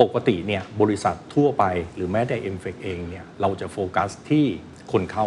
[0.00, 1.64] ปกติเนี่ยบริษัททั่วไป
[1.94, 4.44] หรือแม้แต่ m f e c เองเนี่ยเราจะโฟกัสที่
[4.92, 5.26] คนเข้า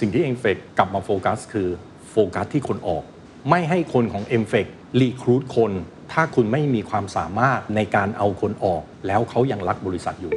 [0.00, 1.68] สิ่งที่ m f e c กลับมาโฟกัสคือ
[2.10, 3.04] โฟกัสที่คนออก
[3.50, 4.66] ไม่ให้คนของ m f e c
[5.00, 5.72] รีครูดคน
[6.12, 10.34] ถ้าคุณไม่มีความสามารถในการเอาคนออก แล้วเขายังรักบริษัทอยู่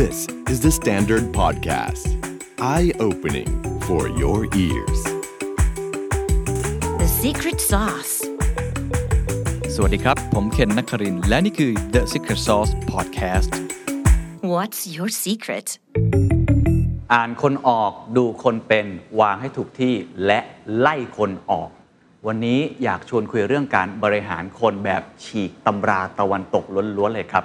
[0.00, 2.06] This is the Standard Podcast.
[2.60, 3.50] Eye-opening
[3.86, 5.00] for your ears.
[7.00, 8.19] The secret sauce.
[9.82, 13.50] สวัสดีครับ ผมเคนนักครินทร์และนี่คือ The Secret Sauce Podcast
[14.52, 15.66] What's your secret?
[17.12, 18.86] อ่านคนออกดูคนเป็น
[19.20, 19.94] วางให้ถูกที่
[20.26, 20.40] และ
[20.78, 21.70] ไล่คนออก
[22.26, 26.64] วันนี้อยากชวนคุยเรื่องการบริหารคนแบบฉีกตำราตะวันตก
[26.96, 27.44] ล้วนๆเลยครับ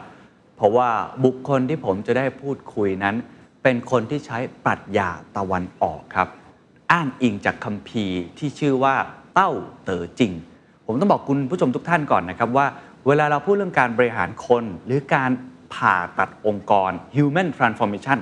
[0.55, 0.89] เพราะว่า
[1.25, 3.15] บุคคลที่ผมจะได้พูดคุยนั้น
[3.63, 6.27] เป็นคนที่ใช้ปรัชญาตะวันออกครับ
[6.91, 8.95] อ้างอิงจากคัมภีร์ที่ชื่อว่า
[9.33, 9.51] เต้า
[9.85, 10.33] เต๋อจริง
[10.87, 12.65] ผมต้องบอกคุณผู้ชมทุกท่านก่อนนะครับว่า
[13.07, 15.31] เวลาเราพูดเรื่องการบริหารคนหรือการ
[15.73, 18.19] ผ่าตัดองค์กร human transformation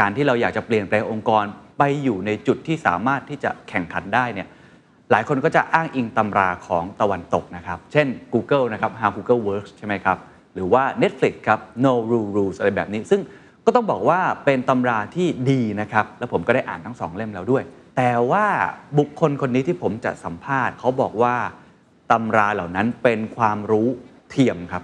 [0.00, 1.44] การที่เราอยากจะเปลี่ยนแปลงองค์กร
[1.78, 4.48] ไปอยู่ในจุดที่สามารถที่จะแข่งขันได้เนี่ย
[5.10, 10.18] หลายคนก็จะอ้างอิงตำราของตะวันตกนะครับ เช่น Google นะครับ How Google Works ใช่ไหมครับ
[10.54, 13.20] หรือว่า Netflix ครับ No Rule Rules อะไรแบบนี้ ซึ่ง
[13.66, 17.62] ก็ต้องบอกว่าเป็นตำราที่ดีนะครับ แล้วผมก็ได้อ่านทั้งสองเล่มแล้วด้วย
[17.96, 18.46] แต่ว่า
[18.98, 21.36] บุคคลคนนี้ที่ผมจะสัมภาษณ์เขาบอกว่า
[22.10, 23.88] ตำราเหล่านั้นเป็นความรู้
[24.30, 24.82] เทียมครับ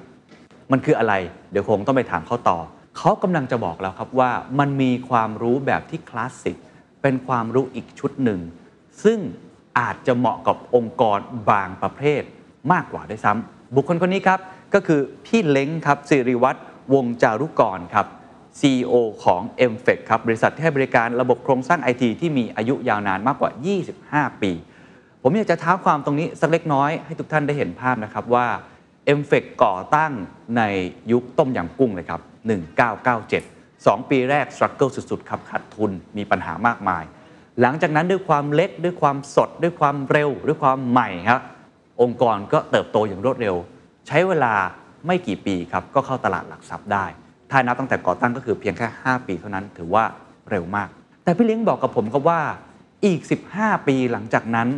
[0.72, 1.14] มันคืออะไร
[1.50, 2.58] เดี๋ยวคงต้องไปถามเขาต่อ
[2.96, 6.56] เขากำลังจะบอกแล้วครับว่ามันมีความรู้แบบที่คลาสสิก
[7.02, 8.40] เป็นความรู้อีกชุดหนึ่ง
[9.04, 9.18] ซึ่ง
[9.78, 11.18] อาจจะเหมาะกับองค์กร
[11.50, 12.22] บางประเภท
[12.72, 14.40] มากกว่าด้วยซ้ำบุคคลคนนี้ครับ
[14.74, 16.60] ก็คือพี่เล้งครับสิริวัตร
[16.94, 18.06] วงจารุกรครับ
[18.60, 23.50] CEO ของ m f e c ครับบริษัทที่ให้บริการระบบโครงสร้างไอทีที่มีอายุยาวนานมากกว่า
[23.96, 24.52] 25 ปี
[25.22, 28.46] ผมอยากจะท้าความตรงนี้สักเล็กน้อยให้ทุกท่านได้เห็นภาพนะครับว่า
[29.18, 30.12] m f e c ก่อตั้ง
[30.56, 30.62] ใน
[31.12, 32.20] ยุคต้มยำกุ้งเลยครับ
[33.00, 37.04] 1997 2 ปีแรก struggle สุดๆครับขาดทุนมีปัญหามากมาย
[37.60, 41.40] หลังจากนั้นด้วยความเล็กด้วยความสด ด้วยความเร็ว ด้วยความใหม่ครับ
[42.02, 43.56] องค์กรก็เติบโตอย่างรวดเร็ว
[44.06, 44.54] ใช้เวลา
[45.06, 47.04] ไม่กี่ปีครับก็เข้าตลาดหลักทรัพย์ได้
[47.50, 50.04] ถ้านับตั้งแต่ก่อตั้งก็คือเพียงแค่ 5 ปีเท่านั้นถือว่า
[50.50, 50.88] เร็วมาก
[51.24, 52.40] แต่พี่เลี้ยงบอกกับผมครับว่า
[53.04, 53.20] อีก
[53.54, 54.68] 15 ปีหลังจากนั้น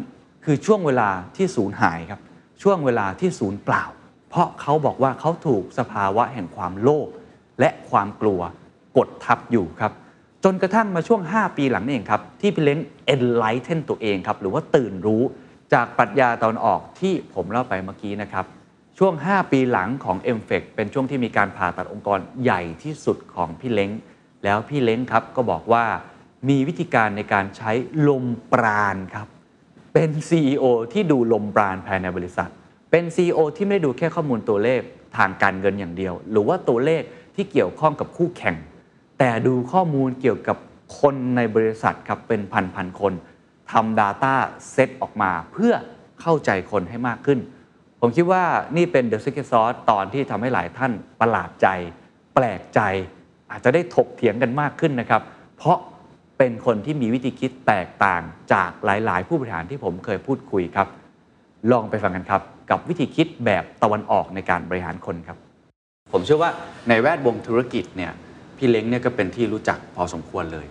[0.45, 2.21] คือช่วงเวลาที่สูญหายครับ
[2.63, 3.85] ช่วงเวลาที่สูญเปล่า
[4.31, 7.09] เพราะเขาบอกว่าเขาถูกสภาวะแห่งความโลภ
[7.61, 8.41] และความกลัว
[8.97, 9.93] กดทับอยู่ครับ
[10.45, 12.79] จนกระทั่งมาช่วง 5 ปีหลังนี่เองครับ ที่พี่เล้ง
[13.13, 15.23] enlighten ตัวเองครับ หรือว่าตื่นรู้
[15.73, 18.45] จากปรัชญาตอนออกที่ผมเล่าไปเมื่อกี้นะครับ
[18.99, 23.91] ช่วง 5 ปีหลังของ m f e c เป็นช่วงที่มีการผ่าตัดองค์กรใหญ่ที่สุดของพี่เล้ง
[24.45, 25.85] แล้วพี่เล้งครับก็บอกว่า
[26.49, 27.73] มีวิธีการในการใช้
[28.09, 29.29] ลมปราณครับ
[29.93, 32.51] เป็น CEO ที่ดูลมปราณภายในบริษัท
[32.91, 34.81] เป็น CEO ที่ไม่ได้ดูแค่ข้อมูลตัวเลข
[35.17, 37.03] ทางการเงินอย่างเดียว หรือว่าตัวเลข
[37.35, 38.57] ที่เกี่ยวข้องกับคู่แข่ง
[39.19, 40.57] แต่ดูข้อมูลเกี่ยวกับ
[41.01, 43.13] คนในบริษัทครับเป็นพันพันๆคน
[43.73, 44.35] ทำ Data
[44.71, 45.73] เซตออกมาเพื่อ
[46.21, 47.39] เข้าใจคนให้มากขึ้น
[48.01, 48.45] ผมคิดว่า
[48.77, 51.69] นี่เป็น The Secret Sauce ตอนที่ทำให้หลายท่านประหลาดใจ
[52.35, 52.81] แปลกใจ
[53.51, 55.23] อาจจะได้ถกเถียงกันมากขึ้นนะครับ
[55.57, 55.79] เพราะ
[56.45, 58.23] เป็นคนที่มีวิธีคิดแตกต่าง
[58.53, 60.89] จากหลาย ๆ ผู้บริหารที่ผมเคยพูดคุยครับ
[61.73, 65.39] ลองไปฟังกันครับ กับวิธีคิดแบบตะวันออกในการบริหารคนครับ
[66.13, 66.51] ผมเชื่อว่า
[66.89, 68.13] ในแวดวงธุรกิจเนี่ย
[68.57, 70.67] พี่เล้งเนี่ยก็เป็นที่รู้จักพอสมควรเลย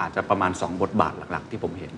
[0.00, 1.92] อาจจะประมาณ 2 บทบาทหลัก ๆ ที่ผมเห็น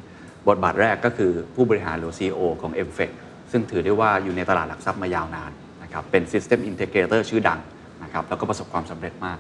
[0.49, 3.11] บทบาทแรกก็คือผู้บริหารหรือ CEO ของ m f e c
[3.51, 5.51] ซึ่งถือได้ว่าอยู่ในตลาดหลักทรัพย์มายาวนาน
[5.83, 7.61] นะครับเป็น System Integrator ชื่อดัง
[8.03, 9.39] นะครับแล้วก็ประสบความสำเร็จมาก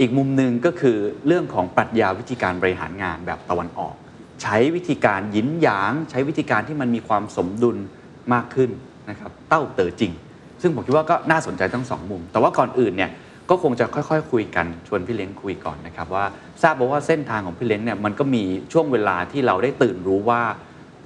[0.00, 3.94] อีกมุมหนึ่งก็คือเรื่องของปรัชญาวิธีการบริหารงานแบบตะวันออก
[4.42, 7.76] ใช้วิธีการยินหยาง ใช้วิธีการที่มันมีความสมดุล
[8.32, 8.70] มากขึ้น
[9.10, 10.12] นะครับเต้าเต๋อจริง
[10.62, 13.10] ซึ่งผมคิดว่าก็น่าสนใจทั้งสองมุม แต่ว่าก่อนอื่นเนี่ย
[13.50, 16.24] ก็คงจะค่อยๆคุยกันชวนพี่เล้งคุยก่อนนะครับว่า
[16.62, 18.42] ทราบมาว่าเส้นทางของพี่เล้งเนี่ยมันก็มี
[18.72, 20.42] ช่วงเวลาที่เราได้ตื่นรู้ว่า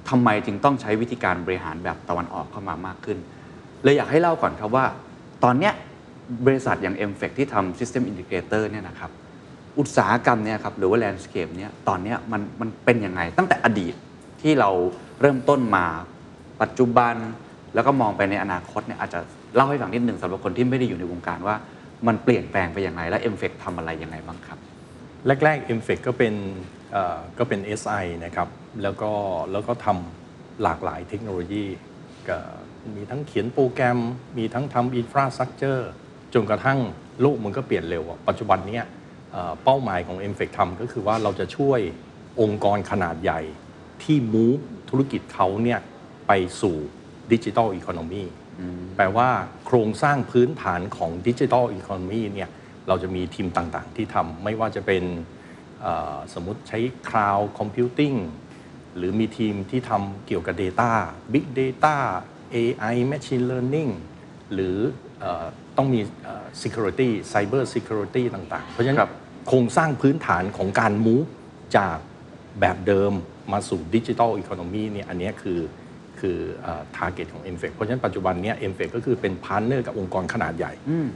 [0.09, 3.17] ทำไมจึงต้องใช้วิธีการบริหารแบบตะวันออกเข้ามามากขึ้น
[3.83, 4.85] เลยอยากให้เล่าก่อนครับว่า
[5.43, 5.73] ตอนเนี้ย
[6.45, 9.11] บริษัทอย่าง m f e c ที่ทำ System Integrator เนี่ยนะครับ
[9.79, 13.93] อุตสาหกรรมเนี่ยครับหรือว่า landscape เนี่ยตอนนี้มันมันเป็นยังไง ตั้งแต่อดีต
[14.41, 14.69] ที่เรา
[15.21, 15.85] เริ่มต้นมา
[16.61, 17.15] ปัจจุบัน
[17.73, 19.19] แล้วก็มองไปในอนาคตเนี่ยอาจจะ
[19.55, 21.55] เล่าให้ฟังนิดหนึ่งสำหรับคนที่ไม่ได้อยู่ในวงการว่า
[22.07, 24.59] มันเปลี่ยนแปลงไปอยังไงและ m f e c ทำอะไรยังไงบ้างครับ
[25.43, 26.33] แรกๆ m f e c ก็เป็น
[27.37, 28.47] ก็เป็น SI นะครับ
[28.83, 29.11] แล้วก็
[29.51, 31.65] แล้วก็ทำหลากหลายเทคโนโลยี
[32.95, 33.99] มีทั้งเขียนโปรแกรม
[34.37, 35.89] มีทั้งทำอินฟราสตรักเจอร์
[36.33, 36.79] จนกระทั่ง
[37.21, 38.85] โลกมันก็เปลี่ยนเร็วอะปัจจุบันเนี้ย
[39.31, 41.79] เอ่อเป้าหมายของ m f e c ทำก็คือว่าเราจะช่วย
[42.41, 43.41] องค์กรขนาดใหญ่
[44.03, 45.79] ที่ move ธุรกิจเขาเนี่ย
[46.27, 46.31] ไป
[46.61, 46.75] สู่
[47.31, 48.23] ดิจิทัลอีโคโนมี
[48.97, 49.29] แปลว่า
[49.65, 52.49] โครงสร้างพื้นฐานของดิจิทัลอีโคโนมีเนี่ย
[52.87, 55.03] เราจะมีทีมต่างๆ ที่ทำไม่ว่าจะเป็น
[55.81, 58.17] เอ่อสมมติใช้ Cloud Computing
[58.97, 60.91] หรือมีทีมที่ทำเกี่ยวกับ Data
[61.33, 61.95] Big Data
[62.53, 63.91] AI Machine Learning
[64.53, 64.77] หรือ
[65.19, 65.45] เออ
[65.77, 69.11] ต้องมีเอ่อ Security Cyber Security ต่างๆ เพราะฉะนั้นครับ
[69.47, 71.27] โครงสร้างพื้นฐานของการ move
[71.77, 71.97] จาก
[72.59, 73.11] แบบเดิม
[73.53, 75.59] มาสู่ digital economy เนี่ยอันเนี้ยคือ
[76.19, 76.37] คือ
[76.95, 80.73] ทาร์เก็ตของ m f e c เพราะฉะนั้นปัจจุบันเนี้ย m f e c ก็คือเป็นพาร์ n เนอร์กับองค์กรขนาดใหญ่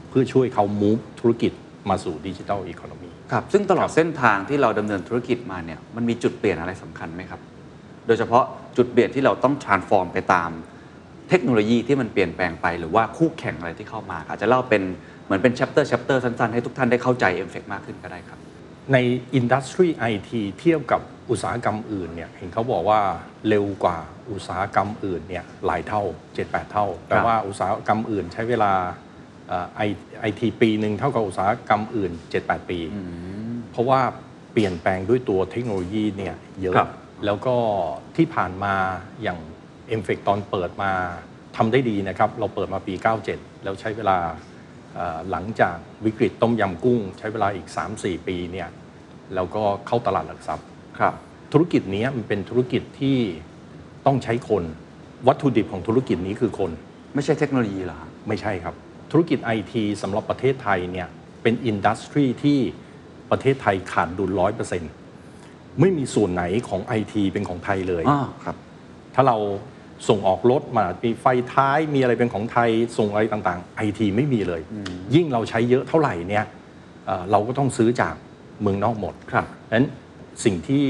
[0.09, 1.51] เพื่อช่วยเขา move ธุรกิจ
[1.89, 7.41] มาสู่ digital economy ครับซึ่งตลอดคดรับเส้นทางที่เราดำเนินธุรกิจมาเนี่ยมันมีจุดเปลี่ยนอะไรสำคัญไหมครับ
[8.07, 8.43] โดยเฉพาะ
[8.77, 10.49] จุดเปลี่ยนที่เราต้อง transform ไปตาม
[11.31, 14.81] เทคโนโลยีที่มันเปลี่ยนแปลงไปหรือว่าคู่แข่งอะไรที่เข้ามา อาจจะเล่าเป็น
[15.25, 18.39] เหมือนเป็น chapter chapter สั้นๆ ให้ทุกท่านได้เข้าใจ m f e c มากขึ้นก็ได้ครับ
[18.93, 18.97] ใน
[19.35, 22.99] อินดัสทรีไอทีเทียบกับอุตสาหกรรมอื่นเนี่ยเห็นเขาบอกว่า
[23.49, 23.97] เร็วกว่า
[24.31, 26.01] อุตสาหกรรมอื่นเนี่ยหลายเท่า
[26.35, 28.71] 7-8 เท่า แต่ว่าอุตสาหกรรมอื่นใช้เวลา
[30.19, 32.11] ไอทีปีหนึ่งเท่ากับอุตสาหกรรมอื่น
[32.41, 32.79] 7-8 ปี
[33.71, 34.01] เพราะว่า
[34.53, 36.89] เปลี่ยนแปลงด้วยตัวเทคโนโลยีเนี่ยเยอะครับ
[37.25, 37.55] แล้วก็
[38.17, 38.75] ที่ผ่านมา
[39.23, 39.39] อย่าง
[39.99, 40.91] m f e c ตอนเปิดมา
[41.57, 42.93] ทำได้ดีนะครับ เราเปิดมาปี
[43.29, 44.17] 97 แล้วใช้เวลา
[44.95, 47.67] เอ่อหลังจากวิกฤตต้มยำกุ้ง ใช้เวลาอีก
[47.97, 48.69] 3-4 ปีเนี่ย
[49.35, 50.65] แล้วก็เข้าตลาดหลักทรัพย์
[50.99, 51.13] ครับ
[51.53, 53.17] ธุรกิจนี้มันเป็นธุรกิจที่
[54.05, 54.63] ต้องใช้คน
[55.27, 56.71] วัตถุดิบของธุรกิจนี้คือคน
[57.15, 58.75] ไม่ใช่เทคโนโลยีเหรอฮะไม่ใช่ครับ
[59.11, 61.07] ธุรกิจไอทีสำหรับประเทศไทยเนี่ย
[61.43, 62.59] เป็นอินดัสทรีที่
[63.31, 64.91] ประเทศไทยขาดดุลร้อยเปอร์เซ็นต์
[65.79, 68.55] ไม่มีส่วนไหนของไอทีเป็นของไทยเลยอ๋อครับ
[69.15, 69.37] ถ้าเรา
[70.09, 74.61] ส่งออกรถมามีไฟท้ายมีอะไรเป็นของไทยส่งอะไรต่างๆไอทีไม่มีเลย
[75.15, 76.45] ยิ่งเราใช้เยอะเท่าไหร่เนี่ย
[77.05, 78.15] เอ่อเราก็ต้องซื้อจาก
[78.61, 79.87] เมืองนอกหมดครับนั้น
[80.43, 80.85] สิ่งที่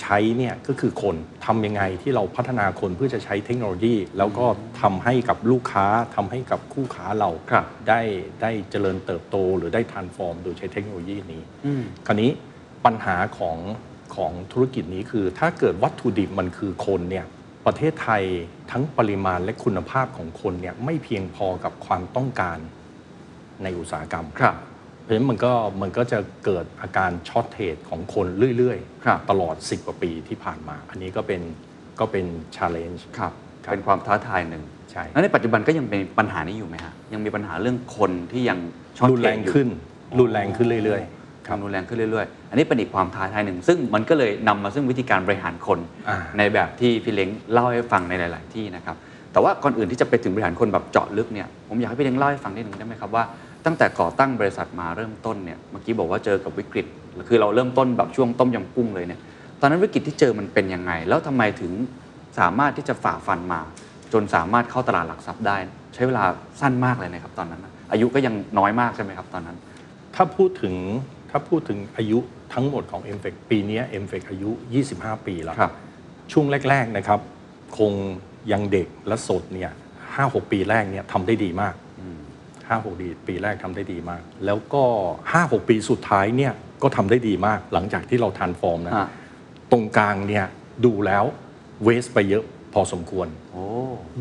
[0.00, 1.16] ใช้เนี่ยก็คือคน
[1.46, 4.46] ทำยังไงที่เราพัฒนาคนเพื่อจะใช้เทคโนโลยี แล้วก็
[4.80, 5.86] ทำให้กับลูกค้า
[6.16, 8.00] ทำให้กับคู่ค้าเราครับได้
[8.42, 11.42] ได้เจริญเติบโตหรือได้ทานฟอร์มโดยใช้เทคโนโลยีนี้
[12.06, 12.30] คราวนี้
[12.84, 13.58] ปัญหาของ
[14.16, 17.26] ของธุรกิจนี้คือถ้าเกิดวัตถุดิบมันคือคนเนี่ย
[17.66, 18.22] ประเทศไทย
[18.70, 22.58] ทั้งปริมาณและคุณภาพของคนเนี่ยไม่เพียงพอกับความต้องการ
[23.62, 24.56] ในอุตสาหกรรมครับ
[25.02, 25.52] เพราะฉะนั้นมันก็
[25.82, 28.26] มันก็จะเกิดอาการ shortage ของคน
[28.56, 31.40] เรื่อยครับตลอด 10 กว่าปีที่ผ่านมา อันนี้ก็เป็น
[32.00, 33.32] ก็เป็น challenge ครับ
[33.64, 38.58] ครับเป็นความท้าทายหนึ่งใช่แล้วในปัจจุบันก็ยังเป็นปัญหานี้อยู่ไหมฮะยังมีปัญหาเรื่องคนที่ยัง
[38.98, 39.68] ช็อตรุนแรงเทอยู่ขึ้น
[40.20, 41.19] รุนแรงขึ้นเรื่อยๆทำ
[41.62, 45.78] รุนแรงขึ้นเรื่อยๆ อันนี้เป็นอีกความท้าทายหนึ่ง ซึ่งมันก็เลยนำมาซึ่งวิธีการบริหารคน
[46.08, 48.96] อ่าในแบบที่พี่เล้งเล่าให้ฟังในหลาย ๆ ที่นะครับ
[49.32, 53.24] แต่ว่าก่อนอื่นที่จะไปถึงบริหารคนแบบเจาะลึกเนี่ย ผมอยากให้พี่เล้งเล่าให้ฟังนิดหนึ่งได้ไหมครับว่า
[53.66, 56.86] ตั้งแต่ก่อตั้งบริษัทมาเริ่มต้นเนี่ย เมื่อกี้บอกว่าเจอกับวิกฤต
[57.28, 59.20] คือเราเริ่มต้นแบบช่วงต้มยำกุ้งเลยเนี่ย
[59.60, 61.72] ตอนนั้นวิกฤตที่เจอมันเป็นยังไง แล้วทำไมถึง
[62.38, 63.60] สามารถที่จะฝ่าฟันมา
[64.12, 65.56] จนสามารถเข้าตลาดหลักทรัพย์ได้
[65.94, 66.24] ใช้เวลา
[66.60, 69.56] สั้นมากเลยนะครับตอนนั้นนะอายุก็ยังน้อยมากใช่ไหมครับตอนนั้น
[70.14, 70.74] ถ้าพูดถึง
[71.30, 72.18] ถ้าพูดถึงอายุ
[72.54, 74.50] ทั้งหมดของ m f e c ปีนี้ m f e c อายุ
[74.88, 75.72] 25 ปีแล้วครับ
[76.32, 77.20] ช่วงแรก ๆ นะครับ
[77.78, 77.92] คง
[78.52, 79.70] ยังเด็กและสดเนี่ย
[80.14, 81.74] ห้าหกปีแรกเนี่ยทำได้ดีมาก
[82.68, 84.84] ห้าหกดีปีแรกทำได้ดีมาก แล้วก็
[85.32, 89.08] ห้าหกปีสุดท้ายเนี่ยก็ทำได้ดีมาก หลังจากที่เราทานฟอร์มนะฮะ
[89.72, 90.46] ตรงกลางเนี่ย
[90.84, 91.24] ดูแล้ว
[91.84, 93.64] เวสไปเยอะ พอสมควรโอ้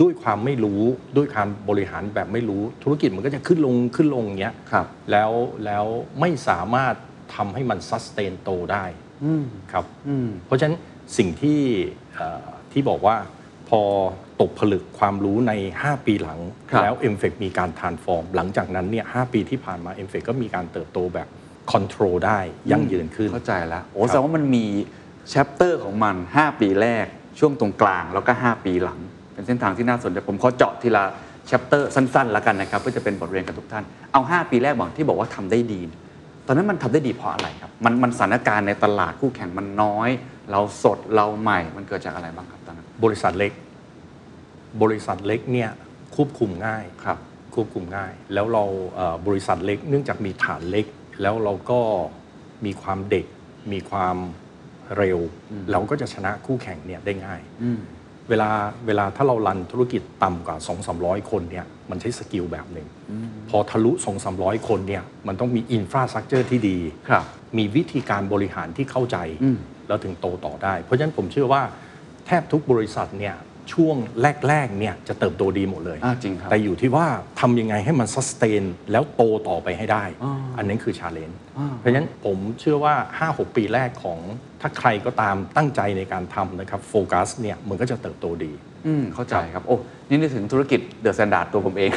[0.01, 0.81] ด้วยความไม่รู้
[1.17, 5.31] ด้วยการบริหารแบบไม่รู้ธุรกิจมันก็จะขึ้นลงขึ้นลงอย่างเงี้ยครับแล้ว
[5.65, 5.85] แล้ว
[6.19, 6.95] ไม่สามารถ
[7.35, 8.85] ทำให้มันซัสเตนโตได้
[9.71, 10.77] ครับอืมเพราะฉะนั้น
[11.17, 11.59] สิ่งที่
[12.15, 13.15] เอ่อที่บอกว่า
[13.69, 13.81] พอ
[14.41, 15.53] ตกผลึกความรู้ใน
[15.83, 16.39] 5 ปีหลัง
[16.69, 21.27] ครับแล้ว m f e c มีการทานฟอร์ม หลังจากนั้นเนี่ยหปีที่ผ่านมา m f e c ก็มีการเติบโตแบบ
[21.71, 22.39] control ได้
[22.71, 24.65] ยั่งยืนขึ้นเข้าใจแล้วโอ้ครับแสดงว่ามันมี
[25.29, 27.05] chapter ของมัน 5 ปีแรก
[27.39, 28.99] ช่วงตรงกลางแล้วก็ 5 ปีหลัง
[29.33, 31.03] เป็นเส้นทางที่น่าสนใจผมขอเจาะทีละ
[31.47, 35.81] chapter สั้นๆแล้วกันนะครับเพื่อจะเป็นบทเรียนกับทุกท่านเอา 5 ปีแรกบอกที่บอกว่าทำได้ดี
[36.47, 40.09] ตอนนั้นมันทำได้ดีเพราะอะไรครับมันมันสถานการณ์ในตลาดคู่แข่งมันน้อย
[40.51, 43.51] เราสดเราใหม่มันเกิดจากอะไรบ้างครับตอนนั้นบริษัทเล็ก
[44.81, 45.69] บริษัทเล็กเนี่ย
[46.15, 47.17] ควบคุมง่ายครับ
[47.55, 48.63] ควบคุมง่าย แล้วเรา
[48.95, 50.85] เอ่อบริษัทเล็ก เนื่องจากมีฐานเล็ก
[51.21, 51.79] แล้วเราก็
[52.65, 53.25] มีความเด็ก
[53.73, 54.15] มีความ
[54.97, 55.19] เร็ว
[55.71, 57.79] เราก็จะชนะคู่แข่งเนี่ยได้ง่ายอืม
[58.29, 58.49] เวลา
[58.87, 62.87] เวลาถ้าเรา run ธุรกิจต่ำกว่า 2 3 0 0 คนเนี่ยมันใช้ skill แบบหนึ่ง
[63.49, 66.77] พอทะลุ 2 3 0 0 คนเนี่ยมันต้องมี infrastructure ที่ดี
[67.09, 67.25] ครับ
[67.57, 71.61] มีวิธีการบริหารที่เข้าใจอืมแล้วถึงโตต่อได้ เพราะฉะนั้นผมเชื่อว่า
[72.25, 73.35] แทบทุกบริษัทเนี่ย
[73.73, 73.95] ช่วง
[74.47, 77.05] แรกๆเนี่ยจะเติบโตดีหมดเลย อ่าจริงครับ แต่อยู่ที่ว่า
[77.39, 82.95] ทำยังไงให้มัน sustain แล้วโตต่อไปให้ได้ อ่าอันนั้นคือ challenge อ่า เพราะฉะนั้นผมเชื่อว่า
[83.27, 84.19] 5-6 ปีแรกของ
[84.61, 88.51] ถ้าใครก็ตามตั้งใจในการทำนะครับโฟกัสเนี่ยมันก็จะเติบโตดี
[88.87, 89.75] อืมเข้าใจครับ โอ้
[90.09, 91.91] นี่นึกถึงธุรกิจเดอะ s แ a นดาร์ดตัวผมเอง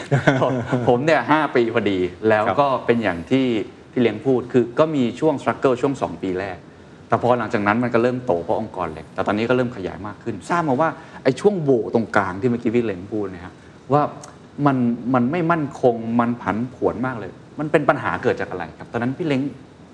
[0.88, 1.98] ผมเนี่ยหกปีพอดี
[2.28, 3.46] แล้วครับก็เป็นอย่างที่
[3.92, 6.58] พี่เลี้ยงพูด คือก็มีช่วง struggle ช่วง 2 ปีแรก
[7.08, 10.88] แต่พอหลังจากนั้นมันก็เริ่มโตเพราะองค์กรเล็ก แต่ตอนนี้ก็เริ่มขยายมากขึ้น ทราบมาว่า
[11.22, 13.54] ไอ้ช่วงโหวตรงกลางที่เมื่อกี้พี่เล้งพูดเนะครับ
[13.92, 14.02] ว่า
[14.66, 14.76] มัน
[15.14, 19.40] มันไม่มั่นคงมันผันผวนมากเลย มันเป็นปัญหาเกิดจากอะไรครับ ตอนนั้นพี่เล้ง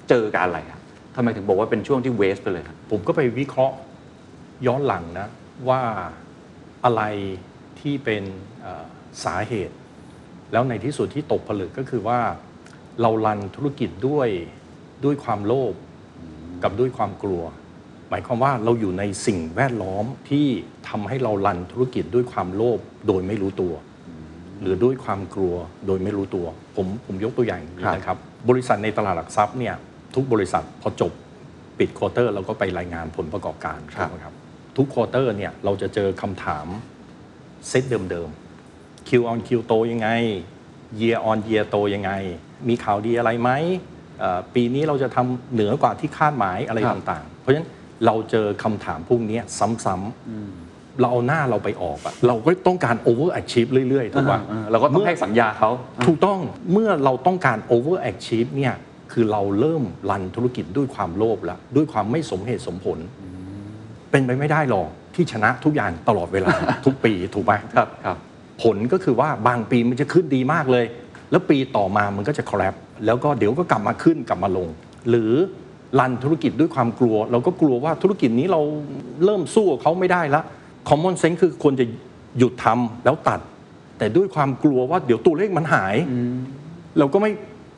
[0.09, 0.81] เจอกับอะไรครับ
[1.15, 3.77] ทำไมถึงบอกว่าเป็นช่วงที่เวสไปเลยครับผมก็ไปวิเคราะห์
[4.67, 5.29] ย้อนหลังนะ
[5.69, 5.83] ว่า
[6.85, 7.03] อะไร
[7.81, 8.23] ที่เป็น
[9.25, 9.75] สาเหตุ
[10.53, 12.19] แล้วในที่สุดที่ตกผลึกก็คือว่า
[13.01, 14.29] เรา run ธุรกิจด้วย
[15.05, 15.75] ด้วยความโลภ
[16.63, 17.45] กับด้วยความกลัว
[18.11, 20.47] หมายความว่าเราอยู่ในสิ่งแวดล้อมที่
[20.89, 23.75] ทำให้เรา run ธุรกิจด้วยความโลภโดยไม่รู้ตัว
[24.61, 25.55] หรือด้วยความกลัว
[25.87, 26.47] โดยไม่รู้ตัว
[26.77, 29.75] ผมผมยกตัวอย่างอย่างนี้ครับนะครับ บริษัทในตลาดหลักทรัพย์เนี่ย
[30.15, 31.13] ทุกบริษัทพอจบ
[31.79, 34.35] ปิด quarter เราก็ไปรายงานผลประกอบการครับถูกไหมครับ
[34.77, 36.67] ทุก quarter เนี่ยเราจะเจอคำถาม
[37.69, 40.09] เซตเดิมๆ Q on Q โตยังไง
[41.01, 42.11] Year on Year โตยังไง
[42.69, 43.51] มีข่าวดีอะไรไหม
[44.19, 47.69] เอ่อปีนี้เราจะทำเหนือกว่าที่คาดหมายอะไรครับต่างๆ เพราะฉะนั้น
[48.07, 49.43] เราเจอคำถามพวกเนี้ย
[49.85, 55.71] ซ้ำๆเราเอาหน้าเราไปออกอะเราก็ต้องการ over achieve เรื่อยๆถูกป่ะเออเราก็ต้องให้สัญญาเขา
[56.07, 56.39] ถูกต้อง
[56.73, 58.75] เมื่อเราต้องการ over achieve เนี่ย
[59.13, 62.99] คือเราเริ่มรันธุรกิจด้วยความโลภแล้วด้วยความไม่สมเหตุสมผล
[64.11, 66.51] เป็นไปไม่ได้หรอกที่ชนะทุกอย่างตลอดเวลา
[66.85, 68.17] ทุกปีถูกไหมครับครับ
[68.63, 70.85] ผลก็คือว่าบางปีมันจะขึ้นดีมากเลย
[71.31, 72.75] แล้วปีต่อมามันก็จะ crap
[73.07, 74.69] แล้วก็เดี๋ยวก็กลับมาขึ้นกลับมาลง
[75.11, 75.33] หรือ
[75.99, 78.61] รันธุรกิจด้วยความกลัว เราก็กลัวว่าธุรกิจนี้เรา
[79.25, 80.43] เริ่มสู้กับเขาไม่ได้ละ
[80.89, 81.85] common sense คือควรจะ
[82.39, 83.41] หยุดทำแล้วตัด
[83.99, 85.95] แต่ด้วยความกลัวว่าเดี๋ยวตัวเลขมันหาย
[86.99, 87.33] เราก็ไม่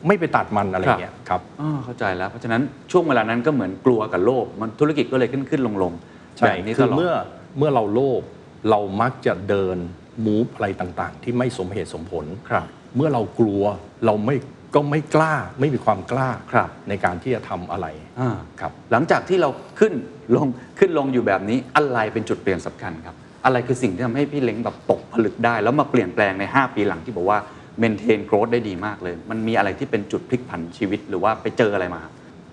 [0.08, 5.92] ไม่ไปตัดมันอะไรอย่างเงี้ยครับอ๋อเข้าใจแล้ว เพราะฉะนั้นช่วงเวลานั้นก็เหมือนกลัวกับโลภมันธุรกิจก็เลยขึ้นขึ้นลงลง
[6.36, 7.12] แบใช่บนี้คืตอลอดเมื่อ
[7.58, 8.22] เมื่อเราโลภ
[8.70, 9.76] เรามักจะเดิน
[10.26, 12.64] มูฟอะไรต่างๆ ที่ไม่สมเหตุสมผลครับ
[12.96, 13.62] เมื่อเรากลัว
[14.06, 14.36] เราไม่
[14.74, 17.86] ก็ไม่กล้าไม่มีความกล้าครับ ในการที่จะทำอะไร
[18.20, 19.50] อ่า ครับ หลังจากที่เรา
[19.80, 19.94] ขึ้น
[20.36, 20.48] ลง
[20.78, 27.38] ขึ้นลงอยู่แบบนี้อะไรเป็นจุดเปลี่ยนสำคัญครับ อะไรคือสิ่งที่ทำให้พี่เล้งแบบตกผลึกได้ แล้วมาเปลี่ยนแปลงใน 5 ปีหลังที่บอกว่า
[27.78, 32.02] เมนเทนโกรธได้ดีมากเลย มันมีอะไรที่เป็นจุดพลิกผันชีวิตหรือว่าไปเจออะไรมา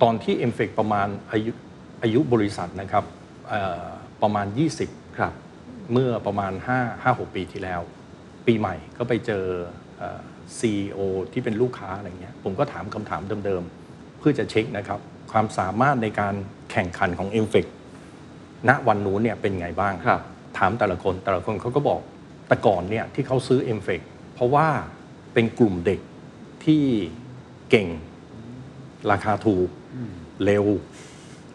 [0.02, 1.52] ตอนที่ m อ e c ประมาณอายุ
[2.04, 3.04] อายุบริษัทนะครับ
[3.50, 3.86] เอ่อ
[4.22, 4.48] ประมาณ
[4.82, 5.34] 20 ครับ
[5.94, 7.82] เมื่อประมาณ5 5 6 ปีที่แล้ว
[8.48, 9.44] ปีใหม่ก็ไปเจอ
[9.98, 10.20] เอ่อ
[10.60, 11.00] CEO
[11.32, 15.00] ที่เป็นลูกค้าอะไรเงี้ยผมก็ถามคำถามเดิมๆ เพื่อจะเช็คนะครับ
[15.32, 16.36] ความสามารถในการ
[16.72, 17.68] แข่งขันของ m อ e c
[18.70, 20.22] ณวันนู้นเนี่ยเป็นไงบ้างครับ
[20.58, 22.02] ถามแต่ละคนแต่ละคนเขาก็บอก
[22.48, 24.02] แต่ก่อนเนี่ยที่เขาซื้อ m อ e c
[24.34, 24.68] เพราะว่า
[25.34, 26.00] เป็นกลุ่มเด็ก
[26.66, 26.84] ที่
[27.70, 27.88] เก่ง
[29.12, 29.68] ราคาถูก
[30.44, 30.66] เร็ว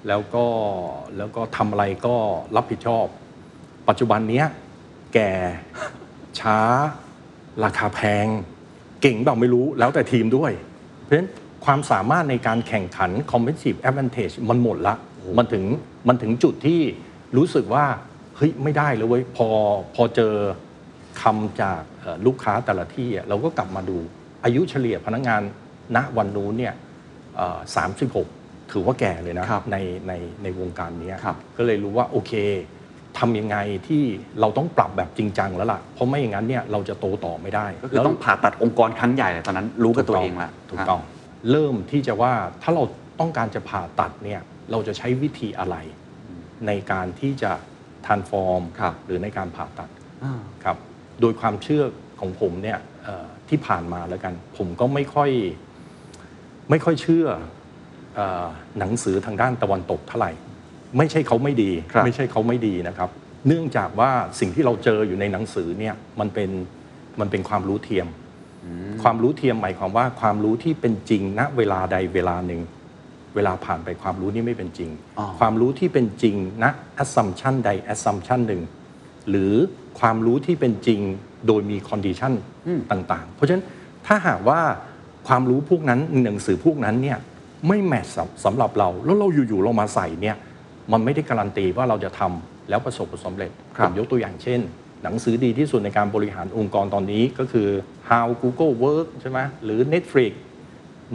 [0.08, 0.46] แล้วก็
[1.16, 2.16] แล้วก็ทำอะไรก็
[2.56, 3.06] รับผิดชอบ
[3.88, 4.46] ปัจจุบันเนี้ย
[5.14, 5.30] แก่
[6.40, 6.58] ช้า
[7.64, 8.26] ราคาแพง
[9.02, 10.52] เก่งแบบไม่รู้แล้วแต่ทีมด้วย
[11.02, 11.28] เพราะฉะนั้น
[11.64, 14.94] ความสามารถในการแข่งขัน competitive advantage มันหมดละ
[15.38, 15.64] มันถึง
[16.08, 16.80] มันถึงจุดที่
[17.36, 17.84] รู้สึกว่า
[18.36, 19.48] เฮ้ย ไม่ได้เลยเว้ยพอ
[19.94, 20.34] พอเจอ
[21.22, 23.98] คำจากเอ่อลูกค้าแต่ละที่อะเราก็กลับมาดู
[24.44, 25.42] อายุเฉลี่ยพนักงาน
[25.96, 26.74] ณวันนู้นเนี่ย
[27.76, 28.28] สามสิบหก
[28.72, 29.78] ถือว่าแก่เลยนะครับใน
[30.08, 32.32] ในในวงการเนี้ยครับก็เลยรู้ว่าโอเค
[33.18, 34.02] ทำยังไงที่
[34.40, 41.00] เราต้องปรับแบบจริงจังแล้วล่ะ เพราะไม่อย่างนั้นเนี่ยเราจะโตต่อไม่ได้ก็คือต้องผ่าตัดองค์กรครั้งใหญ่เลยตอนนั้นรู้กับตัวเองละถูกต้อง
[41.50, 42.84] เริ่มที่จะว่าถ้าเรา
[43.20, 44.40] ต้องการจะผ่าตัดเนี่ย
[44.70, 45.76] เราจะใช้วิธีอะไร
[46.66, 47.52] ในการที่จะ
[48.06, 49.88] transform ครับหรือในการผ่าตัด
[50.24, 50.76] อ่าครับ
[51.20, 51.84] โดยความเชื่อ
[52.20, 55.30] ของผมเนี่ยเอ่อที่ผ่านมาแล้วกัน ผมก็ไม่ค่อย
[56.70, 57.26] ไม่ค่อยเชื่อ
[58.16, 58.46] เออ
[58.78, 60.32] หนังสือทางด้านตะวันตกเท่าไหร่
[60.98, 63.10] ไม่ใช่เขาไม่ดี ครับไม่ใช่เขาไม่ดีนะครับ
[63.48, 66.50] เนื่องจากว่าสิ่งที่เราเจออยู่ในหนังสือเนี่ยมันเป็น
[67.20, 68.06] มันเป็นความรู้เทียม
[69.02, 72.60] ความรู้เทียมหมายความว่าความรู้ที่เป็นจริงณเวลาใดเวลาหนึ่ง
[73.34, 76.64] เวลาผ่านไปความรู้นี้ไม่เป็นจริง อ๋อ ความรู้ที่เป็นจริงณ
[77.02, 78.62] assumption ใด assumption หนึ่ง
[79.30, 79.52] หรือ
[80.00, 81.00] ความรู้ที่เป็นจริง
[81.46, 82.32] โดยมี condition
[82.90, 83.64] ต่างๆ เพราะฉะนั้น
[84.06, 84.60] ถ้าหากว่า
[85.28, 87.18] ความรู้พวกนั้นหนังสือพวกนั้นเนี่ย
[87.68, 88.06] ไม่แมท
[88.44, 90.36] สำหรับเรา แล้วเราอยู่ๆเรามาใส่เนี่ย
[90.92, 94.60] มันไม่ได้การันตีว่าเราจะทำแล้วประสบผลสำเร็จครับผมยกตัวอย่างเช่น
[95.02, 97.68] หนังสือดีที่สุดในการบริหารองค์กรตอนนี้ก็คือ
[98.08, 100.32] How Google Work ใช่ไหมหรือ Netflix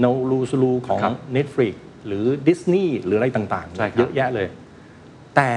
[0.04, 1.74] No Rules Rules ของครับ Netflix
[2.08, 4.48] หรือ Disney หรืออะไรต่างใช่ครับๆเยอะแยะเลย
[5.36, 5.52] แต่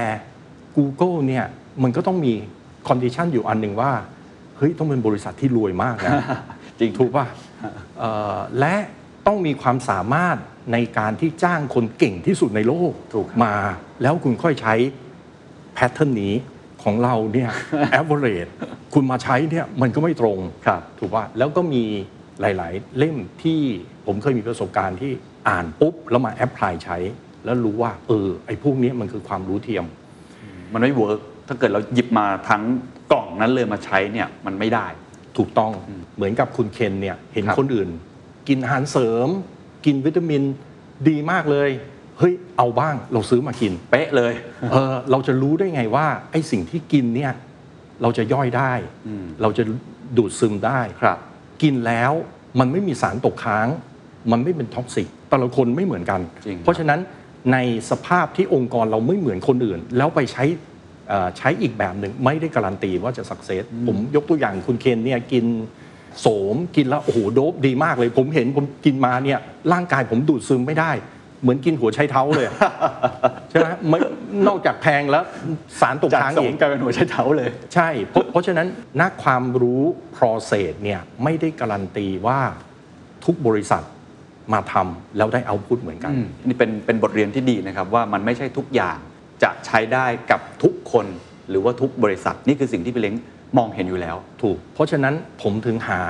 [0.77, 1.45] Google เนี่ย
[1.83, 2.33] มันก็ต้องมี
[2.87, 3.91] condition อยู่อันหนึ่งว่า
[4.57, 6.11] เฮ้ย ต้องเป็นบริษัทที่รวยมากนะ
[6.79, 7.25] จริงถูกป่ะ
[7.99, 8.75] เอ่อและ
[9.27, 10.37] ต้องมีความสามารถ
[10.73, 13.55] ในการที่จ้างคนเก่งที่สุดในโลกถูกครับมา
[14.01, 14.73] แล้วคุณค่อยใช้
[15.73, 16.33] pattern นี้
[16.83, 17.51] ของเราเนี่ย
[17.99, 18.51] average
[18.93, 21.83] คุณมาใช้เนี่ยมันก็ไม่ตรงครับถูกป่ะแล้วก็มี
[22.41, 23.59] หลาย ๆ เล่มที่
[24.05, 25.11] ผมเคยมีประสบการณ์ที่
[25.49, 26.97] อ่านปุ๊บ แล้วมา apply ใช้
[27.45, 29.85] แล้วรู้ว่า เออ ไอ้พวกนี้มันคือความรู้เทียม
[30.73, 32.63] มันไม่ work ถ้าเกิดเราหยิบมาทั้ง
[33.11, 34.87] กล่องนั้นเลยมาใช้เนี่ยมันไม่ได้
[35.37, 35.71] ถูกต้อง
[36.15, 37.89] เหมือนกับคุณเคนเนี่ยเห็นครับคนอื่น
[38.47, 39.27] กินอาหารเสริม
[39.85, 40.41] กินวิตามิน
[41.09, 41.69] ดีมากเลย
[42.19, 44.33] เฮ้ยเอาบ้างเราซื้อมากิน เป๊ะเลย
[44.71, 47.31] เออเราจะรู้ได้ไงว่าไอ้สิ่งที่กินเนี่ย
[48.01, 48.73] เราจะย่อยได้
[49.07, 49.63] อืมเราจะ
[50.17, 51.17] ดูดซึมได้ครับ
[51.61, 52.11] กินแล้ว
[52.59, 53.67] มันไม่มีสารตกค้าง
[54.31, 56.99] มันไม่เป็นท็อกซิกแต่ละคนไม่เหมือนกันจริงครับเพราะฉะนั้น
[57.53, 57.57] ใน
[57.89, 60.43] สภาพที่องค์กรเราไม่เหมือนคนอื่น แล้วไปใช้
[61.09, 65.45] เอ่อใช้อีกแบบหนึ่งไม่ได้การันตีว่าจะสักเซสผมยกตัวอย่างคุณเคนเนี่ยกิน
[66.19, 69.39] โสมกินแล้วโอ้โหโดบดีมากเลย ผมเห็นผมกินมาเนี่ย
[69.73, 70.91] ร่างกายผมดูดซึมไม่ได้
[71.41, 72.47] เหมือนกินหัวไชเท้าเลย
[73.49, 73.99] ใช่ไหมไม่
[74.47, 75.23] นอกจากแพงแล้ว
[75.81, 78.67] สารตกจากค้างสอีงกกลายเป็นหัวใช้เท้าเลย ใช่เพราะเพราะฉะนั้น
[79.01, 79.83] นักความรู้
[80.17, 82.39] process เนี่ยไม่ได้การันตีว่า
[83.25, 83.83] ทุกบริษัท
[84.53, 88.97] มาทำแล้วได้เอาพุทเหมือนกัน อืมนี่เป็นเป็นบทเรียนที่ดีนะครับ ว่ามันไม่ใช่ทุกอย่าง
[89.43, 91.05] จะใช้ได้กับทุกคน
[91.49, 93.15] หรือว่าทุกบริษัท นี่คือสิ่งที่พี่เล้ง
[93.57, 96.01] มองเห็นอยู่แล้ว ถูก เพราะฉะนั้นผมถึงหา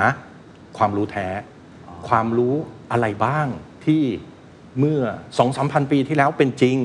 [0.77, 1.27] ความรู้แท้
[2.09, 2.53] ความรู้
[2.91, 3.47] อะไรบ้าง
[3.85, 4.03] ที่
[4.79, 5.01] เมื่อ
[5.37, 6.77] สองสามพันปีที่แล้วเป็นจริง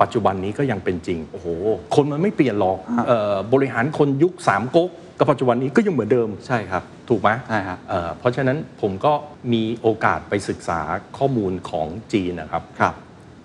[0.00, 1.46] ปัจจุบันนี้ก็ยังเป็นจริง โอ้โห
[1.94, 9.12] คนมันไม่เปลี่ยนหรอกฮะเอ่อบริหารคนยุคสามก๊กกับปัจจุบันนี้ก็ยังเหมือนเดิมใช่ครับ ถูกไหมใช่ครับเอ่อเพราะฉะนั้นผมก็
[9.52, 10.80] มีโอกาสไปศึกษา
[11.18, 12.94] ข้อมูลของจีนนะครับครับ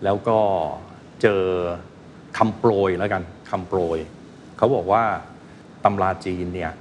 [0.03, 0.39] แล้วก็
[1.21, 1.43] เจอ
[2.37, 3.97] คำโปรยแล้วกันคำโปรย
[4.57, 5.03] เขาบอกว่า
[5.85, 6.71] ตำราจีนเนี่ย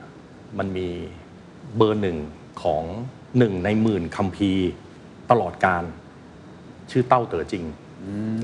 [0.58, 0.88] มันมี
[1.76, 2.18] เบอร์หนึ่ง
[2.62, 2.82] ของ
[3.38, 4.68] หนึ่งในหมื่นคัมภีร์
[5.30, 5.82] ตลอดการ
[6.90, 7.64] ชื่อเต้าเต๋อจริง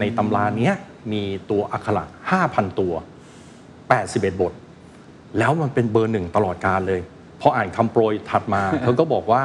[0.00, 0.74] ในตำราเนี้ย
[1.12, 2.04] มีตัวอักขระ
[2.40, 2.94] 5,000ตัว
[3.66, 4.52] 81บท
[5.38, 7.00] แล้วมันเป็นเบอร์หนึ่งตลอดการเลย
[7.40, 9.44] พออ่านคำโปรยถัดมาเขาก็บอกว่า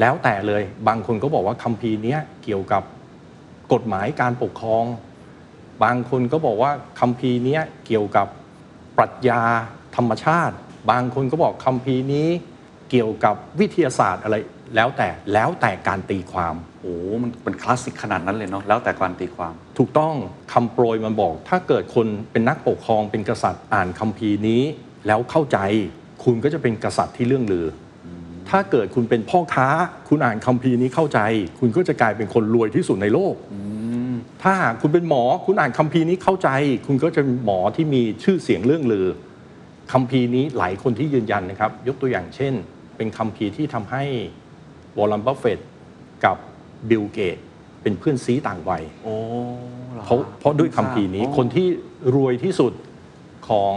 [0.00, 2.82] แล้วแต่เลยบางคนก็บอกว่าคัมภีร์เนี้ยเกี่ยวกับ
[3.72, 4.84] กฎหมายการปกครอง
[5.84, 8.26] บางคนก็บอกว่าคัมภีร์เนี้ยเกี่ยวกับ
[8.96, 9.42] ปรัชญา
[9.96, 10.54] ธรรมชาติ
[10.90, 12.28] บางคนก็บอกคัมภีร์นี้
[12.90, 14.36] เกี่ยวกับวิทยาศาสตร์อะไร
[14.74, 20.14] แล้วแต่แล้วแต่การตีความโอ้โหมันเป็นคลาสสิกขนาดนั้นเลยเนาะแล้วแต่การตีความ ถูกต้อง
[20.52, 24.62] คำโปรยมันบอก ถ้าเกิดคนเป็นนักปกครองเป็นกษัตริย์อ่านคัมภีร์นี้
[25.06, 25.58] แล้วเข้าใจ
[26.24, 27.66] คุณก็จะเป็นกษัตริย์ที่เรื่องลือ
[28.06, 28.08] อ
[28.50, 29.68] ถ้าเกิดคุณเป็นพ่อค้า
[30.08, 31.20] คุณอ่านคัมภีร์นี้เข้าใจ
[31.60, 33.34] คุณก็จะกลายเป็นคนรวยที่สุดในโลก
[34.42, 36.48] ถ้าหากคุณเป็นหมอคุณอ่านคัมภีร์นี้เข้าใจ
[36.86, 39.08] คุณก็จะเป็นหมอที่มีชื่อเสียงเลื่องลือ
[39.92, 42.52] คัมภีร์นี้หลายคนที่ยืนยันนะครับ ยกตัวอย่างเช่น
[42.96, 44.02] เป็นคัมภีร์ที่ทำให้
[44.98, 45.60] Warren Buffett
[46.24, 46.36] กับ
[46.90, 47.38] Bill Gates
[47.82, 49.14] เป็นเพื่อนซี้ต่างวัยโอ้
[50.04, 51.66] เพราะเพราะด้วยคัมภีร์นี้คนที่
[52.16, 52.72] รวยที่สุด
[53.48, 53.76] ของ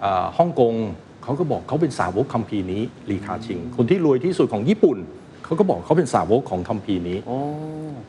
[0.00, 0.74] เออฮ่องกง
[1.22, 4.98] เขาก็บอกเขาเป็นสาวกคัมภีร์นี้ลีคาชิง คนที่รวยที่สุดของญี่ปุ่น
[5.44, 7.38] เขาก็บอกเขาเป็นสาวกของคัมภีร์นี้โอ้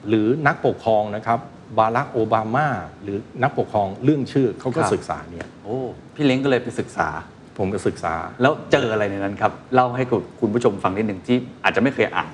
[0.07, 1.39] หรือนักปกครองนะครับ
[1.77, 2.67] บารักโอบามา
[3.03, 5.77] หรือนักปกครองเรื่องชื่อเขาก็ครับศึกษาเนี่ยโอ้
[6.15, 7.09] พี่เล้งก็เลยไปศึกษา
[7.57, 12.31] ผมก็ศึกษา แล้วเจออะไรในนั้นครับเล่าให้กับคุณผู้ชมฟังนิดหนึ่งที่อาจจะไม่เคยอ่าน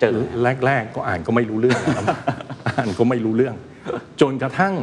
[0.00, 0.14] เจอ
[0.66, 2.06] แรก ๆ ก็อ่านก็ไม่รู้เรื่องนะครับ
[2.78, 3.54] อ่านก็ไม่รู้เรื่อง
[4.20, 4.74] จนกระทั่ง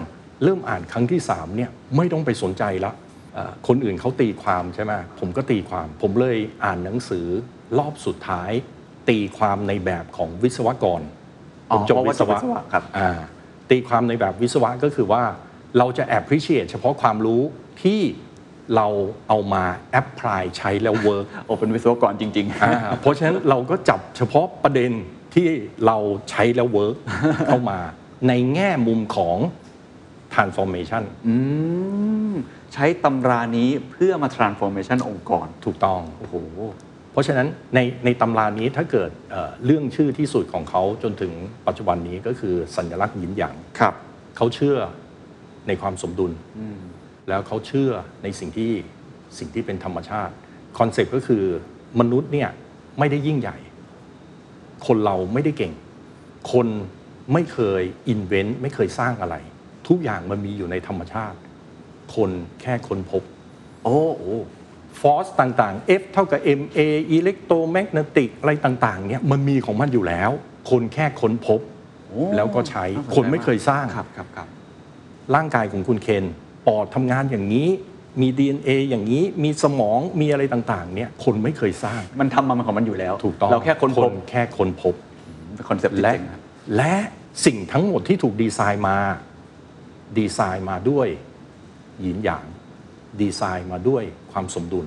[0.43, 2.91] เริ่มอ่านครั้งที่สามเนี่ยไม่ต้องไปสนใจละ
[3.33, 7.25] เอ่อคนอื่นเขาตีความใช่ไหมผมก็ตีความ ผมเลยอ่านหนังสือ
[7.79, 8.51] รอบสุดท้าย
[9.09, 11.01] ตีความในแบบของวิศวกร
[11.69, 13.09] ผมจบอ๋อเพราะวิว่าศจบวะวิศวะครับอ่า
[13.69, 15.23] ตีความในแบบวิศวะก็คือว่า
[15.77, 17.41] เราจะ appreciate เฉพาะความรู้
[17.83, 18.01] ที่
[18.75, 18.87] เรา
[19.29, 19.63] เอามา
[19.99, 24.91] apply ใช้แล้ว work โอ้เป็นวิศวกรจริงอ่าเพราะฉะนั้นเราก็จับเฉพาะประเด็น
[25.35, 25.47] ที่
[25.85, 25.97] เรา
[26.29, 26.95] ใช้แล้วเวิร์ก
[27.47, 27.79] เข้ามา
[28.27, 29.37] ในแง่มุมของ
[30.33, 31.35] transformation ๆอื
[32.31, 32.33] ม
[32.73, 36.35] ใช้ตำรานี้เพื่อมา transformation องค์กรถูกต้องโอ้โห
[37.11, 41.31] เพราะฉะนั้นในในตำรานี้ถ้าเกิดเอ่อเรื่องชื่อที่สุดของเขาจนถึง
[41.67, 43.93] ปัจจุบันนี้ก็คือสัญลักษณ์หยินหยางครับ
[44.37, 44.77] เขาเชื่อ
[45.67, 46.31] ในความสมดุล
[47.29, 47.91] แล้วเขาเชื่อ
[48.23, 48.71] ในสิ่งที่
[49.37, 50.33] สิ่งที่เป็นธรรมชาติ
[50.77, 51.43] คอนเซปต์ก็คือ
[51.99, 52.49] มนุษย์เนี่ย
[52.99, 53.57] ไม่ได้ยิ่งใหญ่
[54.87, 55.73] คนเราไม่ได้เก่ง
[56.51, 56.67] คน
[57.33, 59.35] ไม่เคย invent ไม่เคยสร้างอะไร
[59.87, 61.37] ทุกอย่างมันมีอยู่ในธรรมชาติ
[62.15, 62.29] คน
[62.61, 63.23] แค่ค้นพบ
[63.83, 64.37] โอ้โอ้
[64.99, 66.61] force ต่างๆ F เท่ากับ ma
[67.11, 70.31] electromagnetic อะไรต่างๆเนี่ยมันมีของมันอยู่แล้ว
[70.69, 71.59] คนแค่ค้นพบ
[72.07, 74.47] โอ้แล้วก็ใช้น่าสนใจคนไม่เคยสร้างครับครับครับ
[75.35, 76.25] ร่างกายของคุณเคน
[76.67, 77.67] ปอดทำงานอย่างนี้
[78.21, 84.95] มี DNA อย่างนี้มีสมองมีอะไรต่างๆเนี่ยคนไม่เคยสร้างมันทำมามันของมันอยู่แล้วถูกต้องเราแค่ค้นพบแค่ค้นพบ
[85.69, 86.41] concept จริงๆครับ
[86.77, 86.95] และ
[87.45, 88.97] สิ่งทั้งหมดที่ถูกดีไซน์มา
[90.19, 91.07] ดีไซน์มาด้วย
[92.01, 92.45] หยินหยาง
[93.21, 94.85] ดีไซน์มาด้วยความสมดุล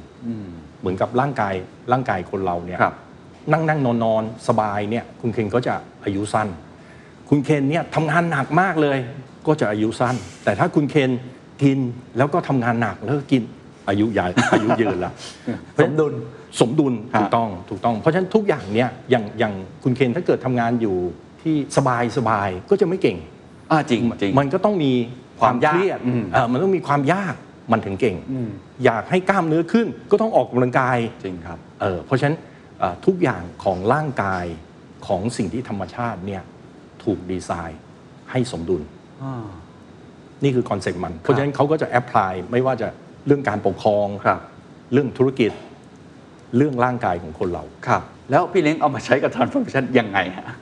[0.81, 1.55] เหมือนกับร่างกาย
[1.93, 2.95] ร่างกายคนเราเนี่ยครับ
[3.53, 6.49] นั่งนั่งนอนนอนสบายเนี่ย คุณเคนก็จะอายุสั้น
[7.29, 8.99] คุณเคนเนี่ยทำงานหนักมากเลย
[9.47, 11.11] ก็จะอายุสั้น แต่ถ้าคุณเคน
[11.63, 11.79] กิน
[12.17, 13.43] แล้วก็ทำงานหนักแล้วก็กิน
[13.89, 15.13] อายุใหญ่อายุยืนละ
[15.81, 16.13] สมดุล
[16.61, 20.97] สมดุลฮะถูกต้องถูกต้อง เพราะฉะนั้นทุกอย่างเนี่ยอย่างอย่างคุณเคนถ้าเกิดทำงานอยู่
[21.43, 23.19] ที่สบายสบายก็จะไม่เก่ง
[23.71, 24.93] อ่าจริงจริงมันก็ต้องมี
[25.41, 27.35] ความความยากเครียดอืมเอ่อมันต้องมีความยาก
[27.73, 28.17] มันถึงเก่ง
[28.85, 32.37] อยากให้กล้ามเนื้อขึ้น ก็ต้องออกกำลังกายจริงครับเออเพราะฉะนั้น
[32.79, 34.45] เอ่อทุกอย่างของร่างกาย
[35.07, 36.43] ของสิ่งที่ธรรมชาติเนี่ย
[37.05, 37.81] ถูกดีไซน์
[38.31, 38.83] ให้สมดุล
[40.43, 42.89] นี่คือ concept มัน เพราะฉะนั้นเขาก็จะ apply ไม่ว่าจะ
[43.27, 44.41] เรื่องการปกครองครับ
[44.93, 45.51] เรื่องธุรกิจ
[46.57, 50.57] เรื่องร่างกายของคนเราครับ แล้วพี่เล้งเอามาใช้กับ transformation ยังไงฮะ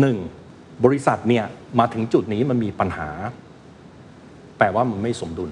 [0.00, 0.16] หนึ่ง
[0.84, 1.44] บริษัทเนี่ย
[1.78, 3.08] มาถึงจุดนี้มันมีปัญหา
[4.58, 5.50] แปลว่ามันไม่สมดุล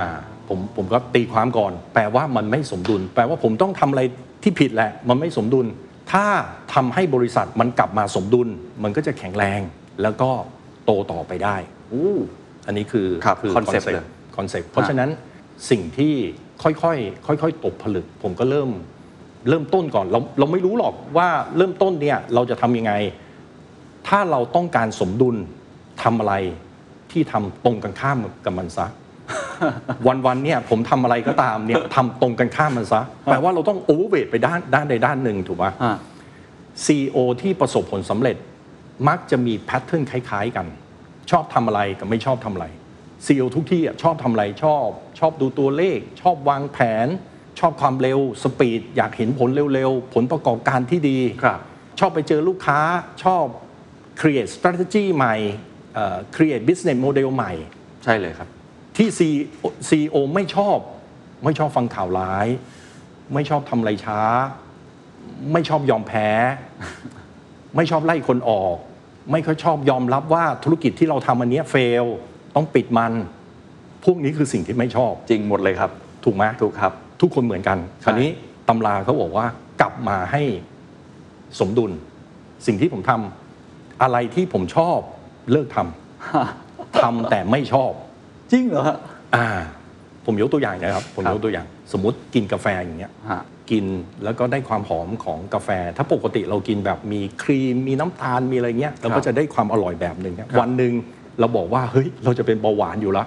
[0.00, 0.10] อ่า
[0.48, 4.02] ผมผมก็ตีความก่อน แปลว่ามันไม่สมดุล แปลว่าผมต้องทำอะไร
[4.42, 5.66] ที่ผิดแหละ มันไม่สมดุล
[6.12, 6.24] ถ้า
[6.74, 8.48] ทำให้บริษัทมันกลับมาสมดุล
[8.82, 9.60] มันก็จะแข็งแรง
[10.02, 10.30] แล้วก็
[10.84, 11.56] โตต่อไปได้
[11.92, 12.14] อู้
[12.66, 15.10] อันนี้คือครับคือ concept เลยคอนเซ็ปต์เพราะฉะนั้น
[15.70, 16.14] สิ่งที่
[16.62, 18.70] ค่อยๆค่อยๆตกผลึก ผมก็เริ่ม
[19.48, 22.92] เริ่มต้นก่อนเราเราไม่รู้หรอกว่าเริ่มต้นเนี่ยเราจะทำยังไง
[24.08, 25.36] ถ้าเราต้องการสมดุล
[26.02, 26.34] ทำอะไร
[27.12, 28.86] ที่ทำตรงกันข้ามกับมันซะ
[30.06, 35.96] วันๆเนี่ยผมทำอะไรก็ตามเนี่ยทำตรงกันข้ามมันซะแปลว่าเราต้อง overweight ไปด้านด้านใดด้านหนึ่งถูกปะอ่า
[36.84, 38.36] CEO ที่ประสบผลสำเร็จ
[39.08, 40.66] มักจะมี pattern คล้าย ๆ กัน
[41.30, 42.66] ชอบทำอะไรกับไม่ชอบทำอะไร
[43.24, 44.86] CEO ทุกที่อะชอบทำอะไรชอบ
[45.18, 47.08] ชอบดูตัวเลข ชอบวางแผน
[47.60, 51.60] ชอบความเร็ว speed อยากเห็นผลเร็วๆ ผลประกอบการที่ดีครับ
[52.00, 52.80] ชอบไปเจอลูกค้า
[53.24, 53.44] ชอบ
[54.20, 55.34] create strategy ใหม่
[55.94, 57.52] เอ่อ create business model ใหม่
[58.04, 58.48] ใช่เลยครับ
[58.96, 59.08] ที่
[59.88, 60.78] CEO ไม่ชอบ
[61.44, 62.46] ไม่ชอบฟังข่าวร้าย
[63.34, 64.20] ไม่ชอบทำอะไรช้า
[65.52, 66.28] ไม่ชอบยอมแพ้
[67.76, 68.76] ไม่ชอบไล่คนออก
[69.32, 72.04] ไม่ค่อยชอบยอมรับว่าธุรกิจที่เราทำอันเนี้เฟล
[72.54, 73.12] ต้องปิดมัน
[74.04, 75.90] พวกนี้คือสิ่งที่ไม่ชอบ จริงหมดเลยครับ
[76.24, 78.30] ถูกไหมถูกครับ ทุกคนเหมือนกัน คราวนี้
[78.68, 79.46] ตำราเขาบอกว่า
[79.80, 80.42] กลับมาให้
[81.60, 81.90] สมดุล
[82.66, 84.98] สิ่งที่ผมทำอะไรที่ผมชอบ
[85.52, 87.92] เลิกทำ ทำแต่ไม่ชอบ
[88.52, 88.98] จริงเหรอฮะ
[89.34, 89.46] อ่า
[90.26, 93.86] ผมยกตัวอย่างนะครับ ผมครับยกตัวอย่าง สมมติกินกาแฟอย่างเงี้ยฮะ กิน
[94.24, 100.92] แล้วก็ได้ความหอมของกาแฟ ถ้าปกติเรากินแบบมีครีม มีน้ำตาลมีอะไรเงี้ยเราก็จะได้ความอร่อยแบบหนึ่งครับวันหนึ่ง
[101.40, 103.26] เราบอกว่าเฮ้ยเราจะเป็นเบาหวานอยู่แล้ว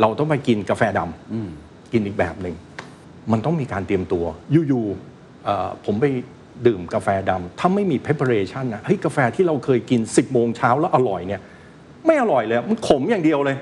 [0.00, 2.54] เราต้องไปกินกาแฟดำกินอีกแบบหนึ่ง
[3.32, 4.24] มันต้องมีการเตรียมตัว
[4.68, 6.06] อยู่ๆเอ่อผมไป
[6.66, 11.40] ดื่มกาแฟดำถ้าไม่มี preparation นะเฮ้ยกาแฟที่เราเคยกิน 10โมงเช้าแล้วอร่อยเนี่ย
[12.06, 13.56] ไม่อร่อยเลยมันขมอย่างเดียวเลย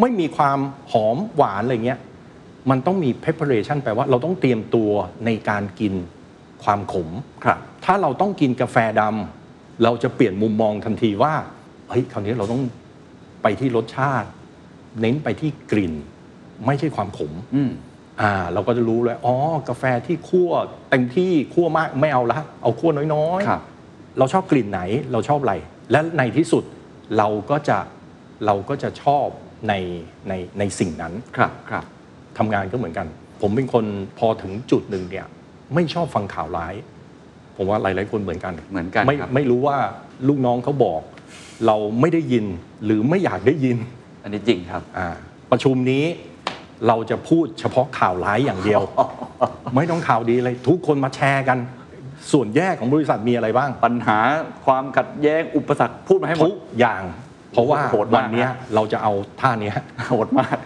[0.00, 0.58] ไม่มีความ
[0.92, 1.98] หอมหวานอะไรเงี้ย
[2.70, 4.90] มันต้องมี preparation แปลว่าเราต้องเตรียมตัว
[5.26, 5.94] ในการกิน
[6.64, 7.08] ความขม
[7.44, 11.34] ครับ ถ้าเราต้องกินกาแฟดำเราจะเปลี่ยนมุมมองทันทีว่า
[11.88, 12.62] เฮ้ยคราวนี้เราต้อง
[13.42, 14.28] ไปที่รสชาติ
[15.00, 15.94] เน้นไปที่กลิ่น
[16.66, 17.70] ไม่ใช่ความขม อืม
[18.20, 19.34] อ่าเราก็จะรู้เลยอ๋อ
[19.68, 20.50] กาแฟที่คั่ว
[20.90, 23.62] เต็มที่คั่วมากไม่เอาละเอาคั่วน้อยๆครับ
[24.18, 24.80] เราชอบกลิ่นไหน
[25.12, 25.54] เราชอบอะไร
[25.90, 26.64] และในที่สุด
[27.18, 27.78] เราก็จะ
[28.46, 29.26] เราก็จะชอบ
[29.68, 29.74] ใน
[30.28, 31.84] ในในสิ่งนั้น ครับครับ
[32.38, 33.06] ทำงานก็เหมือนกัน
[33.42, 33.84] ผมเป็นคน
[34.18, 35.26] พอถึงจุดหนึ่งเนี่ย
[35.74, 36.74] ไม่ชอบฟังข่าวร้าย
[37.56, 39.76] ผมว่าหลายๆคนเหมือนกันเหมือนกันไม่ครับไม่รู้ว่า
[40.28, 41.00] ลูกน้องเขาบอก
[41.66, 42.44] เราไม่ได้ยิน
[42.84, 43.78] หรือไม่อยากได้ยิน
[44.22, 45.08] อันนี้จริงครับอ่า
[45.50, 46.04] ประชุมนี้
[46.88, 48.82] เราจะพูดเฉพาะข่าวร้ายอย่างเดียว
[49.76, 51.58] ไม่ต้องข่าวดีเลย ทุกคนมาแชร์กัน
[52.32, 54.18] ส่วนแย่ของบริษัทมีอะไรบ้าง ปัญหา
[54.66, 57.02] ความขัดแย้งอุปสรรคพูดมาให้หมทุดกอย่าง
[57.50, 59.76] เพราะว่าโหดมากวันเนี้ยเราจะเอาท่าเนี้ย
[60.10, 60.56] โหดมาก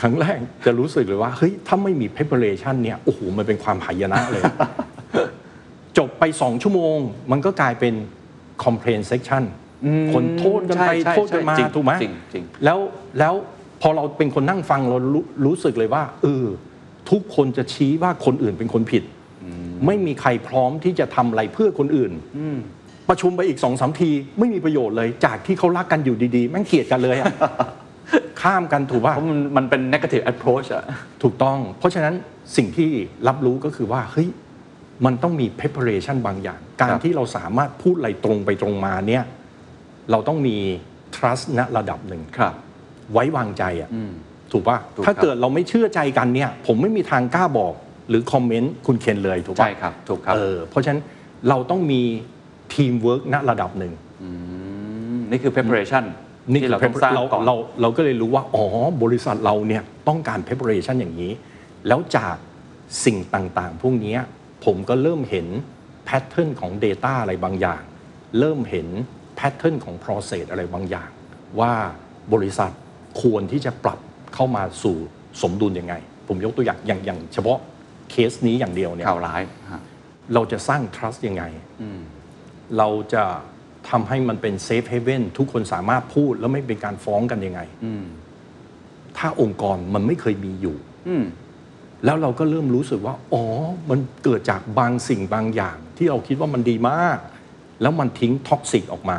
[0.00, 4.42] ครั้งแรกจะรู้สึกเลยว่าเฮ้ยถ้าไม่มี preparation เนี่ยโอ้โหมันเป็นความหายนะเลย
[5.98, 6.98] จบไปสองชั่วโมง
[7.30, 7.94] มันก็กลายเป็น
[8.64, 9.42] complaint section
[9.84, 12.78] อืมคนโทษกันไปใช่ใช่โทษกันมาใช่จริงถูกไหมจริงจริงแล้ว
[13.18, 13.34] แล้ว
[13.80, 16.46] พอเราเป็นคนนั่งฟังเรารู้รู้สึกเลยว่าเออ
[17.10, 19.02] ทุกคนจะชี้ว่าคนอื่นเป็นคนผิด
[19.86, 22.12] ไม่มีใครพร้อมที่จะทำอะไรเพื่อคนอื่น
[23.08, 27.26] ประชุมไปอีกสองสามที ไม่มีประโยชน์เลย จากที่เขารักกันอยู่ดีๆ แม่งเกลียดกันเลยอะ
[28.42, 30.84] ข้ามกันถูกป่ะเพราะมันมันเป็น negative approach อะ
[31.22, 32.14] ถูกต้อง เพราะฉะนั้น
[32.56, 32.90] สิ่งที่
[33.28, 34.28] รับรู้ก็คือว่าเฮ้ย
[35.04, 39.24] มันต้องมี preparation บางอย่าง การที่เราสามารถพูดอะไรตรงไปตรงมาเนี่ย
[40.10, 40.56] เราต้องมี
[41.16, 42.54] trust ณระดับหนึ่งครับ
[43.12, 44.12] ไว้วางใจอะอืม
[44.52, 47.74] ถูกป่ะถูกถ้าครับเกิดเราไม่เชื่อใจกันเนี่ย ผมไม่มีทางกล้าบอก
[48.08, 51.02] หรือ comment คุณเคนเลยถูกป่ะใช่ครับถูกครับเออเพราะฉะนั้น
[51.48, 52.02] เราต้องมี
[52.74, 53.92] ทีมเวิร์กณระดับหนึ่ง
[54.22, 54.28] อื
[55.16, 56.04] มนี่คือ preparation
[56.52, 58.64] นี่ที่คือเราต้องสร้างเราก่อนเราเราก็เลยรู้ว่า อ๋อ
[59.02, 61.32] บริษัทเราเนี่ยต้องการ preparation อย่างนี้
[61.88, 62.36] แล้วจาก
[63.04, 64.20] สิ่งต่างๆ พวกเนี้ย
[64.64, 65.46] ผมก็เริ่มเห็น
[66.08, 67.82] pattern ของ Data อะไรบางอย่าง
[68.38, 68.88] เริ่มเห็น
[69.38, 71.10] pattern ของ process อะไรบางอย่าง
[71.60, 71.72] ว่า
[72.32, 72.72] บริษัท
[73.20, 73.98] ควรที่จะปรับ
[74.34, 74.96] เข้ามาสู่
[75.42, 75.94] สมดุลยังไง
[76.28, 77.58] ผมยกตัวอย่างอย่างอย่างเฉพาะ
[78.10, 79.82] เคสนี้อย่างเดียวเนี่ยข่าวร้ายฮะ
[80.34, 81.44] เราจะสร้าง trust ยังไง
[82.78, 83.24] เราจะ
[83.88, 87.60] ทำให้มันเป็น safe haven ทุกคนสามารถพูดแล้วไม่เป็นการฟ้องกันยังไง
[89.18, 90.76] ถ้าองค์กรมันไม่เคยมีอยู่
[91.08, 91.24] อืม
[92.04, 93.44] แล้วเราก็เริ่มรู้สึกว่า อ๋อ
[93.90, 97.18] มันเกิดจากบางสิ่งบางอย่าง ที่เราคิดว่ามันดีมาก
[97.82, 99.18] แล้วมันทิ้ง toxic ออกมา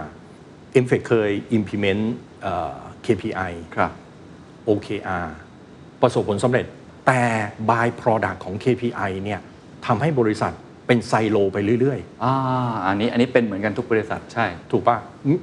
[0.83, 2.03] m f e c เคย implement
[2.41, 3.91] เอ่อ KPI ครับ
[4.67, 5.27] OKR
[6.01, 6.65] ประสบผลสำเร็จ
[7.07, 7.21] แต่
[7.69, 9.39] by product ของ KPI เนี่ย
[9.85, 10.53] ทำให้บริษัท
[10.87, 12.33] เป็นไซโลไปเรื่อยๆอ่า
[12.85, 14.97] อันนี้อันนี้เป็นเหมือนกันทุกบริษัทใช่ถูกปะ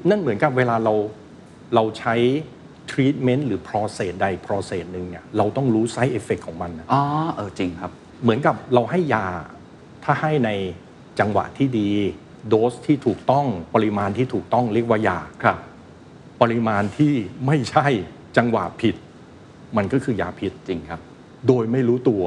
[0.08, 0.94] นั่นเหมือนกับเวลาเรา
[1.74, 2.14] เราใช้
[2.90, 7.02] treatment หรือ process ใด process หนึ่งเนี่ยเราต้องรู้ side effect ของมันนะ อ๋อ
[7.34, 7.90] เออจริงครับ
[8.22, 9.26] เหมือนกับเราให้ยา
[10.04, 10.50] ถ้าให้ใน
[11.20, 11.88] จังหวะที่ดี
[12.48, 15.58] โดสที่ถูกต้องปริมาณที่ถูกต้องเรียกว่ายา ครับ
[16.42, 17.14] ปริมาณที่
[17.46, 17.86] ไม่ใช่
[18.36, 18.94] จังหวะผิด
[19.76, 21.00] มันก็คือยาพิษ จริงครับ
[21.48, 22.24] โดยไม่รู้ตัว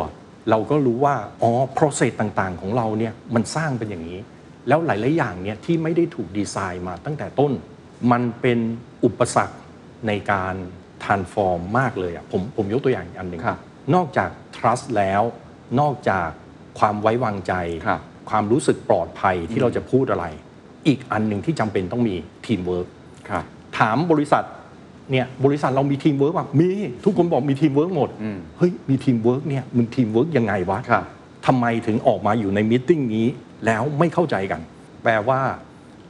[0.50, 4.20] เราก็รู้ว่าอ๋อ process ต่างๆ ของเราเนี่ยมันสร้างเป็นอย่างนี้
[4.68, 7.52] แล้วหลายๆอย่างเนี่ยที่ไม่ได้ถูกดีไซน์มาตั้งแต่ต้น
[8.12, 8.60] มันเป็น
[9.06, 9.56] อุปสรรค
[10.08, 10.56] ในการ
[11.04, 13.60] transform มากเลยอะผมผมยกตัวอย่างอีกอันหนึ่งครับ
[13.96, 15.22] นอกจาก trust แล้ว
[15.80, 16.30] นอกจาก
[16.80, 17.54] ความไว้วางใจ
[17.88, 20.26] ครับความรู้สึกปลอดภัยที่เราจะพูดอะไร
[20.88, 22.88] อีกอันหนึ่งที่จำเป็นต้องมี teamwork
[23.30, 23.44] ครับ
[23.80, 24.44] ถามบริษัท
[25.12, 26.70] เนี่ยบริษัทเรามีทีมเวิร์กป่ะมี
[27.04, 31.04] ทุกคนบอกมีทีมเวิร์กหมดอืมเฮ้ยมีทีมเวิร์กเนี่ยมันทีมเวิร์กยังไงวะครับ
[31.46, 33.28] ทำไมถึงออกมาอยู่ใน meeting นี้
[33.66, 34.62] แล้วไม่เข้าใจกัน
[35.04, 35.40] แปลว่า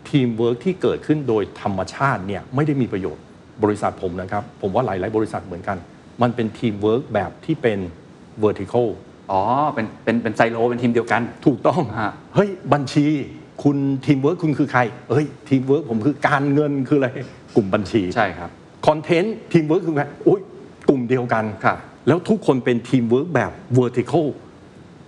[0.10, 3.23] ทีมเวิร์กที่เกิดขึ้นโดยธรรมชาติเนี่ยไม่ได้มีประโยชน์
[3.63, 5.77] บริษัทผมนะครับ ผมว่าหลาย ๆ บริษัทเหมือนกัน
[6.21, 7.80] มันเป็นทีมเวิร์กแบบที่เป็น
[8.43, 8.88] vertical
[9.32, 9.41] อ๋อ
[9.73, 13.06] เป็น เป็น เป็นไซโล เป็นทีมเดียวกัน ถูกต้องฮะ เฮ้ย บัญชี
[13.63, 17.10] คุณทีมเวิร์กคุณคือใคร เฮ้ย ทีมเวิร์กผมคือการเงินคืออะไร
[17.56, 18.49] กลุ่มบัญชี ใช่ครับ
[18.88, 20.41] content teamwork คือไงโอ้ย
[20.89, 24.28] กลุ่มเดียวกันครับแล้วทุกคนเป็นทีมเวิร์กแบบ vertical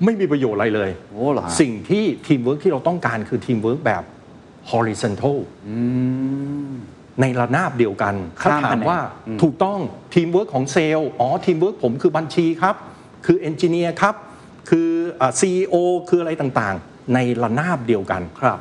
[0.03, 4.03] ไม่มีประโยชน์อะไรเลยโอ้เหรอฮะสิ่งที่ทีมเวิร์กที่เราต้องการคือทีมเวิร์กแบบ
[4.71, 5.77] horizontal อื
[6.69, 6.71] ม
[7.21, 9.79] ในระนาบเดียวกันถ้าข้ามถามแผนกว่าอืมถูกต้อง
[10.15, 12.75] ทีมเวิร์กของเซลล์อ๋อทีมเวิร์กผมคือบัญชีครับ
[13.25, 14.15] คือ engineer ครับ
[14.69, 14.89] คือ
[15.39, 15.75] CEO
[16.09, 18.59] คืออะไรต่างๆ ในระนาบเดียวกันครับ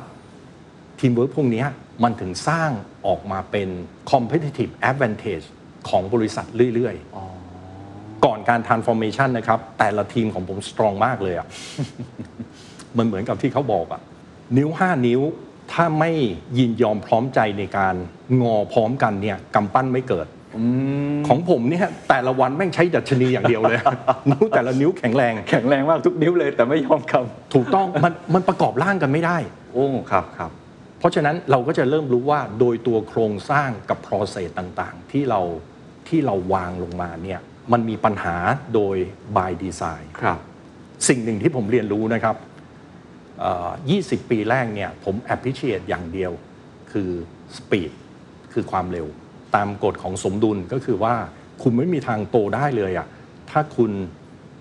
[0.99, 1.67] ทีมเวิร์กพวกเนี้ย
[2.03, 2.71] มันถึงสร้าง
[3.07, 3.69] ออกมาเป็น
[4.11, 5.45] competitive advantage
[5.89, 11.47] ของบริษัทเรื่อยๆ ก่อนการ transformation นะครับ แต่ละทีมของผม strong มากเลยอะ
[12.97, 14.01] มันเหมือนกับที่เขาบอกอะ
[14.57, 15.21] นิ้ว 5 นิ้ว
[15.73, 16.11] ถ้าไม่
[16.57, 17.95] ยินยอมพร้อมใจในการ
[18.41, 20.27] งอพร้อมกันเนี่ยกำปั้นไม่เกิด
[21.27, 23.79] ของผมเนี่ยแต่ละวันแม่งใช้ดัชนีอย่างเดียวเลย
[24.29, 27.13] นิ้วแต่ละนิ้วแข็งแรง แข็งแรงมากทุกนิ้วเลยแต่ไม่ยอมค
[27.53, 30.51] ถูกต้องมันมันประกอบร่างกันไม่ได้ำโอ้ครับครับ
[31.03, 35.41] เพราะฉะนั้นเราก็จะเริ่มรู้ว่าโดยตัวโครงสร้างกับ process ต่างๆ ที่เรา
[36.07, 37.39] ที่เราวางลงมาเนี่ย
[37.71, 38.35] มันมีปัญหา
[38.75, 38.97] โดย
[39.37, 40.39] by design ครับ
[41.07, 42.35] สิ่งหนึ่งที่ผมเรียนรู้นะครับ
[43.39, 46.31] เอ่อ20 ปีแรกเนี่ยผม appreciate อย่างเดียว
[46.91, 47.09] คือ
[47.57, 47.91] speed
[48.53, 49.07] คือความเร็ว
[49.55, 51.15] ตามกฎของสมดุลก็คือว่า
[51.63, 53.07] คุณไม่มีทางโตได้เลยอะ
[53.51, 53.91] ถ้าคุณ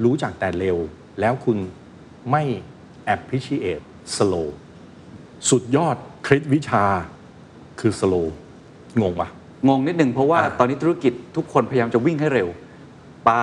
[0.04, 0.78] รู้จักแต่เร็ว
[1.20, 1.58] แล้วคุณ
[2.30, 2.42] ไม่
[3.14, 3.84] appreciate
[4.16, 4.48] slow
[5.50, 6.84] สุดยอดเคล็ดวิชา
[7.80, 8.26] คือ slow
[9.00, 9.28] งงปะ
[9.68, 12.48] งงนิดนึงเพราะว่าอ่าตอนนี้ธุรกิจทุกคนพยายามจะวิ่งให้เร็ว
[13.28, 13.40] ปลา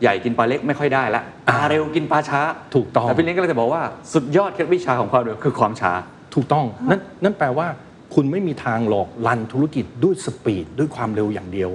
[0.00, 2.40] ใหญ่กินปลาเล็กไม่ค่อยได้ละปลาเร็วกินปลาช้า
[2.74, 3.82] ถูกต้องแต่พี่เลี้ยงก็เลยจะบอกว่า
[4.12, 5.92] สุดยอดเคล็ดวิชาของความเร็วคือความช้า
[6.34, 7.66] ถูกต้องนั่นนั่นแปลว่า
[8.14, 11.70] คุณไม่มีทางหลอกลันธุรกิจด้วยสปีดด้วยความเร็วอย่างเดียว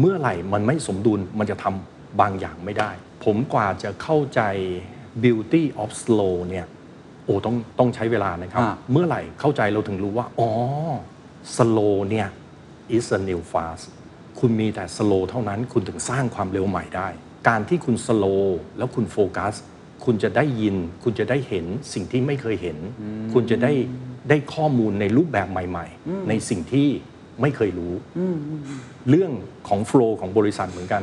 [0.00, 2.90] เมื่อไหร่มันไม่สมดุลมันจะทำบางอย่างไม่ได้
[3.24, 4.40] ผมกว่าจะเข้าใจ
[5.22, 6.66] beauty of slow เนี่ย
[7.26, 10.50] โอ้ต้องต้องใช้เวลานะครับ อ่า เมื่อไหร่เข้าใจเราถึงรู้ว่า อ๋อ
[11.56, 12.28] slow เนี่ย
[12.96, 13.84] is a new fast
[14.38, 17.08] คุณมีแต่ slow เท่านั้นคุณถึงสร้างความเร็วใหม่ได้
[17.48, 18.44] การที่คุณ slow
[18.78, 19.54] แล้วคุณโฟกัส
[20.04, 22.78] คุณจะได้ยิน คุณจะได้เห็นสิ่งที่ไม่เคยเห็น
[23.32, 23.72] คุณจะได้
[24.28, 26.88] ได้ข้อมูลในรูปแบบใหม่ๆ ในสิ่งที่
[27.40, 27.94] ไม่เคยรู้
[29.08, 29.32] เรื่อง
[29.68, 31.02] ของโฟล์ของบริษัทเหมือนกัน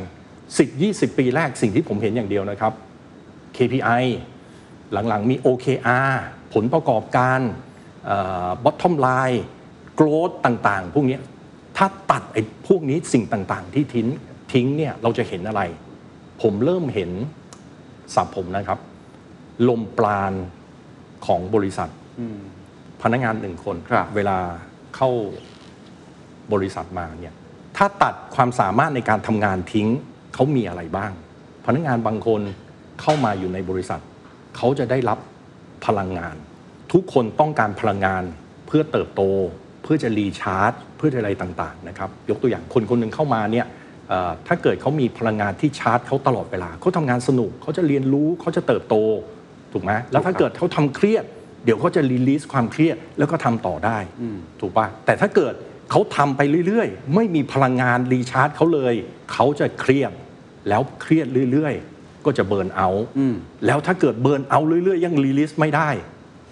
[0.60, 2.72] 10-20 ปีแรกสิ่งที่ผมเห็นอย่างเดียวนะครับ
[3.56, 4.04] KPI
[5.08, 6.12] หลังๆมี OKR
[6.54, 7.40] ผลประกอบการ
[8.06, 9.40] เอ่อ bottom line
[9.98, 11.22] growth ต่างๆ พวกเนี้ย
[11.76, 15.62] ถ้าตัดไอ้พวกนี้สิ่งต่างๆ ที่ทิ้งททิ้งเนี่ยเราจะเห็นอะไร
[16.42, 17.10] ผมเริ่มเห็น
[18.14, 18.78] สับผมนะครับ
[19.68, 20.32] ลมปราณ
[21.26, 21.90] ของบริษัท
[23.02, 24.38] พนักงานหนึ่งคนครับเวลา
[24.96, 25.10] เข้า
[26.52, 27.34] บริษัทมาเนี่ย
[27.76, 29.88] ถ้าตัดความสามารถในการทำงานทิ้ง
[30.34, 31.12] เขามีอะไรบ้าง
[31.66, 32.40] พนักงานบางคน
[33.00, 34.00] เข้ามาอยู่ในบริษัท
[34.56, 35.18] เขาจะได้รับ
[35.86, 36.36] พลังงาน
[36.92, 38.22] ทุกคนต้องการพลังงาน
[38.66, 39.22] เพื่อเติบโต
[39.82, 43.66] เพื่อจะ recharge เพื่ออะไรต่างๆนะครับยกตัวอย่างคนคนหนึ่งเข้ามาเนี่ย
[44.08, 48.94] เอ่อถ้าเกิดเขามีพลังงานที่ชาร์จเขาตลอดเวลาเขาทำงานสนุกเขาจะเรียนรู้เขาจะเติบโต
[49.72, 51.24] ถูกไหมแล้วถ้าเกิดเขาทำเครียด
[51.64, 53.98] เดี๋ยวเขาจะ release ความเครียดแล้วก็ทำต่อได้
[54.60, 55.54] ถูกปะแต่ถ้าเกิด
[55.90, 58.94] เขาทำไปเรื่อย ๆ ไม่มีพลังงาน recharge เขาเลย
[59.32, 60.12] เขาจะเครียด
[60.68, 61.93] แล้วเครียดเรื่อย ๆ
[62.26, 63.06] ก็จะเบิร์นเอาท์
[63.66, 65.88] แล้วถ้าเกิดเบิร์นเอาท์เรื่อยๆ ยังรีลีสไม่ได้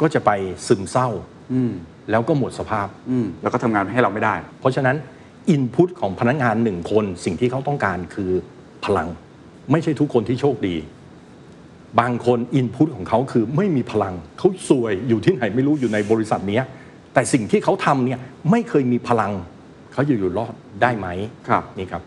[0.00, 0.30] ก็จะไป
[0.66, 1.08] ซึมเศร้า
[2.10, 4.96] แล้วก็หมดสภาพอืมแล้วก็ทำงานให้เราไม่ได้ เพราะฉะนั้น
[5.50, 8.30] อินพุตของพนักงานหนึ่งคนสิ่งที่เขาต้องการคือ
[8.84, 9.08] พลัง
[9.70, 10.76] ไม่ใช่ทุกคนที่โชคดี
[12.00, 16.64] บางคนอินพุตของเขาคือไม่มีพลัง เขาสวยอยู่ที่ไหนไม่รู้อยู่ในบริษัทเนี้ย
[17.14, 18.18] แต่สิ่งที่เขาทำเนี่ย
[18.50, 19.32] ไม่เคยมีพลัง
[19.92, 21.08] เขาจะอยู่รอดได้ไหม
[21.48, 22.02] ครับนี่ครับ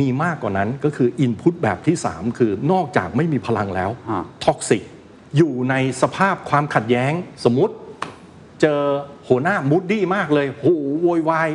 [0.00, 4.82] มีมากกว่านั้นก็คือ input แบบที่ 3 คือนอกจากไม่มีพลังแล้วฮะ toxic
[5.36, 7.12] อยู่ในสภาพความขัดแย้ง
[7.44, 7.74] สมมติ
[8.60, 8.80] เจอ
[9.28, 10.66] หัวหน้า moody มากเลยโห
[11.02, 11.48] โวยวาย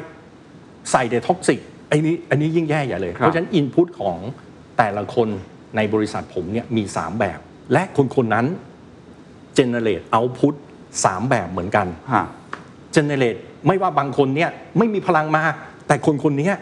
[0.91, 4.17] ใส่แต่ toxic ไอ้นี้อันนี้ยิ่งแย่ใหญ่เลยครับเพราะฉะนั้น input ของ
[4.77, 5.27] แต่ละคน
[5.75, 7.39] ในบริษัทผมเนี่ยมี 3 แบบ
[7.73, 8.45] และคนคนนั้น
[9.55, 10.55] generate output
[11.05, 12.23] สามแบบเหมือนกันฮะ
[12.93, 13.35] generate
[13.67, 15.43] ไม่ว่าบางคนเนี่ยไม่มีพลังมา
[15.87, 16.55] แต่คนคนเนี้ย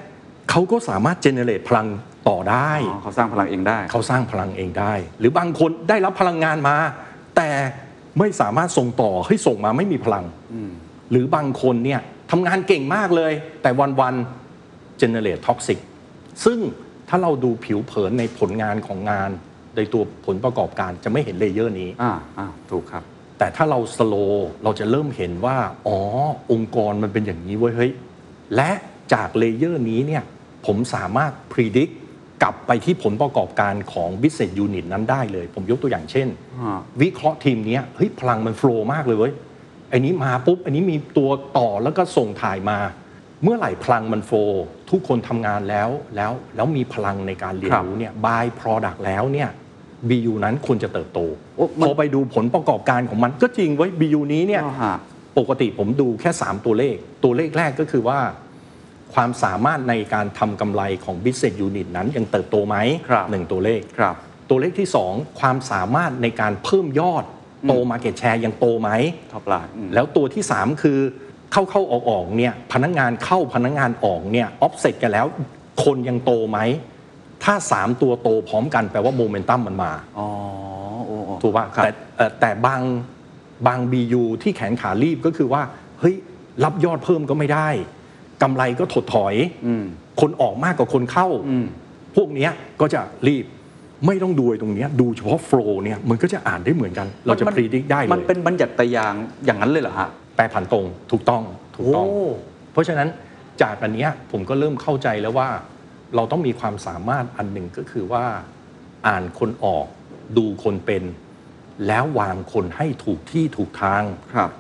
[0.50, 1.88] เขาก็สามารถ generate พลัง
[2.30, 6.76] ต่อได้อ๋อเขาสร้างพลังเองได้ เขาสร้างพลังเองได้ หรือบางคนได้รับพลังงานมา
[7.38, 7.50] แต่
[8.20, 10.26] ไม่สามารถส่งต่อให้ส่งมาไม่มีพลัง
[11.12, 13.70] หรือบางคนเนี่ยทำงานเก่งมากเลย แต่
[14.02, 15.80] วันๆ generate toxic
[16.46, 16.60] ซึ่ง
[17.10, 19.30] ถ้าเราดูผิวเผินในผลงานของงาน
[19.76, 23.04] ในตัวผลประกอบการจะไม่เห็น layer นี้อ่าอ่าถูกครับ
[23.40, 24.16] แต่ถ้าเรา slow
[24.64, 25.58] เราจะเริ่มเห็นว่า
[25.88, 25.98] อ๋อ
[26.52, 27.92] องค์กรมันเป็นอย่างนี้เว้ยเฮ้ย
[28.56, 28.72] และ
[29.14, 30.24] จาก layer นี้เนี่ย
[30.66, 31.94] ผมสามารถ predict
[32.44, 36.28] กลับไปที่ผลประกอบการของ business unit นั้นได้เลย ผมยกตัวอย่างเช่น
[36.60, 39.34] อ่าวิเคราะห์ทีมเนี้ยเฮ้ยพลังมัน flow มากเลยเว้ย
[39.90, 42.78] ไอ้นี้มาปุ๊บไอ้นี้มีตัวต่อแล้วก็ส่งถ่ายมา
[43.44, 49.50] เมื่อไหร่พลังมัน flow ทุกคนทำงานแล้วแล้วแล้วมีพลังในการเรียนรู้เนี่ย by product แล้วเนี่ย
[50.10, 51.20] BU นั้นควรจะเติบโต
[51.58, 54.96] โอ้มันพอไปดูผลประกอบการของมันก็จริงเว้ย BU นี้เนี่ยอ๋อฮะ
[55.38, 58.20] ปกติผมดูแค่ 3 ตัวเลข ตัวเลขแรกก็คือว่า
[59.14, 62.76] ความสามารถในการทำกำไรของ business unit นั้นยังเติบโตไหม
[63.10, 64.16] ครับหนึ่งตัวเลขครับ
[64.50, 67.24] ตัวเลขที่ 2 ความสามารถในการเพิ่มยอด
[67.68, 68.90] โต Market Share ยังโตไหม
[69.34, 71.00] top line อืมแล้วตัวที่ 3 คือ
[71.52, 75.26] เข้าเข้าออกออกเนี่ยพนักงานเข้าพนักงานออกเนี่ยออฟเซตกันแล้ว
[75.84, 76.60] คนยังโตไหม
[77.44, 80.28] ถ้า 3 ตัวโตพร้อมกันแปลว่าโมเมนตัมมันมาอ๋อ
[81.06, 82.82] โอ้โอ้ถูกป่ะครับแต่เอ่อแต่บาง
[83.68, 85.62] บาง BU ที่แขนขารีบก็คือว่า
[86.00, 86.16] เฮ้ย
[86.64, 87.70] รับยอดเพิ่มก็ไม่ได้
[88.42, 89.36] กำไรก็ถดถอย
[89.68, 89.84] อืม
[90.22, 91.66] คนออกมากกว่าคนเข้าอืม
[92.16, 93.46] พวกเนี้ยก็จะรีบ
[94.06, 99.14] ไม่ต้องดูไอ้ตรงเนี้ยดูเฉพาะโฟล์เนี่ยมันก็จะอ่านได้เหมือนกัน เราจะมันพิจิตได้เลย มันเป็นบัญญัติยาง
[99.46, 101.44] อย่างนั้นเลยเหรอฮะแปรผันตรงถูกต้อง
[101.76, 102.28] ถูกต้องโอ้
[102.72, 103.08] เพราะฉะนั้น
[103.62, 105.50] จากอันเนี้ยผมก็เริ่มเข้าใจแล้วว่า
[106.16, 108.26] เราต้องมีความสามารถอันหนึ่งก็คือว่า
[109.08, 109.86] อ่านคนออก
[110.38, 111.04] ดูคนเป็น
[111.88, 114.52] แล้ววางคนให้ถูกที่ถูกทางครับ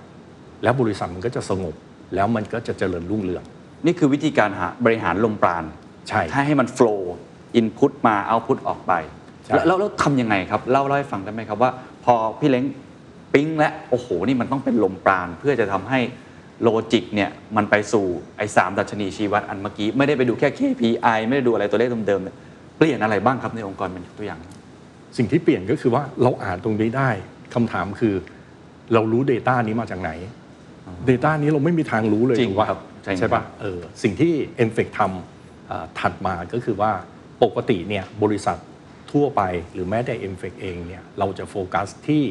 [0.64, 1.76] แล้วบริษัทมันก็จะสงบ
[2.16, 3.44] แล้วมันก็จะเจริญรุ่งเรือง
[3.86, 5.64] นี่คือวิธีการหาบริหารลมปราณ
[6.08, 7.14] ใช่ให้ให้มันโฟล์
[7.56, 8.94] อินพุตมาเอาพุตออกไป
[9.44, 11.72] ใช่แล้วแล้วแล้วทำยังไงครับเล่าเล่าให้ฟังได้ไหมครับว่า
[12.06, 12.66] พอพี่เล้ง
[13.34, 16.00] ปิ๊งและโอ้โหนี่มันต้องเป็นลมปราณเพื่อจะทำให้
[16.62, 18.06] โลจิกเนี่ยมันไปสู่
[18.38, 22.36] ไอ้สามดัชนีชี้วัดอันเมื่อกี้ ไม่ได้ไปดูแค่ KPI ไม่ได้ดูอะไรตัวเลขเดิมๆเนี่ย
[22.78, 24.40] เปลี่ยนอะไรบ้างครับในองค์กรเป็นตัวอย่าง
[25.18, 27.10] สิ่งที่เปลี่ยนก็คือว่าเราอ่านตรงนี้ได้
[27.54, 28.14] คำถามคือ
[28.94, 30.12] เรารู้ Data นี้มาจากไหน
[31.10, 36.92] Data นี้เราไม่มีทางรู้เลยจริงถูกปะครับใช่ใช่ปะเออสิ่งที่ e n f e c ทำเอ่อถัดมาก็คือว่า
[37.44, 38.58] ปกติเนี่ยบริษัท
[39.12, 39.42] ทั่วไป
[39.74, 42.24] หรือแม้แต่ e n f e c เองเนี่ยเราจะโฟกัสที่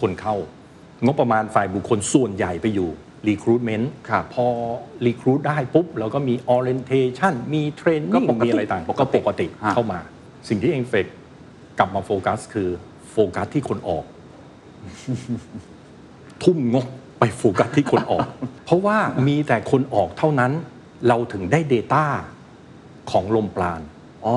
[0.00, 0.36] คนเข้า
[1.04, 2.90] งบประมาณฝ่ายบุคคลส่วนใหญ่ไปอยู่
[3.28, 4.46] recruitment ครับพอ
[5.06, 10.00] recruit ได้ปุ๊บเราก็มี orientation มีก็ training ปกติมีอะไรต่างปกติก็ปกติฮะเข้ามา
[10.48, 11.06] สิ่งที่ e n f e c
[11.78, 12.68] กลับมาโฟกัสคือ
[13.12, 14.04] โฟกัสที่คนออก
[16.42, 16.86] ทุ่มงบ
[17.20, 18.26] ไปโฟกัสที่คนออก
[18.64, 18.96] เพราะว่า
[19.28, 20.52] มีแต่คนออกเท่านั้น
[21.08, 22.04] เราถึงได้ Data
[23.10, 23.82] ของลมปราณ
[24.26, 24.36] อ๋อ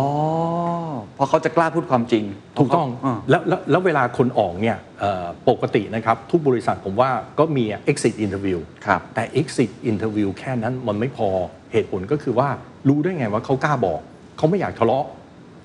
[1.15, 2.23] เพราะเขาจะกล้าพูดความจริง
[2.57, 7.09] ถูกต้องาแล้วแล้วแล้วเวลาคนออกเนี่ยเอ่อปกตินะครับ ทุกบริษัทผมว่า
[7.39, 11.29] ก็มี exit interview ครับแต่ exit interview แค่นั้นมันไม่พอ
[11.71, 12.49] เหตุผลก็คือว่า
[12.87, 14.01] รู้ได้ไงว่าเขากล้าบอก
[14.37, 15.05] เขเขาไม่อยากทะเลาะ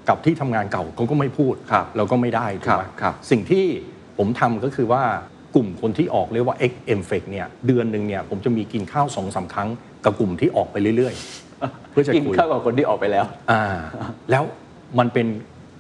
[0.09, 3.65] กับที่ทำงานเก่าเขาก็ไม่พูดครับเราก็ไม่ได้ถูกไหมครับครับสิ่งที่
[4.19, 5.03] ผมทำก็คือว่า
[5.55, 9.69] กลุ่มคนที่ออกเรียกว่า X M f e c เนี่ยเดือนหนึ่งเนี่ยผมจะมีกินข้าวสองสามครั้ง
[10.05, 13.65] กับกลุ่มที่ออกไปเรื่อยๆ เพื่อจะกินคุยข้าวกับคนที่ออกไปแล้วอ่า
[14.31, 14.45] แล้ว
[14.99, 15.27] มันเป็น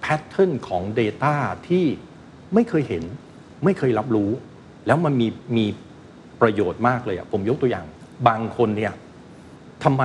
[0.00, 1.34] แพทเทิร์นของ Data
[1.68, 1.84] ที่
[2.54, 3.02] ไม่เคยเห็น
[3.64, 4.30] ไม่เคยรับรู้
[4.86, 5.66] แล้วมันมีมี
[6.40, 7.86] ประโยชน์มากเลยอะผมยกตัวอย่าง
[8.28, 8.92] บางคนเนี่ย
[9.84, 10.04] ทำไม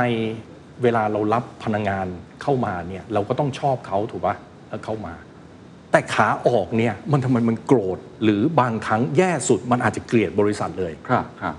[0.84, 2.08] เวลาเรารับพนักงาน
[2.42, 4.36] เข้ามาเนี่ยเราก็ต้องชอบเขาถูกปะ
[4.70, 5.14] แล้วเข้ามา
[5.94, 11.56] แต่ขาออกเนี่ยมันทำไมมันโกรธหรือบางครั้งแย่สุดมันอาจจะเกลียดบริษัทเลย ครับครับ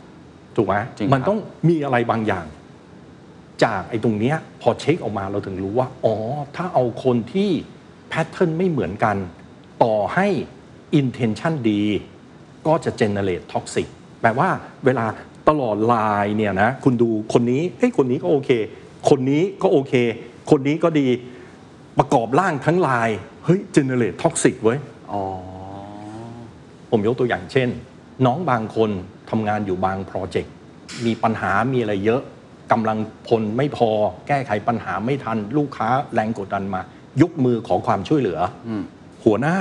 [0.56, 2.46] ถูกไหมจริงมันครับต้องมีอะไรบางอย่าง
[3.64, 6.16] จากไอ้ตรงเนี้ยพอเช็คออกมาเราถึงรู้ว่า อ๋อ
[6.56, 7.50] ถ้าเอาคนที่
[8.08, 9.16] แพทเทิร์นไม่เหมือนกัน
[9.82, 10.26] ต่อให้
[11.00, 11.82] intention ดี
[12.66, 13.86] ก็จะ generate toxic
[14.20, 14.48] แปลว่า
[14.84, 15.06] เวลา
[15.48, 18.50] ตลอดไลน์เนี่ยนะ คุณดูคนนี้เฮ้ยคนนี้ก็โอเค
[19.10, 19.94] คนนี้ก็โอเค
[20.50, 21.08] คนนี้ก็ดี
[21.98, 24.78] ประกอบร่างทั้งไลน์เฮ้ย generate toxic เว้ย
[25.12, 25.22] อ๋อ
[26.90, 27.68] ผมยกตัวอย่างเช่น
[28.26, 28.90] น้องบางคน
[29.30, 30.52] ทำงานอยู่บางโปรเจกต์
[31.06, 32.22] มีปัญหามีอะไรเยอะ
[32.72, 33.90] กำลังพลไม่พอ
[34.28, 36.80] แก้ไขปัญหาไม่ทัน ลูกค้าแรงกดดันมา
[37.22, 38.38] ยกมือขอความช่วยเหลือ
[38.68, 38.82] อม
[39.24, 39.56] หัวหน้า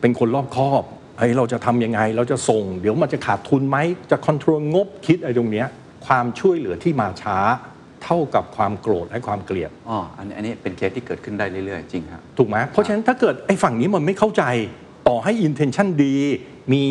[0.00, 0.82] เป็นคนรอบคอบ
[1.18, 3.78] เฮ้ยเราจะทำยังไง เราจะส่ง เดี๋ยวมันจะขาดทุนไหม
[4.10, 5.68] จะคอนโทรลงบคิดอะไรตรงเนี้ย
[6.06, 7.38] ความช่วยเหลือที่มาช้า
[8.04, 14.44] เท่ากับความโกรธและความเกลียดอ๋ออันนี้อันนี้เป็นเคสที่เกิดขึ้นได้เรื่อยๆ จริงครับถูกไหมเพราะฉะนั้นถ้าเกิดไอ้ฝั่งนี้มันไม่เข้าใจ
[15.08, 16.16] ต่อให้ intention ดี
[16.72, 16.84] มี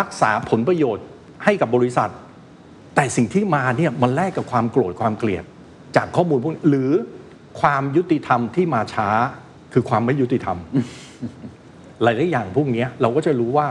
[0.00, 1.04] รักษาผลประโยชน์
[1.44, 2.10] ให้กับบริษัท
[2.94, 5.44] แต่สิ่งที่มาเนี่ยมันแลกกับความโกรธความเกลียด
[5.96, 6.90] จากข้อมูลพวกนี้หรือ
[7.60, 9.08] ความยุติธรรมที่มาช้า
[9.72, 10.58] คือความไม่ยุติธรรม
[12.02, 13.66] หลายๆอย่างพวกเนี้ยเราก็จะรู้ว่า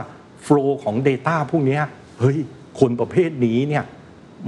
[0.46, 1.82] flow ของ Data พวกเนี้ย
[2.20, 2.38] เฮ้ย
[2.80, 3.84] คนประเภทนี้เนี่ย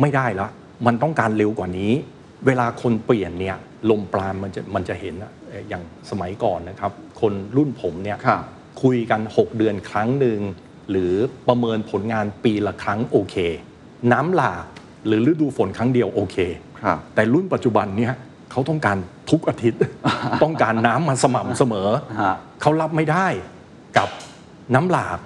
[0.01, 0.49] ไม่ได้ละ
[0.87, 1.93] มันต้องการเร็วกว่านี้
[2.47, 3.57] เวลาคนเปลี่ยนเนี่ย
[3.91, 8.43] ลมปราณมันจะมันจะเห็นอะเอ่ออย่างสมัยก่อนนะครับ คนรุ่นผมเนี่ยครับ
[8.83, 10.41] คุยกัน 6 เดือนครั้งหนึ่ง
[10.91, 11.15] หรือ
[11.49, 13.37] ประเมินผลงานปีละครั้งโอเค
[14.13, 14.65] น้ำหลาก
[15.07, 16.37] หรือฤดูฝนครั้งเดียวโอเค
[16.83, 18.15] ครับ แต่รุ่นปัจจุบันเนี่ย
[18.51, 18.99] เขาต้องการ
[19.31, 19.81] ทุกอาทิตย์
[20.43, 21.89] ต้องการน้ำมาสม่ำเสมอ
[22.23, 23.27] ฮะ เขารับไม่ได้
[23.99, 24.09] กับ
[24.75, 25.19] น้ำหลาก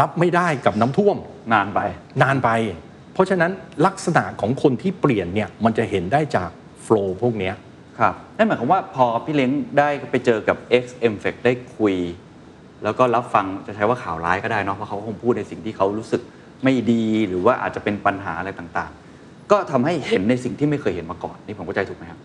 [0.00, 1.16] รับไม่ได้กับน้ำท่วม
[1.52, 1.80] นานไป
[2.22, 2.50] นานไป
[2.88, 2.89] เพ
[3.20, 3.52] ราะฉะนั้น
[3.86, 6.50] ลักษณะของคนที่เปลี่ยนเนี่ยมันจะเห็นได้จาก
[6.82, 7.54] โฟล์พวกเนี้ย
[7.98, 11.94] ครับนั่นหมายความว่าพอพี่เล้งได้ไปเจอกับ X m f e c t ได้คุย
[12.84, 16.22] แล้วก็รับฟังจะใช้ว่าข่าวร้ายก็ได้เนาะเพราะเขาคงพูดในสิ่งที่เขารู้สึก
[16.64, 22.20] ไม่ดีหรือว่าอาจจะเป็นปัญหาอะไรต่างๆ ก็ทำให้เห็นในสิ่งที่ไม่เคยเห็นมาก่อนนี่ผมเข้าใจถูกไหมครับ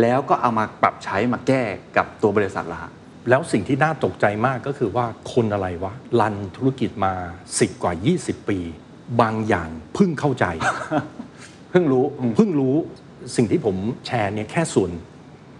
[0.00, 1.62] แล้วก็เอามาปรับใช้มาแก้
[1.96, 2.92] กับตัวบริษัทละฮะ
[3.28, 7.12] แล้วสิ่งที่น่าตกใจมากก็คือว่าคนอะไรวะรันธุรกิจมา
[7.50, 8.58] 10 กว่า 20 ปี
[9.20, 10.46] บางอย่างเพิ่งเข้าใจ
[11.70, 12.04] เพิ่งรู้
[12.36, 12.74] เพิ่งรู้
[13.36, 14.90] สิ่งที่ผมแชร์เนี่ยแค่ส่วน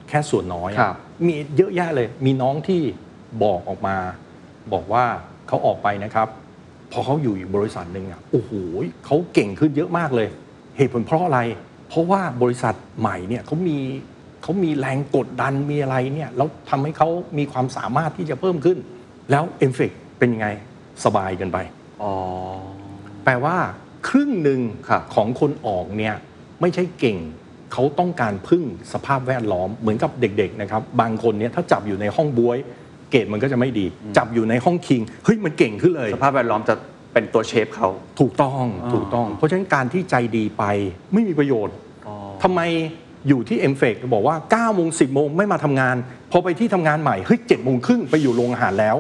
[0.09, 0.97] แค่ส่วนน้อยอะครับ
[1.27, 2.81] มีเยอะแยะเลย มีน้องที่
[3.43, 3.97] บอกออกมา
[4.73, 5.05] บอกว่า
[5.49, 6.29] เขาออกไปนะครับ
[6.93, 8.51] พอเขาอยู่อีกบริษัทหนึ่งอะโอ้โห
[9.07, 10.29] เขาเก่งขึ้นเยอะมากเลย
[10.77, 11.41] เหตุผลเพราะอะไร
[11.89, 13.79] เพราะว่าบริษัทใหม่เนี่ยเขามี
[14.43, 18.79] เขามีแรงกดดันมีอะไรเนี่ยแล้วทำให้เขามีความสามารถที่จะเพิ่มขึ้น
[19.31, 20.49] แล้วเอฟเฟกเป็นยังไง
[21.05, 21.59] สบายกันไป
[22.03, 22.13] อ๋อ
[23.25, 23.57] แปลว่า
[24.09, 26.15] ครึ่งหนึ่งครับของคนออกเนี่ย
[26.61, 27.19] ไม่ใช่เก่ง
[27.73, 28.63] เขาต้องการพึ่ง
[28.93, 32.59] สภาพแวดล้อมเหมือนกับเด็กๆนะครับบางคนเนี่ยถ้าจับอยู่ในห้องบวย
[33.11, 36.75] เกรดมันก็จะไม่ดี จับอยู่ในห้องคิงเฮ้ยมันเก่งขึ้นเลย สภาพแวดล้อมจะ
[37.13, 37.89] เป็นตัวเชฟเขา
[38.21, 40.65] ถูกต้องอ่าถูกต้อง เพราะฉะนั้นการที่ใจดีไป
[41.13, 41.75] ไม่มีประโยชน์
[42.07, 42.61] อ๋อทำไม
[43.29, 45.97] อยู่ที่เอ็มเฟกบอกว่า9ก้าโมงสิบโมงไม่มาทำงาน
[46.35, 48.97] พอไปที่ทำงานใหม่เฮ้ยเจ็ดโมงครึ่งไปอยู่โรงอาหารแล้ว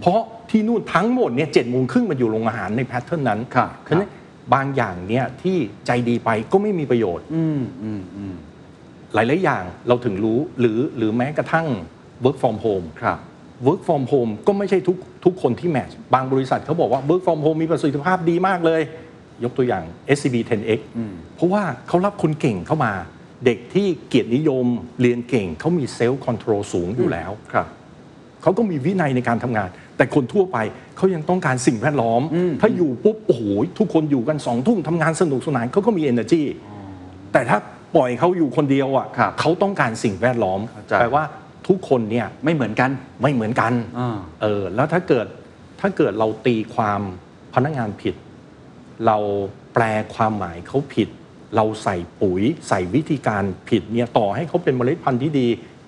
[0.00, 0.20] เพราะ
[0.50, 4.10] ที่นู่นทั้งหมดเนี่ยเจ็ดโมงครึ่งมาอยู่โรงอาหารในแพทเทิร์นนั้นครับฉะนั้น
[4.54, 5.56] บางอย่างเนี่ยที่
[5.86, 8.34] ใจดีไปก็ไม่มีประโยชน์อืมอืมอืม
[9.14, 11.66] หลายๆอย่างเราถึงรู้หรือหรือแม้กระทั่ง
[12.24, 13.18] work from home ครับ
[13.66, 18.82] work from home ก็ไม่ใช่ทุกทุกคนที่ match บางบริษัทเขาบอกว่า work from home มีประสิทธิภาพดีมากเลย
[19.44, 19.82] ยกตัวอย่าง
[20.16, 22.92] SCB 10X อืมเพราะว่าเขารับคนเก่งเข้ามา
[23.46, 24.66] เด็กที่เกียรตินิยม
[25.00, 27.66] เรียนเก่งเขามี self control สูงอยู่แล้วครับ
[28.42, 30.58] เขาก็มีวินัยในการทำงาน แต่คนทั่วไป
[30.96, 33.42] เขายังต้องการสิ่งแวดล้อมอืมถ้าอยู่ปุ๊บโอ้โห
[33.78, 36.42] ทุกคนอยู่กันสองทุ่มทำงานสนุกสนานเขาก็มี energy
[37.32, 37.58] แต่ถ้า
[37.96, 41.24] ปล่อยเขาอยู่คนเดียวอะครับเขาต้องการสิ่งแวดล้อมเข้าใจแปลว่า
[41.68, 42.90] ทุกคนเนี่ยไม่เหมือนกัน
[43.22, 45.26] ไม่เหมือนกันอ่าเออแล้วถ้าเกิด
[45.80, 47.00] ถ้าเกิดเราตีความ
[47.54, 48.14] พนักงานผิด
[49.06, 49.16] เรา
[49.74, 49.82] แปล
[50.14, 51.08] ความหมายเขาผิด
[51.56, 55.46] เราใส่ปุ๋ยใส่วิธีการผิดเนี่ยต่อให้เขาเป็นเมล็ดพันธุ์ที่ดี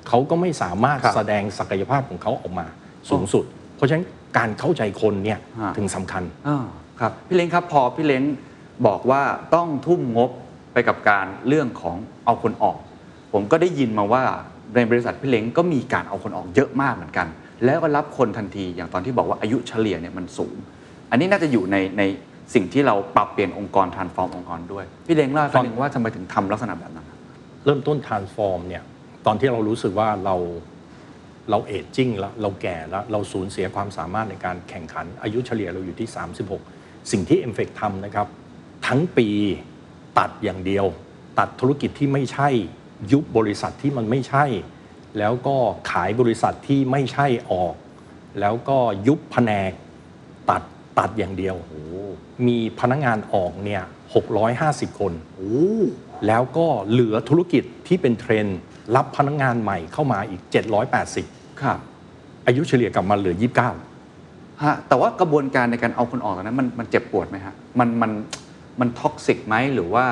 [0.09, 2.67] เขาก็ไม่สามารถครับแสดงศักยภาพของเขาออกมา
[3.11, 3.45] สูงสุด
[3.77, 4.05] เพราะฉะนั้น
[4.39, 6.65] การเข้าใจคนเนี่ยฮะถึงสำคัญอ่า
[7.01, 8.23] ครับพี่เล้งครับพอพี่เล้ง
[8.87, 9.23] บอกว่า
[9.55, 10.31] ต้องทุ่มงบ
[10.73, 12.77] ไปกับการเรื่องของเอาคนออก
[13.33, 14.23] ผมก็ได้ยินมาว่า
[14.75, 17.27] ในบริษัทพี่เล้งก็มีการเอาคนออกเยอะมากเหมือนกัน
[17.65, 20.55] แล้วก็รับคนทันทีอย่างตอนที่บอกว่าอายุเฉลี่ยเนี่ยมันสูง
[21.11, 22.03] อันนี้น่าจะอยู่ในใน
[22.55, 27.19] สิ่งที่เราปรับเปลี่ยนองค์กร transform องค์กรด้วย พี่เล้งเล่าให้ฟังหนึ่งว่าทำไมถึงทำลักษณะแบบนั้นครับ
[27.65, 28.83] เริ่มต้น transform เนี่ย
[29.27, 30.37] ตอนที่เรารู้สึกว่าเรา
[31.51, 36.09] เราเอจจิ้งแล้วเราแก่แล้วเราสูญเสียความสามารถในการแข่งขัน อายุเฉลี่ยเราอยู่ที่
[36.59, 38.27] 36 สิ่งที่ m f e c ทำนะครับ
[38.87, 39.29] ทั้งปี
[40.19, 40.87] ตัดอย่างเดียว
[41.39, 42.49] ตัดธุรกิจที่ไม่ใช่
[43.13, 44.45] ยุบบริษัทที่มันไม่ใช่
[45.19, 45.57] แล้วก็
[45.91, 47.75] ขายบริษัทที่ไม่ใช่ออก
[48.41, 49.73] แล้วก็ยุบแผนก
[50.51, 50.63] ตัด
[50.99, 51.95] ตัดอย่างเดียวโอ้โห
[52.47, 53.83] มีพนักงานออกเนี่ย
[54.41, 55.13] 650 คน
[56.27, 58.59] แล้วก็เหลือธุรกิจที่เป็นเทรนด์
[58.97, 60.43] รับพนักงานใหม่เข้ามาอีก
[61.01, 61.79] 780 ครับ
[62.47, 63.35] อายุเฉลี่ยกลับมาเหลือ
[63.99, 68.11] 29 ฮะ แต่ว่ากระบวนการในการเอาคนออกตอนนั้นมันมันเจ็บปวดไหมฮะ มันมัน
[68.81, 70.05] มัน toxic ไหมหรือว่า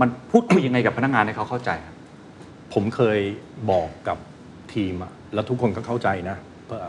[0.00, 1.96] มันพูดคุยยังไงกับพนักงานให้เขาเข้าใจครับ
[2.74, 3.18] ผมเคย
[3.70, 4.18] บอกกับ
[4.74, 6.36] ทีมอะแล้วทุกคนก็เข้าใจนะ
[6.66, 6.80] เพื่อ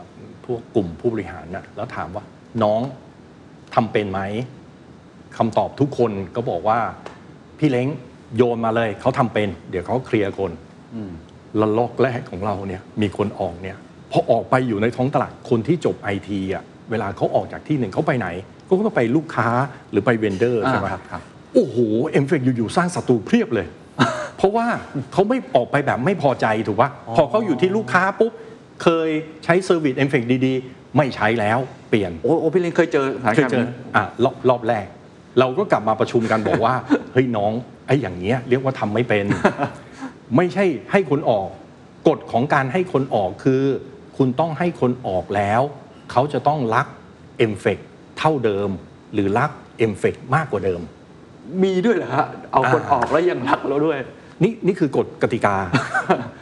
[0.46, 2.24] พวกกลุ่มผู้บริหารนะแล้วถามว่า
[2.64, 2.82] น้อง
[3.76, 4.22] ทำเป็นไหม
[5.38, 6.80] คำตอบทุกคนก็บอกว่า
[7.60, 7.88] พี่เล้ง
[8.38, 10.52] โยนมาเลยเขาทำเป็น เดี๋ยวเขาเคลียร์คน
[11.60, 13.78] ระลอกแรกของเราเนี่ย มีคนออกเนี่ย
[14.12, 18.28] พอออกไปอยู่ในท้องตลาดคนที่จบไอทีอะเวลาเขาออกจากที่หนึ่งเขาไปไหน
[18.68, 19.48] ก็ต้องไปลูกค้า
[19.92, 21.22] หรือไป vendor ใช่ไหมอ่าครับครับ
[21.54, 21.78] โอ้โห
[22.10, 23.68] MFEC อยู่ๆสร้างศัตรูเพียบเลย
[24.38, 24.66] เพราะว่า
[25.14, 28.32] เขาไม่ออกไปแบบไม่พอใจถูกปะพอเขาอยู่ที่ลูกค้าปุ๊บ
[28.84, 29.10] เคย
[29.44, 34.86] ใช้ service MFEC ดีๆ ไม่ใช้แล้วเปลี่ยนโอ้โอ้พี่เล้งเคยเจอสถานเคยการณ์เจอแบบนี้ อะรอบรอบแรก
[35.40, 36.74] เราก็กลับมาประชุมกันบอกว่า
[37.14, 37.52] เฮ้ยน้อง
[37.88, 39.26] ไอ้อย่างเงี้ยเรียกว่าทำไม่เป็น
[40.36, 41.48] ไม่ใช่ให้คนออก
[42.08, 43.64] กฎของการให้คนออกคือ
[44.18, 45.62] คุณต้องให้คนออกแล้ว
[46.12, 46.88] เขาจะต้องรัก
[47.38, 47.78] MFEC
[48.20, 48.70] เท่าเดิม
[49.14, 50.82] หรือรัก MFEC มากกว่าเดิม
[51.64, 53.98] มีด้วยเหรอฮะเอาคนอ่า ออกแล้วยังรักเราด้วย
[54.44, 55.56] นี่นี่คือกฎกติกา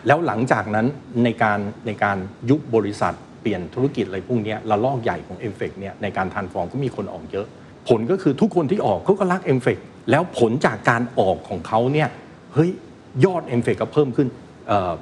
[0.07, 0.85] แล้วหลังจากนั้น
[1.23, 2.17] ในการในการ
[2.49, 7.47] ยุบบริษัท เปลี่ยนธุรกิจอะไรพวกนี้ระลอกใหญ่ของ MFEC เนี่ยในการ transform ก็มีคนออกเยอะ
[7.89, 9.77] ผลก็คือทุกคนที่ออกเขาก็รัก m อ e c
[10.11, 12.09] แล้วผลจากการออกของเขาเนี่ย
[12.53, 12.69] เฮ้ย
[13.25, 14.27] ยอด m อ e c ก็เพิ่มขึ้น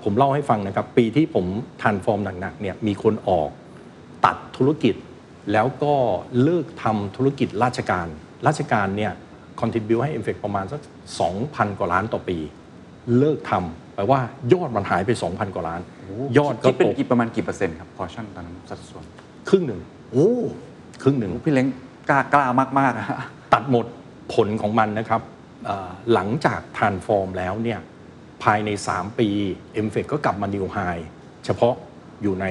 [0.03, 1.45] ผมเล่าให้ฟังนะครับ ปีที่ผม
[1.81, 3.49] ทันฟอร์มหนักๆเนี่ยมีคนออก
[4.25, 4.95] ตัดธุรกิจ
[5.51, 5.93] แล้วก็
[6.43, 8.07] เลิกทำธุรกิจราชการ
[8.47, 9.11] ราชการเนี่ย
[9.59, 10.81] คอนทิบิวให้ m อ e c ประมาณสัก
[11.29, 12.37] 2,000 กว่าล้านต่อปี
[13.17, 14.19] เลิกทำ แปลว่า
[14.53, 15.81] ยอดมันหายไป 2,000 กว่าล้าน
[16.37, 19.03] ยอดก็คิดเป็นตกกี่ประมาณกี่เปอร์เซ็นต์ครับพอชั่นตอนนั้นสัดส่วน
[19.49, 19.81] ครึ่งหนึ่ง
[20.11, 20.31] โอ้
[21.01, 21.67] ครึ่งหนึ่งพี่เล้ง
[22.09, 22.45] กล้ากล้า
[22.79, 23.19] มากๆนะฮะ
[23.53, 23.85] ตัดหมด
[24.33, 25.21] ผลของมันนะครับ
[25.65, 27.79] เอ่อหลังจาก transform แล้วเนี่ย
[28.43, 29.29] ภายใน 3 ปี
[29.85, 30.77] MFEC ก็กลับมา new high
[31.45, 31.73] เฉพาะ
[32.21, 32.45] อยู่ใน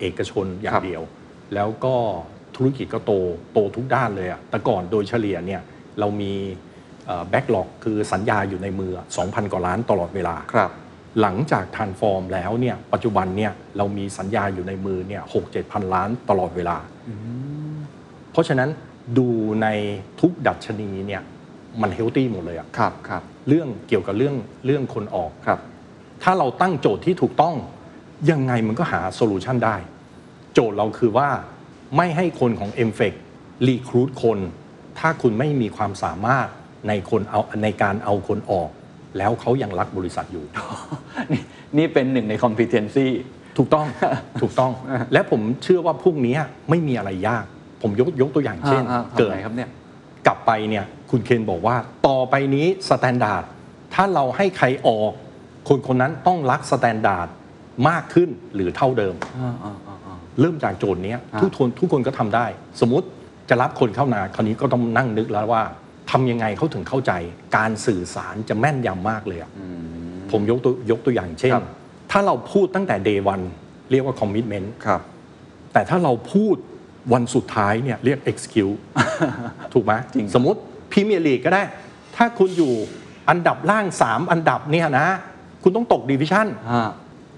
[0.00, 1.02] เอกชนอย่าครังบเดียว
[1.54, 1.94] แล้วก็
[2.56, 3.12] ธุรกิจก็โต
[3.52, 5.62] โตทุกด้านเลยอะแต่ก่อนโดยเฉลี่ยเนี่ย
[6.00, 6.32] เรามี
[7.30, 8.92] backlog คือสัญญาอยู่ในมือ
[9.22, 10.70] 2,000 กว่าล้านตลอดเวลาครับ
[11.20, 16.76] หลังจาก transform แล้วเนี่ยปัจจุบันเนี่ยเรามีสัญญาอยู่ในมือเนี่ยหกเจ็ดพันล้านตลอดเวลา
[18.32, 18.70] เพราะฉะนั้น
[19.18, 19.28] ดู
[19.62, 19.68] ใน
[20.20, 21.22] ทุกดัชนีเนี่ย
[21.80, 24.36] มัน healthy หมดเลยอะครับครับเรื่องเกี่ยวกับเรื่อง
[24.66, 25.60] เรื่องคนออกครับ
[26.22, 27.54] ถ้าเราตั้งโจทย์ที่ถูกต้อง
[28.30, 29.76] ยังไงมันก็หา solution ได้
[30.54, 31.28] โจทย์เราคือว่า
[31.96, 33.14] ไม่ให้คนของ m f e c
[33.66, 34.38] recruit คน
[34.98, 36.48] ถ้าคุณไม่มีความสามารถ
[36.88, 38.70] ในคนเอาในการเอาคนออก
[39.18, 40.44] แล้วเขายังรักบริษัทอยู่
[41.32, 41.42] นี่
[41.78, 43.06] นี่เป็นหนึ่งใน competency
[43.58, 43.86] ถูกต้อง
[44.42, 44.72] ถูกต้อง
[45.12, 46.36] และผมเชื่อว่าพวกนี้
[46.70, 47.44] ไม่มีอะไรยาก
[47.82, 49.70] ผมยกยกตัวอย่างเช่นอ่าๆเกิดทำไงครับเนี่ย
[50.26, 51.76] กลับไปเนี่ยคุณเคนบอกว่า
[52.08, 53.44] ต่อไปนี้ standard
[53.94, 55.12] ถ้าเราให้ใครออก
[55.68, 57.28] คนคนนั้นต้องรักสแตนดาร์ด
[57.88, 59.14] มากขึ้นหรือเท่าเดิม
[60.40, 62.46] เริ่มจากโจทย์เนี้ยอ่าทุกคนทุกคนก็ทำได้
[62.80, 63.06] สมมติ
[63.48, 65.62] จะรับคนเข้านาคราวนี้ก็ต้องนั่งนึกแล้วว่า
[66.12, 67.12] ทำยังไงเขาถึงเข้าใจ
[67.56, 69.50] การสื่อสารจะแม่นยำมากเลยอะ
[70.30, 71.64] ผมยกตัวยกตัวอย่างเช่น ครับ
[72.10, 73.44] ถ้าเราพูดตั้งแต่ day one
[73.90, 75.00] เรียกว่า commitment ครับ
[75.72, 76.56] แต่ถ้าเราพูด
[77.12, 78.76] วันสุดท้ายเนี่ยเรียก excuse
[79.72, 80.60] ถูกไหมจริง สมมติ
[80.92, 81.62] พรีเมียร์ลีกก็ได้
[82.16, 82.72] ถ้าคุณอยู่
[83.30, 85.06] อันดับล่าง 3 อันดับเนี่ยนะ
[85.62, 86.90] คุณต้องตก division ฮะ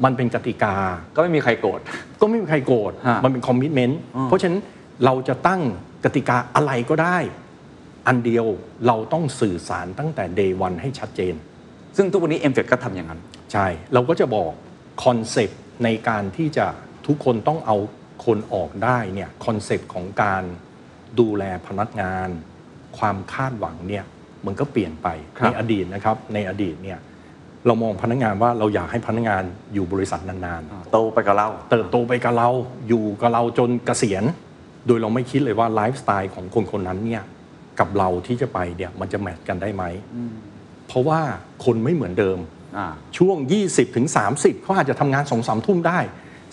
[0.05, 0.75] มันเป็นกติกา
[1.15, 1.81] ก็ไม่มีใครโกรธ
[2.21, 4.61] ก็ไม่มีใครโกรธ ฮะมันเป็น commitment อืมเพราะฉะนั้น
[5.05, 5.61] เราจะตั้ง
[6.05, 7.19] กติกาอะไรก็ได้
[8.07, 8.47] อันเดียว
[8.87, 11.35] เราต้องสื่อสารตั้งแต่ day one ให้ชัดเจน
[11.97, 13.21] ซึ่งทุกวันนี้ m f e c ก็ทำอย่างนั้น
[13.53, 14.53] ใช่ เราก็จะบอก
[15.05, 16.67] concept ในการที่จะ
[17.07, 17.77] ทุกคนต้องเอา
[18.27, 20.43] คนออกได้เนี่ย concept ของการ
[21.21, 22.29] ดูแลพนักงาน
[22.99, 24.05] ความคาดหวังเนี่ย
[24.47, 26.99] มันก็เปลี่ยนไปครับในอดีตนะครับในอดีตเนี่ย
[27.67, 29.43] เรามองพนักงานว่าเราอยากให้พนักงาน
[29.75, 32.49] อยู่บริษัทนานๆโตไปกับเรา เติบโตไปกับเรา
[32.89, 34.25] อยู่กับเราจนเกษียณ
[34.87, 37.23] โดยเราไม่คิดเลยว่าไลฟ์สไตล์ของคนคนนั้นเนี่ย
[37.81, 39.85] กับเราที่จะไปเนี่ยมันจะ match กันได้ไหม
[40.89, 41.21] เพราะว่า
[41.65, 42.39] คนไม่เหมือนเดิม
[42.77, 42.87] อ่า
[43.19, 44.07] ช่วง 20ถึง
[44.37, 45.99] 30เขาอาจจะทำงานสองสามทุ่มได้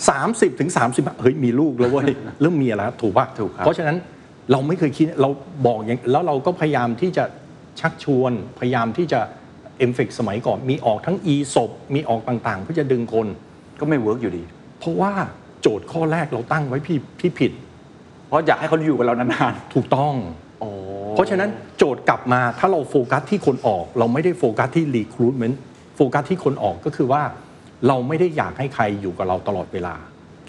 [0.03, 2.05] 30ถึง30 เฮ้ยมีลูกแล้วเว้ย
[2.41, 3.97] เริ่มมีแล้วถูกป่ะถูกครับเพราะฉะนั้น
[4.51, 5.29] เราไม่เคยคิดเรา
[5.65, 7.23] บอกอย่างแล้วเราก็พยายามที่จะ
[7.79, 9.19] ชักชวนพยายามที่จะ
[9.77, 13.27] MFEC สมัยก่อนมีออกทั้ง e ศพมีออกต่างๆเพื่อจะดึงคน
[13.79, 14.43] ก็ไม่ work อยู่ดี
[14.79, 15.11] เพราะว่า
[15.61, 17.51] โจทย์ข้อแรกเราตั้งไว้พี่ที่ผิด
[18.27, 20.40] เพราะอยากให้เขาอยู่กับเรานานถูกต้องๆโอ้
[21.13, 25.55] เพราะฉะนั้นโจทย์กลับมาถ้าเราโฟกัสที่คนออก เราไม่ได้โฟกัสที่ recruitment
[25.95, 27.23] โฟกัสที่คนออกก็คือว่า
[27.87, 29.95] เราไม่ได้อยากให้ใครอยู่กับเราตลอดเวลา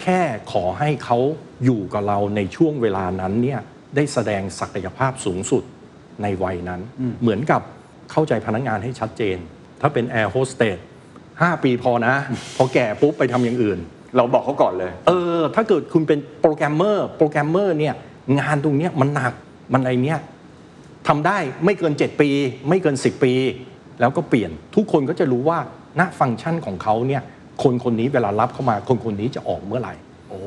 [0.01, 0.19] แค่
[0.51, 1.17] ขอให้เขา
[1.65, 3.59] อยู่กับเราในช่วงเวลานั้นเนี่ย
[3.95, 5.63] ได้แสดงศักยภาพสูงสุด
[6.21, 6.81] ในวัยนั้น
[7.21, 7.61] เหมือนกับ
[8.11, 9.37] เข้าใจพนักงานให้ชัดเจน
[9.81, 10.77] ถ้าเป็นแอร์โฮสเตส
[11.21, 12.15] 5ปีพอนะ
[12.57, 13.79] พอแก่ปุ๊บไปทำอย่างอื่น
[14.17, 17.95] เราบอกเขาก่อนเลย เออ ถ้าเกิดคุณเป็นโปรแกรมเมอร์ โปรแกรมเมอร์เนี่ย
[18.39, 19.33] งานตรงเนี้ยมันหนัก
[19.73, 20.19] มันอะไรเนี้ย
[21.07, 22.29] ทำได้ไม่เกิน 7 ปี
[22.69, 23.33] ไม่เกิน 10 ปี
[23.99, 25.59] แล้วก็เปลี่ยนทุกคนก็จะรู้ว่า
[25.95, 27.21] หน้าฟังก์ชันของเขาเนี่ย
[27.63, 29.93] คนคนนี้เวลารับเข้ามาคนคนนี้จะออกเมื่อไหร่
[30.29, 30.41] โอ้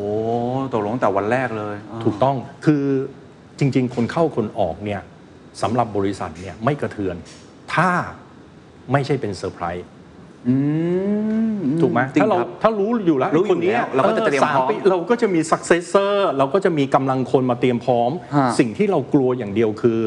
[0.72, 2.84] ตกลงตั้งแต่วันแรกเลยอ่าถูกต้องคือ
[3.58, 5.00] จริง ๆ คนเข้าคนออกเนี่ย
[5.62, 7.16] สำหรับบริษัทเนี่ยไม่กระเทือน
[7.74, 7.90] ถ้า
[8.92, 9.95] ไม่ใช่เป็นเซอร์ไพรส์อืม
[11.80, 20.00] ถูกไหมจริงถ้าเราครับถ้ารู้อยู่แล้วรู้อยู่คนนี้แล้วเราก็จะเตรียมสาพร้อมปีเราก็จะมี successor เราก็จะมีกำลังคนมาเตรียมพร้อมฮะสิ่งที่เรากลัวอย่างเดียวคือ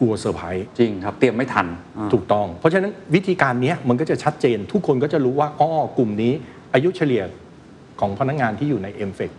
[0.00, 1.66] กลัวเซอร์ไพรส์จริงครับ เตรียมไม่ทัน
[1.98, 6.32] อ่าถูกต้อง เพราะฉะนั้นวิธีการเนี้ยมันก็จะชัดเจน ทุกคนก็จะรู้ว่าอ้อกลุ่มนี้
[6.74, 7.22] อายุเฉลี่ย
[8.00, 9.30] ของพนักงานที่อยู่ใน m f e c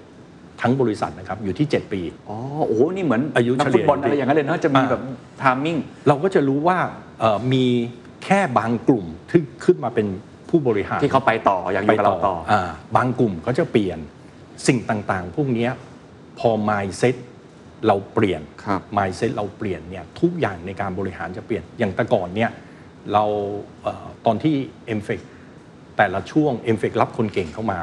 [0.61, 2.37] ทั้งบริษัทนะครับอยู่ที่ 7 ปี อ๋อ
[2.67, 5.01] โอ้โหนี่เหมือนอายุนักเฉลี่ฟุยตบอลอะไรอย่างนั้นเลยเนาะจะมีอ่าแบบ
[5.41, 5.77] ทามมิ่ง
[6.07, 6.77] เราก็จะรู้ว่า
[7.19, 7.65] เอ่อมี
[8.23, 10.07] แค่บางกลุ่มที่ขึ้นมาเป็น
[10.51, 12.61] ผู้บริหารที่เขาไปต่ออยากอยู่กับเราต่อา
[12.95, 13.99] บางกลุ่มเขาจะเปลี่ยน
[14.67, 15.71] สิ่งต่างๆ พวกเนี้ย
[16.39, 17.15] พอ mindset
[17.87, 22.51] เราเปลี่ยนครับ mindset เราเปลี่ยนเนี่ยทุกอย่างในการบริหารจะเปลี่ยนอย่างแต่ก่อนเนี่ย
[23.13, 23.25] เรา
[23.83, 24.55] เอ่อตอนที่
[24.99, 25.19] m f e c
[25.97, 27.79] แต่ละช่วง m f e c รับคนเก่งเข้ามา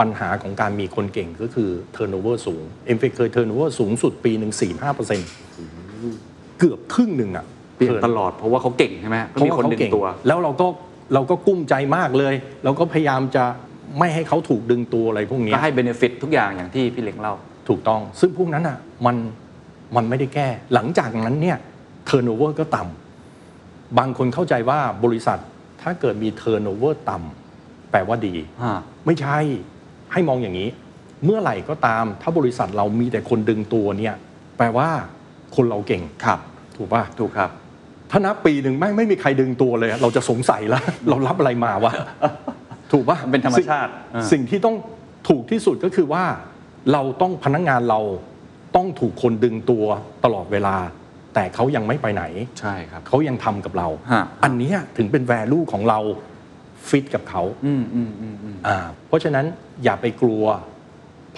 [0.00, 2.62] ปัญหาของการมีคนเก่งก็คือ turnover สูง
[2.96, 4.52] MFEC เคย turnover สูงสุดปีหนึ่ง
[5.56, 7.46] 45%เกือบครึ่งหนึ่งอะ
[7.76, 10.66] เปลี่ยนตลอดเพราะว่าเขาเก่งใช่ไหมก็มีคนดึงตัว แล้วเราก็
[11.14, 12.34] เราก็กุ้มใจมากเลย
[12.64, 13.44] เราก็พยายามจะ
[13.98, 17.34] ไม่ให้เขาถูกดึงตัวอะไรพวกเนี้ยก็ให้ benefit ทุกอย่างอย่างที่พี่เล้งเล่า
[17.68, 19.16] ถูกต้อง ซึ่งพวกนั้นอะมัน
[19.96, 21.58] มันไม่ได้แก้ หลังจากนั้นเนี่ย
[22.06, 25.38] turnover ก็ต่ำบางคนเข้าใจว่าบริษัท
[25.82, 28.34] ถ้าเกิดมี turnover ต่ำแปลว่าดี
[29.06, 29.38] ไม่ใช่
[30.12, 30.68] ให้มองอย่างนี้
[31.24, 34.14] เมื่อไหร่ก็ตาม ถ้าบริษัทเรามีแต่คนดึงตัวเนี่ย
[34.56, 34.88] แปลว่า
[35.56, 36.38] คนเราเก่งครับ
[36.76, 37.50] ถูกป่ะถูกครับ
[38.10, 41.92] ถ้านับปีหนึ่งไม่ไม่มีใครดึงตัวเลย เราจะสงสัยแล้วเรารับอะไรมาวะ
[42.92, 44.76] ถูกป่ะมันเป็นธรรมชาติสิ่งอ่าสิ่งที่ต้อง
[45.28, 46.24] ถูกที่สุดก็คือว่า
[46.92, 48.00] เราต้องพนักงานเรา
[48.76, 49.84] ต้องถูกคนดึงตัว
[50.24, 50.76] ตลอดเวลา
[51.34, 52.24] แต่เขายังไม่ไปไหน
[52.60, 56.00] ใช่ครับเขายังทำกับเราฮะอันเนี้ยถึงเป็น value ของเรา
[56.88, 58.78] ฟิตกับเขาอืมอืมอืมอืมอ่า
[59.08, 59.44] เพราะฉะนั้น
[59.84, 60.44] อย่าไปกลัว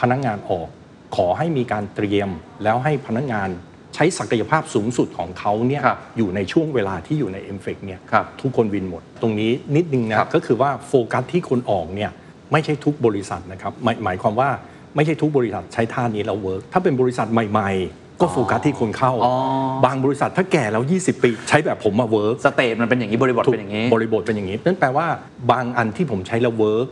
[0.01, 0.69] พนักงานออก
[1.17, 2.31] ขอให้มีการเตรียม
[2.63, 3.49] แล้วให้พนักงาน
[3.95, 12.11] ใช้ศักยภาพสูงสุดของเขาเนี่ยครับอยู่ในช่วงเวลาที่อยู่ใน m f e c เนี่ยครับทุกคนวินหมด ตรงนี้นิดนึงนะครับก็คือว่าโฟกัสที่คนออกเนี่ย
[12.53, 14.51] ไม่ใช่ทุกบริษัทนะครับหมายหมายความว่า
[14.97, 19.35] ไม่ใช่ทุกบริษัทใช้ท่านี้แล้ว work ถ้าเป็นบริษัทใหม่ ๆ ก็โฟกัสที่คนเข้าอ๋อ
[19.87, 25.07] บางบริษัทถ้าแก่แล้ว 20 ปี ใช้แบบผมมา work stage มันเป็นอย่างนี้บริบทเป็นอย่างนี้ บริบทเป็นอย่างนี้นั่นแปลว่า
[25.51, 26.89] บางอันที่ผมใช้แล้ว work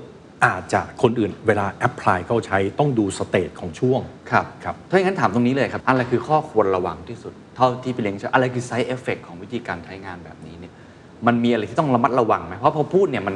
[0.46, 10.72] อาจจะคนอื่นเวลา apply เข้าใช้ต้องดู stage ของช่วง ครับครับ ถ้าอย่างนั้นถามตรงนี้เลยครับ อะไรคือข้อควรระวังที่สุด เท่าที่พี่เล้งใช้อะไรคือ side effect ของวิธีการใช้งานแบบนี้เนี่ย
[11.26, 13.34] มันมีอะไรที่ต้องระมัดระวังไหมเพราะพอพูดเนี่ยมัน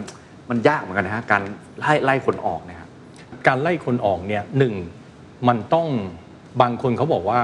[0.50, 1.42] มันยากเหมือนกันนะฮะ การ
[1.78, 2.88] ไล่ไล่คนออกเนะครับ
[3.46, 4.74] การไล่คนออกเนี่ยหนึ่ง
[5.48, 5.88] มันต้อง
[6.60, 7.40] บางคนเขาบอกว่า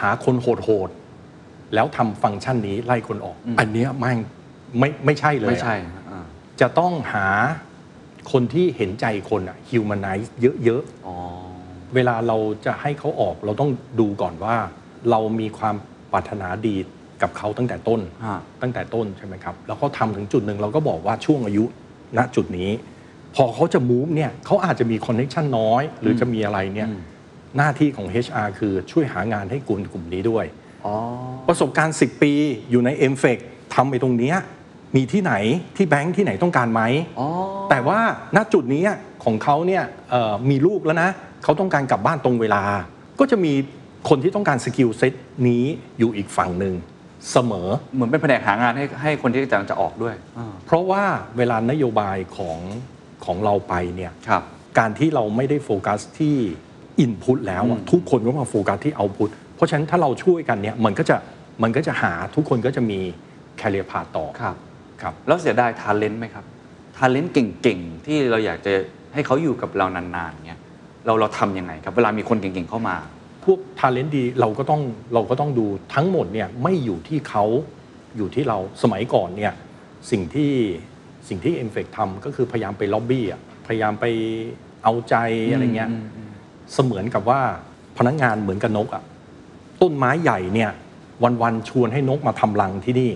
[0.00, 4.12] หาคนโหดๆแล้วทำฟังก์ชันนี้ไล่คนออก อืม อันเนี้ยไม่
[4.78, 6.24] ไม่ไม่ใช่เลยไม่ใช่อะอ่า
[6.60, 7.26] จะต้องหา
[8.32, 10.28] คนที่เห็นใจคนอะ humanize
[10.64, 11.16] เยอะๆอ๋อ
[11.94, 13.70] เวลาเราจะให้เขาออกเราต้อง
[14.00, 14.56] ดูก่อนว่า
[15.10, 15.74] เรามีความ
[16.12, 16.76] ปรารถนาดี
[17.22, 21.64] กับเขาตั้งแต่ต้นฮะตั้งแต่ต้นใช่ไหมครับ แล้วเขาทำถึงจุดหนึ่งเราก็บอกว่าช่วงอายุ
[22.16, 22.70] ณจุดนี้
[23.34, 27.02] พอเขาจะมูฟเนี่ยเขาอาจจะมีคอนเน t ชันน้อย หรือจะมีอะไรเนี่ยอืม
[27.56, 30.44] หน้าที่ของ HR คือช่วยหางานให้กลุ่มกลุ่มนี้ด้วย
[30.84, 30.94] อ๋อ
[31.48, 32.32] ประสบการณ์ 10 ปี
[32.70, 33.38] อยู่ใน m f e c
[33.74, 34.36] ทำไปตรงเนี้ย
[34.96, 35.32] มีที่ไหน
[35.76, 36.82] ที่แบงค์ที่ไหนต้องการไหม
[37.20, 37.28] อ๋อ
[37.70, 37.98] แต่ว่า
[38.36, 38.82] ณจุดนี้
[39.24, 41.10] ของเขาเนี่ยเอ่อมีลูกแล้วนะ
[41.44, 42.62] เขาต้องการกลับบ้านตรงเวลา
[43.20, 43.52] ก็จะมี
[44.08, 45.12] คนที่ต้องการ skill set
[45.48, 45.64] นี้
[45.98, 46.74] อยู่อีกฝั่งหนึ่ง
[47.32, 51.02] เสมอเหมือนเป็นแผนกหางานให้ให้คนที่กำลังจะออกด้วยอ่าเพราะว่า
[51.36, 52.58] เวลานโยบายของ
[53.24, 54.42] ของเราไปเนี่ยครับ
[54.78, 56.36] การที่เราไม่ได้โฟกัสที่
[57.00, 61.16] input แล้วอะอืมทุกคนก็มาโฟกัสที่ output เพราะฉะนั้นถ้าเราช่วยกันเนี่ยมันก็จะ
[61.62, 63.00] มันก็จะหาทุกคนก็จะมี
[63.58, 64.26] career path ต่อ
[65.02, 66.44] ครับครับ แล้วเสียดาย talent ไหมครับ
[66.96, 68.72] talent เก่งๆ ที่เราอยากจะ
[69.14, 70.60] ให้เขาอยู่กับเรานานๆเงี้ย
[71.06, 72.96] เราเราทำยังไงครับ เวลามีคนเก่งๆเข้ามา
[73.44, 74.82] พวก talent ดีเราก็ต้อง
[75.14, 77.44] เราก็ต้องดูทั้งหมดเนี่ยไม่อยู่ที่เขา
[78.16, 79.52] อยู่ที่เราสมัยก่อนเนี่ย
[80.10, 80.52] สิ่งที่
[81.28, 84.06] สิ่งที่ MFEC ทำก็คือพยายามไปล็อบบี้อะพยายามไป
[84.84, 85.16] เอาใจ
[85.52, 85.90] อะไรเงี้ย
[86.72, 87.40] เสมือนกับว่า
[87.98, 89.02] พนักงานเหมือนกับนกอะ
[89.82, 90.70] ต้นไม้ใหญ่เนี่ย
[91.42, 93.10] วันๆชวนให้นกมาทำรังที่นี่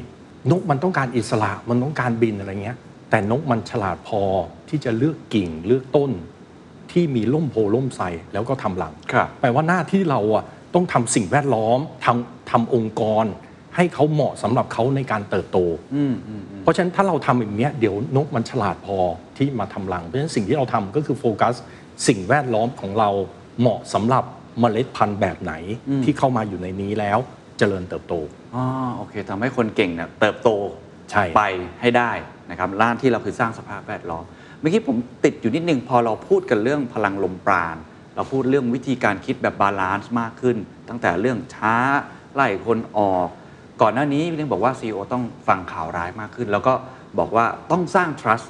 [0.50, 2.78] นกมันต้องการอิสระมันต้องการบินอะไรเงี้ย
[3.10, 4.22] แต่นกมันฉลาดพอ
[4.68, 6.10] ที่จะเลือกกิ่งเลือกต้น
[6.92, 13.24] ที่มีร่มโพล่มไทรแล้วก็ทำรังครับแปลว่าหน้าที่เราอะต้องทำสิ่งแวดล้อมทำทำองค์กร
[13.76, 15.58] ให้เขาเหมาะสำหรับเขาในการเติบโต
[15.94, 18.98] อืมอืมอืมเพราะฉะนั้นถ้าเราทำอย่างเนี้ยเดี๋ยวนกมันฉลาดพอ
[19.36, 21.54] ที่มาทำรังเพราะฉะนั้นสิ่งที่เราทำก็คือโฟกัส
[22.08, 23.10] สิ่งแวดล้อมของเรา
[23.60, 24.24] เหมาะสำหรับ
[24.60, 25.52] เมล็ดพันธุ์แบบไหน
[26.04, 27.18] ที่เข้ามาอยู่ในนี้แล้ว
[27.58, 28.14] เจริญเติบโต
[28.54, 28.64] อ๋อ
[28.96, 30.50] โอเคทำให้คนเก่งเนี่ยเติบโต
[31.10, 31.42] ใช่ ไป
[31.80, 32.12] ให้ได้
[32.50, 34.24] นะครับหน้าที่เราคือสร้างสภาพแวดล้อม
[34.60, 37.76] เมื่อกี้ผมติดอยู่นิดนึงพอเราพูดกันเรื่องพลังลมปราณ
[38.14, 40.56] เราพูดเรื่องวิธีการคิดแบบ balance มากขึ้น
[40.88, 41.74] ตั้งแต่เรื่องช้า
[42.34, 43.28] ไล่คนออก
[43.82, 46.74] ก่อนหน้านี้พี่เลี้ยงบอกว่า CEO ต้องฟังข่าวร้ายมากขึ้น แล้วก็
[47.18, 48.46] บอกว่าต้องสร้าง trust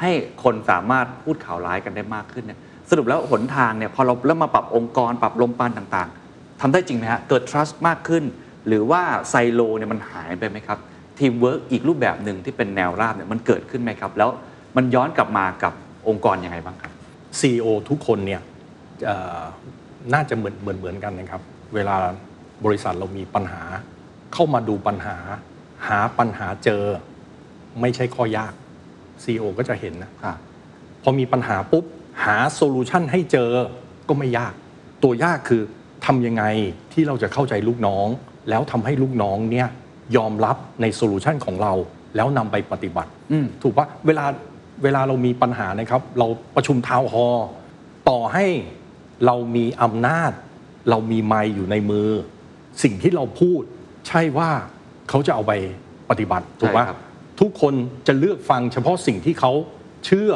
[0.00, 0.10] ให้
[0.44, 8.24] คนสามารถพูดข่าวร้ายกันได้มากขึ้นเนี่ยสรุปแล้วหนทางเนี่ยพอเราเริ่มมาปรับองค์กรปรับลมปราณต่าง ๆทำได้จริงไหมฮะเกิด trust มากขึ้น
[8.68, 10.78] หรือว่าไซโลเนี่ยมันหายไปไหมครับ
[11.18, 14.30] ทีมเวิร์กอีกรูปแบบหนึ่งที่เป็นแนวราบเนี่ยมันเกิดขึ้นไหมครับ แล้ว
[14.76, 15.72] มันย้อนกลับมากับ
[16.08, 16.92] องค์กรยังไงบ้างครับ
[17.40, 18.40] CEO ทุกคนเนี่ย
[19.06, 19.42] เอ่อ
[20.14, 21.42] น่าจะเหมือนเหมือนเหมือนกันนะครับ
[21.74, 21.96] เวลา
[22.64, 23.62] บริษัทเรามีปัญหา
[24.32, 25.16] เข้ามาดูปัญหา
[25.88, 26.82] หาปัญหาเจอ
[27.80, 28.52] ไม่ใช่ข้อยาก
[29.24, 30.36] CEO ก็จะเห็นนะครับ
[31.02, 31.84] พอมีปัญหาปุ๊บ
[32.24, 33.50] หา solution ให้เจอ
[34.08, 34.52] ก็ไม่ยาก
[35.02, 35.62] ตัวยากคือ
[36.06, 36.44] ทำยังไง
[36.92, 38.08] ที่เราจะเข้าใจลูกน้อง
[38.48, 39.68] แล้วทำให้ลูกน้องเนี่ย
[40.16, 41.72] ยอมรับใน solution ของเรา
[42.16, 44.24] แล้วนำไปปฏิบัติอืมถูกปะเวลา
[44.82, 46.26] เวลาเรามีปัญหานะครับ เรา
[46.56, 47.48] ประชุม town hall
[48.08, 48.46] ต่อให้
[49.26, 50.32] เรามีอำนาจ
[50.90, 52.08] เรามีไมค์อยู่ในมือ
[52.82, 53.62] สิ่งที่เราพูด
[54.08, 54.50] ใช่ว่า
[55.08, 55.52] เขาจะเอาไป
[56.10, 57.00] ปฏิบัติถูกปะใช่ครับ
[57.40, 57.74] ทุกคน
[58.06, 59.52] จะเลือกฟังเฉพาะสิ่งที่เขา
[60.06, 60.30] เชื่อ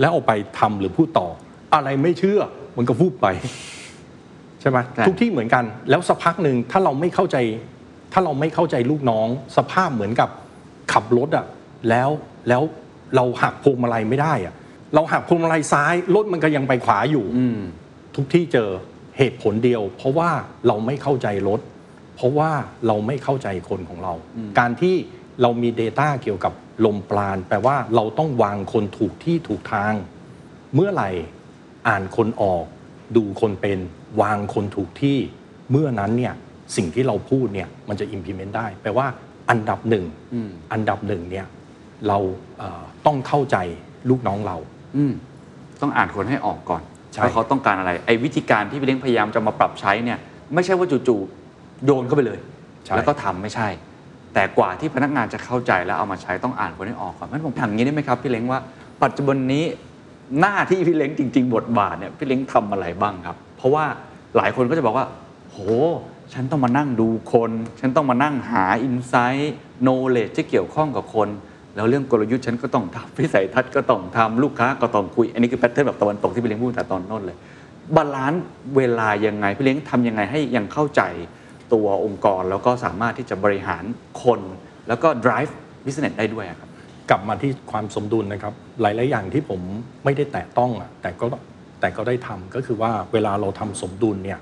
[0.00, 1.28] แล้วเอาไปทำหรือพูดต่อ
[1.74, 2.40] อะไรไม่เชื่อ
[2.76, 3.26] มันก็พูดไป
[4.60, 7.36] ใช่ไหมใช่ทุกที่เหมือนกัน แล้วสักพักหนึ่งถ้าเราไม่เข้าใจ
[8.12, 10.28] ถ้าเราไม่เข้าใจลูกน้อง สภาพเหมือนกับ
[10.92, 11.46] ขับรถอะ
[11.88, 12.10] แล้ว
[12.48, 12.62] แล้ว
[13.16, 14.54] เราหักพวงมาลัยไม่ได้อะ
[14.94, 17.60] เราหักพวงมาลัยซ้ายรถมันก็ยังไปขวาอยู่อืม
[18.16, 18.70] ทุกที่เจอ
[19.18, 20.30] เหตุผลเดียว เพราะว่า
[20.66, 21.60] เราไม่เข้าใจรถ
[22.16, 22.50] เพราะว่า
[22.86, 24.12] เราไม่เข้าใจคนของเรา
[24.58, 24.94] การที่
[25.42, 26.52] เรามี Data เกี่ยวกับ
[26.84, 29.92] ลมปราณแปลว่าเราต้องวางคนถูกที่ถูกทาง
[30.74, 31.10] เมื่อไหร่
[31.88, 32.64] อ่านคนออก
[33.16, 33.78] ดูคนเป็น
[34.20, 35.18] วางคนถูกที่
[35.70, 36.34] เมื่อนั้นเนี่ย
[36.76, 39.06] สิ่งที่เราพูดเนี่ยมันจะ implement ได้ แปลว่า
[39.50, 40.04] อันดับหนึ่ง
[40.34, 41.46] อืมอันดับหนึ่งเนี่ย
[42.08, 42.18] เรา
[42.58, 43.56] เอ่อต้องเข้าใจ
[44.10, 44.56] ลูกน้องเรา
[44.96, 45.12] อืม
[45.82, 46.82] ต้องอ่านคนให้ออกก่อน
[47.12, 50.18] ใช่ว่าเขาต้องการอะไรไอ้วิธีการที่พี่เลี้ยงพยายามจะมาปรับใช้เนี่ย
[50.54, 52.38] ไม่ใช่ว่าจู่ๆโยนเข้าไปเลย
[52.84, 53.68] ใช่แล้วก็ทำไม่ใช่
[54.34, 58.60] แต่กว่าที่พนักงานจะเข้าใจแล้วเอามาใช้ต้องอ่านคนให้ออกก่อนงั้นผมถามอย่างนี้ได้ไหมครับพี่เล้งว่า
[59.02, 59.64] ปัจจุบันนี้
[60.40, 63.84] หน้าที่พี่เล้งจริง ๆ บทบาทเนี่ยพี่เล้งทำอะไรบ้างครับ เพราะว่า
[64.36, 65.06] หลายคนก็จะบอกว่า
[65.50, 65.58] โห
[66.34, 67.50] ฉันต้องมานั่งดูคน
[67.80, 71.28] ฉันต้องมานั่งหาอินไซต์โนเลจที่เกี่ยวข้องกับคน
[71.76, 77.36] แล้วเรื่องกลยุทธ์ฉันก็ต้องทำวิสัยทัศน์ก็ต้องทำลูกค้าก็ต้องคุย อันนี้คือ pattern แบบตะวันตกที่พี่เล้งพูดแต่ตอนต้นเลย
[77.96, 78.44] balance
[78.76, 81.02] เวลายังไงพี่เล้งทำยังไงให้ยังเข้าใจ
[81.72, 83.84] ตัวองค์กร แล้วก็สามารถที่จะบริหาร
[84.22, 84.40] คน
[84.88, 85.52] แล้วก็ drive
[85.84, 86.69] business ได้ด้วยครับ
[87.10, 89.60] กลับมาที่ความสมดุลนะครับ หลาย ๆ อย่างที่ผม
[90.04, 91.26] ไม่ได้แตะต้องอะแต่ก็
[91.80, 94.40] แต่ก็ได้ทำก็คือว่าเวลาเราทำสมดุลเนี่ย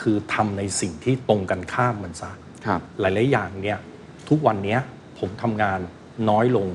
[0.00, 2.30] คือทำในสิ่งที่ตรงกันข้ามมันซะ
[2.66, 3.78] ครับหลาย ๆ อย่างเนี่ย
[4.28, 4.80] ทุกวันเนี้ย
[5.18, 5.80] ผมทำงาน
[6.30, 6.66] น้อยลง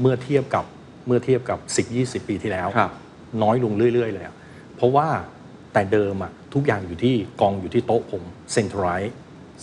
[0.00, 0.64] เมื่อเทียบกับ
[1.06, 1.58] เมื่อเทียบกับ
[2.22, 2.92] 10-20 ปีที่แล้วครับ
[3.42, 4.34] น้อยลงเรื่อย ๆ เลยอะ
[4.76, 5.08] เพราะว่า
[5.72, 8.22] แต่เดิมอะทุกอย่างอยู่ที่กองอยู่ที่โต๊ะผม
[8.52, 9.14] เซ็นทรัลไลซ์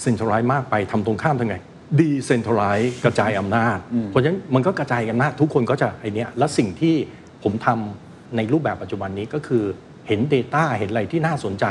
[0.01, 1.57] เซ็นทรัลไลซ์มากไปทำตรงข้ามทำไง
[1.99, 3.77] ดีเซ็นทรัลไลซ์กระจายอำนาจ
[4.09, 6.95] เพราะฉะนั้นมันก็กระจายอำนาจทุกคนก็จะไอเนี้ยและสิ่งที่
[7.43, 9.63] ผมทำในรูปแบบปัจจุบันนี้ก็คือ
[10.07, 11.65] เห็น Data เห็นอะไรที่น่าสนใจ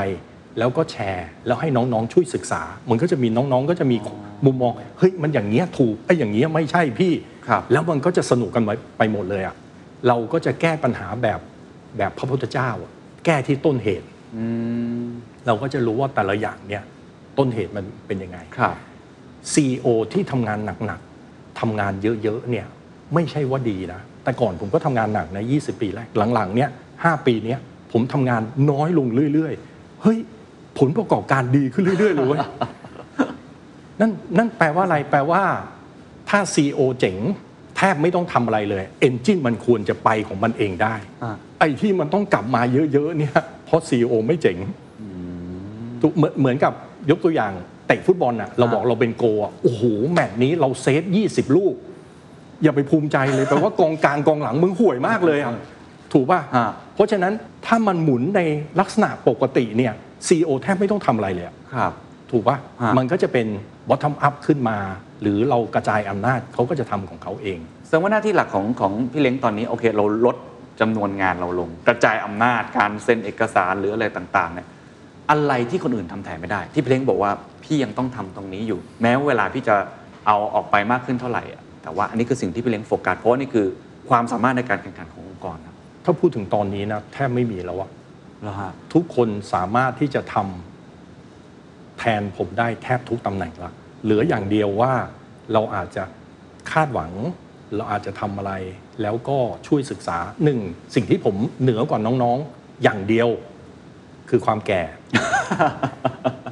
[0.59, 3.97] แล้วก็แชร์ แล้วให้น้องๆช่วยศึกษา มันก็จะมีน้องๆก็จะมี
[4.45, 7.13] มุมมองเฮ้ยมันอย่างเงี้ยถูกไอ้อย่างเงี้ยไม่ใช่พี่
[7.47, 9.55] ครับแล้วมันก็จะสนุกกันไปไปหมดเลยอะ
[10.07, 11.39] เราก็จะแก้ปัญหาแบบ
[11.97, 12.91] แบบพระพุทธเจ้าอะ
[13.25, 14.45] แก้ที่ต้นเหตุอื
[15.03, 15.05] ม
[15.45, 16.83] เราก็จะรู้ว่าแต่ละอย่างเนี่ย
[17.37, 18.75] ต้นเหตุมันเป็นยังไงครับ
[19.53, 22.67] CEO ที่ทำงานหนักๆทำงานเยอะๆเนี่ย
[23.13, 27.59] ไม่ใช่ว่าดีนะ แต่ก่อนผมก็ทำงานหนักนะ20 ปีแรก หลังๆเนี่ย5ปีเนี้ย
[27.91, 30.17] ผมทำงานน้อยลงเรื่อยๆ เฮ้ย
[30.79, 32.39] ผลประกอบการดีขึ้นเรื่อยๆเลยเว้ย
[33.99, 35.43] นั่นนั่นแปลว่าอะไรแปลว่า
[36.29, 37.17] ถ้า CEO เจ๋ง
[37.81, 42.61] ททบไม่ต้องทำอะไรเลยเอนจินมันควรจะไปของมันเองได้อ่าไอ้ที่มันต้องกลับมา
[42.93, 43.35] เยอะๆเนี่ย
[43.65, 44.57] เพราะซีอไม่เจ๋ง
[46.01, 46.73] ถูกเหมือนเหมือนกับ
[47.09, 51.73] ยกตัวอย่างเตะฟุตบอลน่ะเราบอกเราเป็นโกลอะโอ้โหแมตช์นี้เราเซฟ20 ลูก
[52.63, 55.53] อย่าไปภูมิใจเลยแปลว่ากองกลางกองหลังมึงห่วยมากเลยอะ
[56.13, 57.33] ถูกป่ะฮะเพราะฉะนั้น
[57.65, 58.41] ถ้ามันหมุนใน
[58.79, 59.93] ลักษณะปกติเนี่ย
[60.27, 61.91] ซีอแทบไม่ต้องทำอะไรเลยอะครับ
[62.31, 63.47] ถูกป่ะฮะมันก็จะเป็น
[63.89, 64.77] bottom up ขึ้นมา
[65.21, 70.35] หรือเรากระจายอำนาจเขาก็จะทำของเขาเองแสดงว่าหน้าที่หลักของของพี่เล้งตอนนี้โอเค เราลด
[70.81, 74.67] จำนวนงานเราลง กระจายอำนาจการเซ็นเอกสารหรืออะไรต่างๆเนี่ย
[75.31, 77.31] อะไรที่คนอื่นทำแทนไม่ได้ ที่พี่เล้งบอกว่า
[77.73, 79.75] พี่ยังต้องทำตรงนี้อยู่ แม้ว่าเวลาพี่จะ
[80.27, 83.67] เอาออกไปมากขึ้นเท่าไหร่อะแต่ว่าอันนี้คือสิ่งที่พี่เล้งโฟกัสเพราะว่านี่คือ
[84.09, 87.89] ความสามารถในการแข่งขันขององค์กรครับถ้าพูดถึงตอนนี้นะแทบไม่มีแล้วอะ
[88.43, 93.71] แล้วฮะทุกคนสามารถที่จะทำแทนผมได้แทบทุกตำแหน่งละ
[94.03, 94.93] เหลืออย่างเดียวว่า
[95.53, 96.03] เราอาจจะ
[96.71, 97.11] คาดหวัง
[97.75, 98.53] เราอาจจะทำอะไร
[99.01, 100.59] แล้วก็ช่วยศึกษาหนึ่ง
[100.95, 103.29] สิ่งที่ผมเหนือกว่าน้องๆอย่างเดียว
[104.29, 104.83] คือความแก่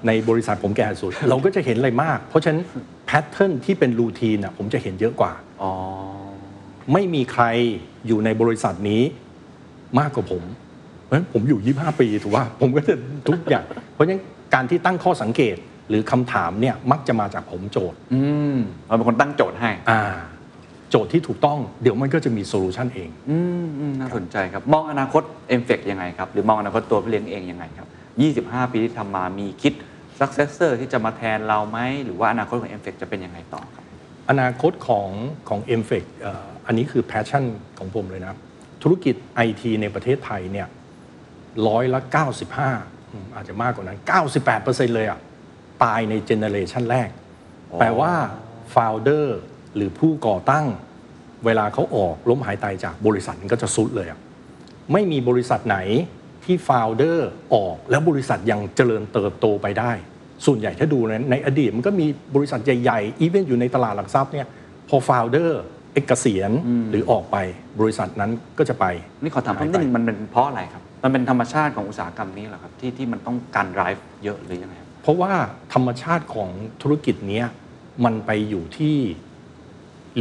[0.07, 2.62] ในบริษัทผมแก่สุด เราก็จะเห็นอะไรมาก เพราะฉะนั้น
[3.05, 5.72] pattern ที่เป็น routine น่ะผมจะเห็นเยอะกว่า อ๋อ
[6.93, 7.43] ไม่มีใคร
[8.07, 9.01] อยู่ในบริษัทนี้
[9.99, 10.43] มากกว่าผม
[11.03, 12.93] เพราะฉะนั้นผมอยู่ 25 ปีถูกว่าผมก็จะ
[13.30, 14.22] ทุกอย่าง เพราะฉะนั้น
[14.53, 15.55] การที่ตั้งข้อสังเกต
[15.89, 18.22] หรือคำถามเนี่ยมักจะมาจากผมโจทย์ อื
[18.55, 18.57] ม
[18.88, 20.01] เราเป็นคนตั้งโจทย์ให้ อ่า
[20.89, 27.88] โจทย์ที่ถูกต้องเดี๋ยวมันก็จะมี solution เอง อืมอืมน่าสนใจครับ มองอนาคต MFEC ยังไงครับ หรือมองอนาคตตัวพี่เลี้ยงเองยังไงครับ
[28.24, 29.74] 25 ปีที่ทำมามีคิด
[30.20, 33.84] successor ที่จะมาแทนเราไหม หรือว่าอนาคตของ MFEC จะเป็นยังไงต่อครับ
[34.30, 35.09] อนาคตของ
[35.49, 37.43] ของ m f e c เอ่ออันนี้คือ passion
[37.80, 38.34] ของผมเลยนะ
[38.84, 40.67] ธุรกิจไอทีในประเทศไทยเนี่ย
[41.67, 41.99] ร้อยละ
[42.55, 43.99] 95อืมอาจจะมากกว่านั้น
[44.47, 45.20] 98%เลยอะ
[45.84, 47.09] ตายใน generation แรก
[47.72, 48.13] อ๋อแปลว่า
[48.74, 49.26] founder
[49.76, 50.65] หรือผู้ก่อตั้ง
[51.45, 54.20] เวลาเขาออกล้มหายตายจากบริษัทมันก็จะสุดเลยอะ
[54.93, 55.78] ไม่มีบริษัทไหน
[56.45, 57.17] ที่ founder
[57.53, 59.91] ออกแล้วบริษัทยังเจริญเติบโตไปได้
[60.45, 64.47] ส่วนใหญ่ถ้าดูนะในอดีตมันก็มีบริษัทใหญ่ๆอีเวนอยู่ในตลาดหลักทรัพย์เนี่ย
[64.89, 65.51] พอ founder
[65.93, 66.51] เอกเกษียณ
[66.89, 67.37] หรือออกไป
[67.79, 68.85] บริษัทนั้นก็จะไป
[69.23, 75.31] นี่ขอถามเพิ่มนิดนึงมันเป็นเพราะอะไรครับ มันเป็นธรรมชาติของอุตสาหกรรมนี้เหรอครับ ที่ที่มันต้องการ drive เยอะหรือยังไงครับเพราะว่า
[75.73, 76.49] ธรรมชาติของ
[76.81, 77.45] ธุรกิจเนี้ย
[78.05, 78.95] มันไปอยู่ที่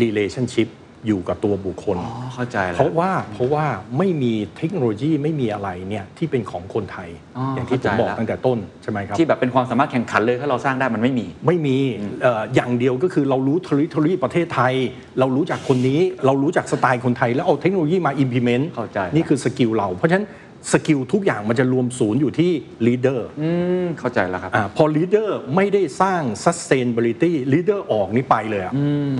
[0.03, 0.69] relationship
[1.09, 3.65] อยู่กับตัวบุคคล อ๋อเข้าใจแล้ว เพราะว่าเพราะว่า
[3.99, 11.77] ไม่มีเทคโนโลยีไม่มีอะไรเนี่ยที่เป็นของคนไทยอ๋ออย่างที่ผมเข้าใจบอกแล้ว ตั้งแต่ต้นใช่ไหมครับ ที่แบบเป็นความสามารถแข่งขันเลยถ้าเราสร้างได้มันไม่มี ไม่มี
[12.23, 14.75] เอ่ออย่างเดียวก็คือเรารู้ territory ประเทศไทย
[15.19, 20.27] เรารู้จักคนนี้เรารู้จักสไตล์คนไทย แล้วเอาเทคโนโลยีมา implement เข้าใจ นี่คือสกิลเรา เพราะฉะนั้น
[20.73, 22.51] skill ทุกอย่างมันจะรวมศูนย์อยู่ที่
[22.87, 23.51] leader อื
[23.85, 29.15] มเข้าใจแล้วครับ อ่าพอ leader ไม่ได้สร้าง sustainability leader ออกนี่ไปเลยอะอืม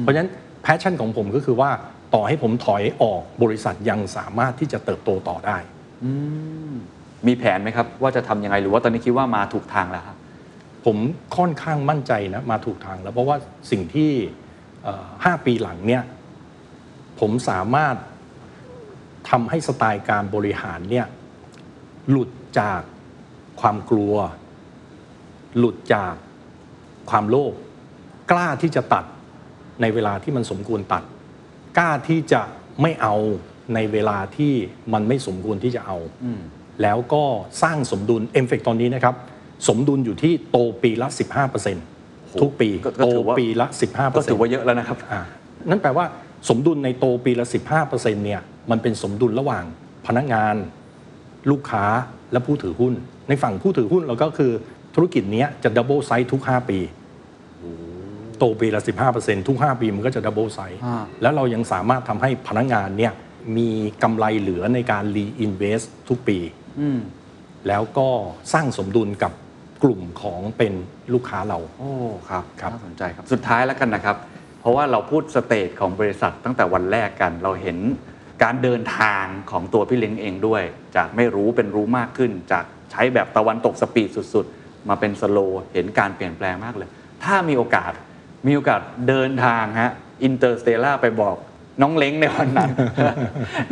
[0.00, 0.30] เพราะฉะนั้น
[0.64, 1.70] passion ของผมก็คือว่า
[2.14, 5.56] ต่อให้ผมถอยออกบริษัทยังสามารถที่จะเติบโตต่อได้
[7.26, 10.16] มีแผนไหมครับ ว่าจะทำยังไงหรือว่าตอนนี้คิดว่ามาถูกทางแล้วครับ
[10.84, 10.96] ผม
[11.36, 13.36] ค่อนข้างมั่นใจนะมาถูกทางแล้วเพราะว่า
[13.70, 14.10] สิ่งที่
[14.82, 16.02] เอ่อห้าปีหลังเนี่ย
[17.20, 17.96] ผมสามารถ
[19.30, 21.06] ทำให้สไตล์การบริหารเนี่ย
[22.10, 22.80] หลุดจาก
[23.60, 24.14] ความกลัว
[25.58, 26.14] หลุดจาก
[27.10, 27.54] ความโลภ
[28.30, 29.04] กล้าที่จะตัด
[29.80, 31.02] ในเวลาที่มันสมควรตัด
[31.78, 32.42] กล้าที่จะ
[32.82, 33.14] ไม่เอา
[33.74, 34.52] ในเวลาที่
[34.92, 35.98] มันไม่สมควรที่จะเอา
[36.82, 37.24] แล้วก็
[37.62, 39.14] สร้างสมดุล MFEC ตอนนี้นะครับ
[39.68, 41.08] สมดุลอยู่ที่โตปีละ
[41.74, 45.20] 15%ทุกปีก็ก็โตถือว่าปีละ 15%ก็ถือว่าเยอะแล้วนะครับอ่า
[45.70, 46.04] นั่นแปลว่า
[46.48, 47.46] สมดุลในโตปีละ
[47.84, 47.94] 15%
[48.24, 49.64] เนี่ยมันเป็นสมดุลระหว่าง
[50.06, 50.54] พนักงาน
[51.50, 51.84] ลูกค้า
[52.32, 52.94] และผู้ถือหุ้น
[53.28, 54.52] ในฝั่งผู้ถือหุ้นเราก็คือ
[54.94, 56.78] ธุรกิจเนี้ยจะ double size ทุก 5 ปี
[58.44, 58.82] โตปีละ
[59.14, 60.80] 15%ทุก 5 ปีมันก็จะ double size
[61.22, 63.12] แล้วเรายังสามารถทำให้พนักงานเนี่ย
[63.56, 63.70] มี
[64.02, 66.38] กำไรเหลือในการ reinvest ทุกปี
[67.68, 68.08] แล้วก็
[68.52, 69.32] สร้างสมดุลกับ
[69.82, 70.72] กลุ่มของเป็น
[71.12, 71.92] ลูกค้าเรา โอ้
[72.28, 74.16] ครับครับน่าสนใจครับ สุดท้ายแล้วกันนะครับ
[74.60, 77.78] เพราะว่าเราพูด stage ของบริษัทตั้งแต่วันแรกกัน เราเห็น
[78.42, 80.62] การเดินทางของตัวพี่เล้งเองด้วย
[80.96, 86.88] จากไม่รู้เป็นรู้มากขึ้น จากใช้แบบตะวันตก speed สุด ๆ มาเป็น slow เห็นการเปลี่ยนแปลงมากเลย
[87.24, 87.92] ถ้ามีโอกาส
[88.46, 91.36] มีโอกาสเดินทางฮะ Interstellar ไปบอก
[91.82, 92.70] น้องเล้งในวันนั้น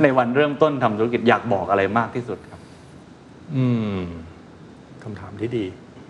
[0.02, 2.60] ในวันเริ่มต้นทำธุรกิจอยากบอกอะไรมากที่สุดครับ
[3.56, 3.66] อื
[3.96, 4.00] ม
[5.02, 5.66] คำถามที่ดี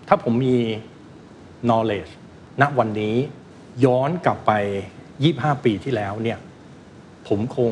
[0.07, 0.57] ถ้าผมมี
[1.67, 2.11] knowledge
[2.61, 3.15] ณวันนี้
[3.85, 4.51] ย้อนกลับไป
[5.07, 6.39] 25 ปีที่แล้วเนี่ย
[7.27, 7.71] ผมคง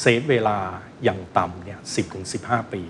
[0.00, 0.58] เซฟเวลา
[1.04, 2.82] อย่างต่ำเนี่ย10ถึง15 ปี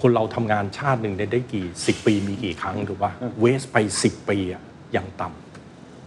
[0.00, 4.62] คนเราทำงานชาติหนึ่งได้ได้กี่ 10 ปีมีกี่ครั้งถูกป่ะเวสไป 10 ปีอะ
[4.92, 5.53] อย่างต่ำ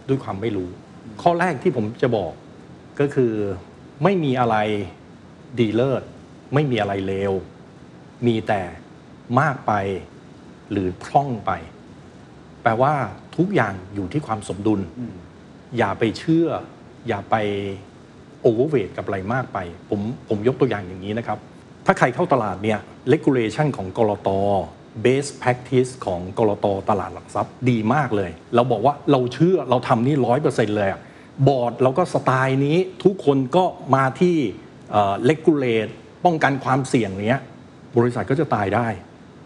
[0.08, 0.68] ด้วยความไม่รู้
[1.22, 2.32] ข้อแรกที่ผมจะบอก
[3.00, 3.32] ก็คือ
[4.02, 4.56] ไม่มีอะไร
[5.58, 6.02] ดีเลิศ
[6.54, 7.32] ไม่มีอะไรเลว
[8.26, 8.62] มีแต่
[9.40, 9.72] มากไป
[10.70, 11.50] หรือพร่องไป
[12.62, 12.92] แปลว่า
[13.36, 14.80] ทุกอย่างอยู่ที่ความสมดุล
[15.78, 16.46] อย่าไปเชื่อ
[17.08, 17.36] อย่าไป
[18.40, 19.58] โอเวอร์เวทกับอะไรมากไป
[19.90, 21.38] ผมผมยกตัวอย่างอย่างนี้นะครับ
[21.86, 22.78] ถ้าใครเข้าตลาดเนี่ย
[23.12, 24.28] regulation ของกรต
[25.04, 30.88] best practice ของกรตตลาดหลักทรัพย์ดีมากเลย เราบอกว่าเราเชื่อเราทำนี่ร้อยเปอร์เซ็นต์เลย
[31.48, 34.36] บอร์ดเราก็สไตล์นี้ทุกคนก็มาที่
[34.90, 35.92] เอ่อ regulate
[36.24, 37.40] ป้องกันความเสี่ยงเนี้ย
[37.96, 38.88] บริษัทก็จะตายได้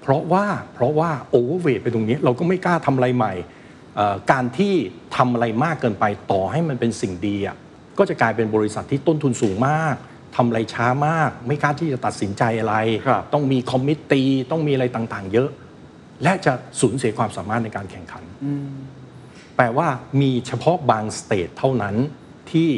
[0.03, 3.32] เพราะว่าเพราะว่า overweight ไปตรงนี้เราก็ไม่กล้าทำอะไรใหม่
[4.30, 4.74] การที่
[5.16, 7.36] ทำอะไรมากเกินไปต่อให้มันเป็นสิ่งดี
[7.98, 9.96] ก็จะกลายเป็นบริษัทที่ต้นทุนสูงมาก
[10.36, 12.76] ทำอะไรช้ามาก ไม่กล้าที่จะตัดสินใจอะไร
[13.06, 15.48] ครับต้องมี committee ต้องมีอะไรต่างๆ เยอะ
[16.22, 18.24] และจะสูญเสียความสามารถในการแข่งขัน
[19.56, 19.88] แปลว่า
[20.20, 21.94] มีเฉพาะบาง stage เท่านั้น
[22.50, 22.70] ที่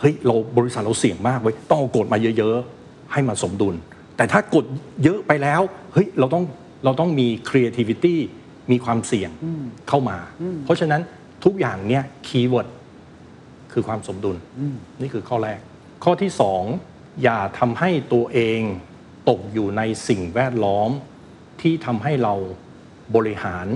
[0.00, 3.74] เฮ้ยเราบริษัทเราเสี่ยงมากเว้ยต้องเอากฎมาเยอะๆ ให้มาสมดุล
[4.16, 4.64] แต่ถ้ากฎ
[5.04, 5.60] เยอะไปแล้ว
[5.92, 6.44] เฮ้ยเราต้อง
[6.84, 8.16] เราต้องมี creativity
[8.70, 9.30] มีความเสี่ยง
[9.88, 10.18] เข้ามา
[10.64, 11.00] เพราะฉะนั้น
[11.44, 12.68] ทุกอย่างเนี่ย keyword
[13.72, 14.36] คือความสมดุล
[15.00, 15.60] นี่คือข้อแรก
[16.04, 16.62] ข้อที่สอง
[17.22, 18.60] อย่าทำให้ตัวเอง
[19.28, 20.90] ตกอยู่ในสิ่งแวดล้อม
[21.60, 22.34] ที่ทำให้เรา
[23.16, 23.66] บริหาร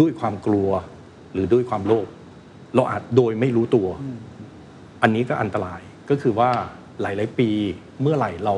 [0.00, 0.70] ด้วยความกลัว
[1.32, 2.06] หรือด้วยความโลภ
[2.74, 3.88] เราอาจโดยไม่รู้ตัว
[5.02, 6.50] อันนี้ก็อันตรายก็คือว่า
[7.00, 7.50] หลาย ๆ ปี
[8.00, 8.56] เมื่อไหร่เรา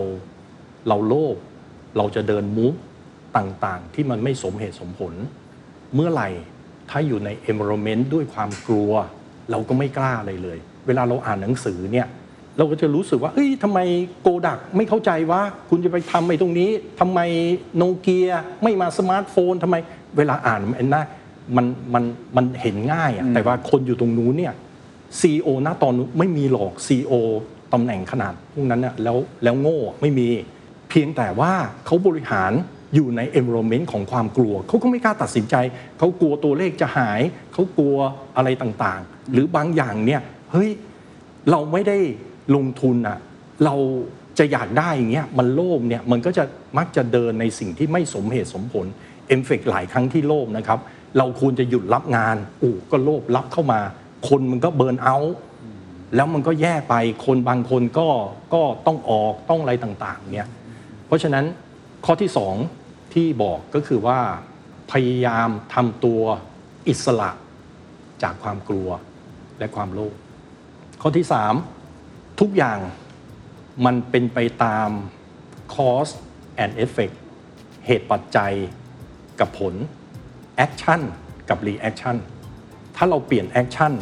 [0.89, 1.37] เราโลภ
[1.97, 2.75] เราจะเดินมุก
[3.37, 5.15] ต่าง ๆ ที่มันไม่สมเหตุสมผล
[5.95, 6.29] เมื่อไหร่
[6.91, 8.93] ถ้าอยู่ใน environment ด้วยความกลัว
[9.51, 12.07] เราก็ไม่กล้าอะไรเลย เวลาเราอ่านหนังสือเนี่ย
[12.59, 13.79] เราก็จะรู้สึกว่าเฮ้ยทำไม
[14.23, 17.21] โกดักไม่เข้าใจว่า คุณจะไปทำไอ้ตรงนี้ทำไม
[17.77, 18.31] โนเกีย
[18.63, 19.77] ไม่มาสมาร์ทโฟนทำไม
[20.17, 21.03] เวลาอ่านมันน่า
[21.57, 22.05] มันมัน
[22.37, 24.55] มันเห็นง่ายอะแต่ว่าคนอยู่ตรงนู้นเนี่ย
[25.21, 27.15] CEO หน้าตอนนู้นไม่มีหรอก CEO
[27.73, 30.29] ตำแหน่งขนาดพวกนั้นน่ะแล้วแล้วโง่ไม่มี
[30.91, 31.53] เพียงแต่ว่า
[31.87, 32.53] เขาบริหาร
[32.95, 35.55] อยู่ใน environment ของความกลัว เขาก็ไม่กล้าตัดสินใจ
[35.99, 37.21] เขากลัวตัวเลขจะหาย
[37.53, 37.97] เขากลัว
[38.37, 40.71] อะไรต่างๆ หรือบางอย่างเนี่ยเฮ้ย
[41.51, 41.99] เราไม่ได้
[42.55, 43.19] ลงทุนอะ
[43.65, 43.77] เรา
[44.39, 46.45] จะอยากได้อย่างเงี้ยมันโลภเนี่ยมันก็จะ
[46.79, 48.87] มักจะเดินในสิ่งที่ไม่สมเหตุสมผล
[49.29, 50.79] เอฟเฟกหลายครั้งที่โลภนะครับ
[51.19, 53.81] เราควรจะหยุดรับงานอู้ก็โลภรับเข้ามา
[54.29, 55.17] คนมันก็เบิร์นเอา
[56.17, 56.95] แล้วมันก็แย่ไป
[57.27, 58.09] คนบางคนก็
[58.55, 60.49] ก็ต้องออกต้องอะไรต่างๆเนี่ย
[61.07, 61.45] เพราะฉะนั้น
[62.05, 62.55] ข้อที่สอง
[63.15, 64.19] ที่บอกก็คือว่า
[64.93, 66.23] พยายามทำตัว
[66.89, 67.31] อิสระ
[68.23, 68.89] จากความกลัว
[69.59, 70.15] และความโลภ
[71.03, 71.78] ข้อที่3
[72.41, 72.79] ทุกอย่าง
[73.87, 74.91] มันเป็นไปตาม
[75.75, 76.13] cause
[76.63, 77.15] and effect
[77.87, 78.53] เหตุปัจจัย
[79.41, 79.75] กับผล
[80.65, 81.01] action
[81.49, 82.17] กับ reaction
[82.97, 83.93] ถ้าเราเปลี่ยน action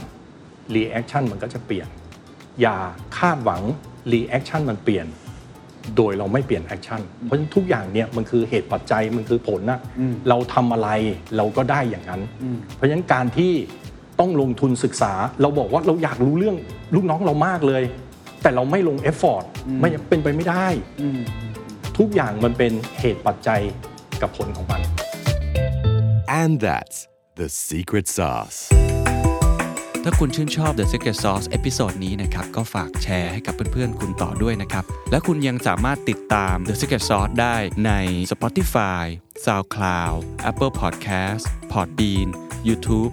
[0.74, 1.88] reaction มันก็จะเปลี่ยน
[2.60, 2.76] อย่า
[3.18, 3.62] คาดหวัง
[4.12, 5.06] reaction มันเปลี่ยน
[5.96, 9.80] โดยเราไม่เปลี่ยน action เพราะฉะนั้นทุกอย่างเนี่ยมันคือเหตุปัจจัยมันคือผลนะ
[10.28, 10.88] เราทำอะไร
[11.36, 12.22] เราก็ได้อย่างนั้น
[12.76, 13.52] เพราะฉะนั้นการที่
[14.20, 15.12] ต้องลงทุนศึกษา
[15.42, 16.56] เราบอกว่าเราอยากรู้เรื่อง
[16.94, 17.82] ลูกน้องเรามากเลย
[18.46, 19.44] แต่เราไม่ลง effort
[19.80, 20.66] ไม่เป็นไปไม่ได้
[21.98, 23.60] ทุกอย่างมันเป็นเหตุปัจจัย
[24.22, 24.80] กับผลของมัน
[26.40, 26.98] And that's
[27.40, 28.58] the secret sauce.
[30.04, 37.92] ถ้าคุณชื่นชอบ The Secret Sauce episode นี้นะครับ ก็ฝากแชร์ให้กับเพื่อนๆ คุณต่อด้วยนะครับ และคุณยังสามารถติดตาม The Secret Sauce ได้ใน
[38.32, 39.04] Spotify,
[39.44, 40.16] SoundCloud,
[40.50, 42.28] Apple Podcast, Podbean,
[42.68, 43.12] YouTube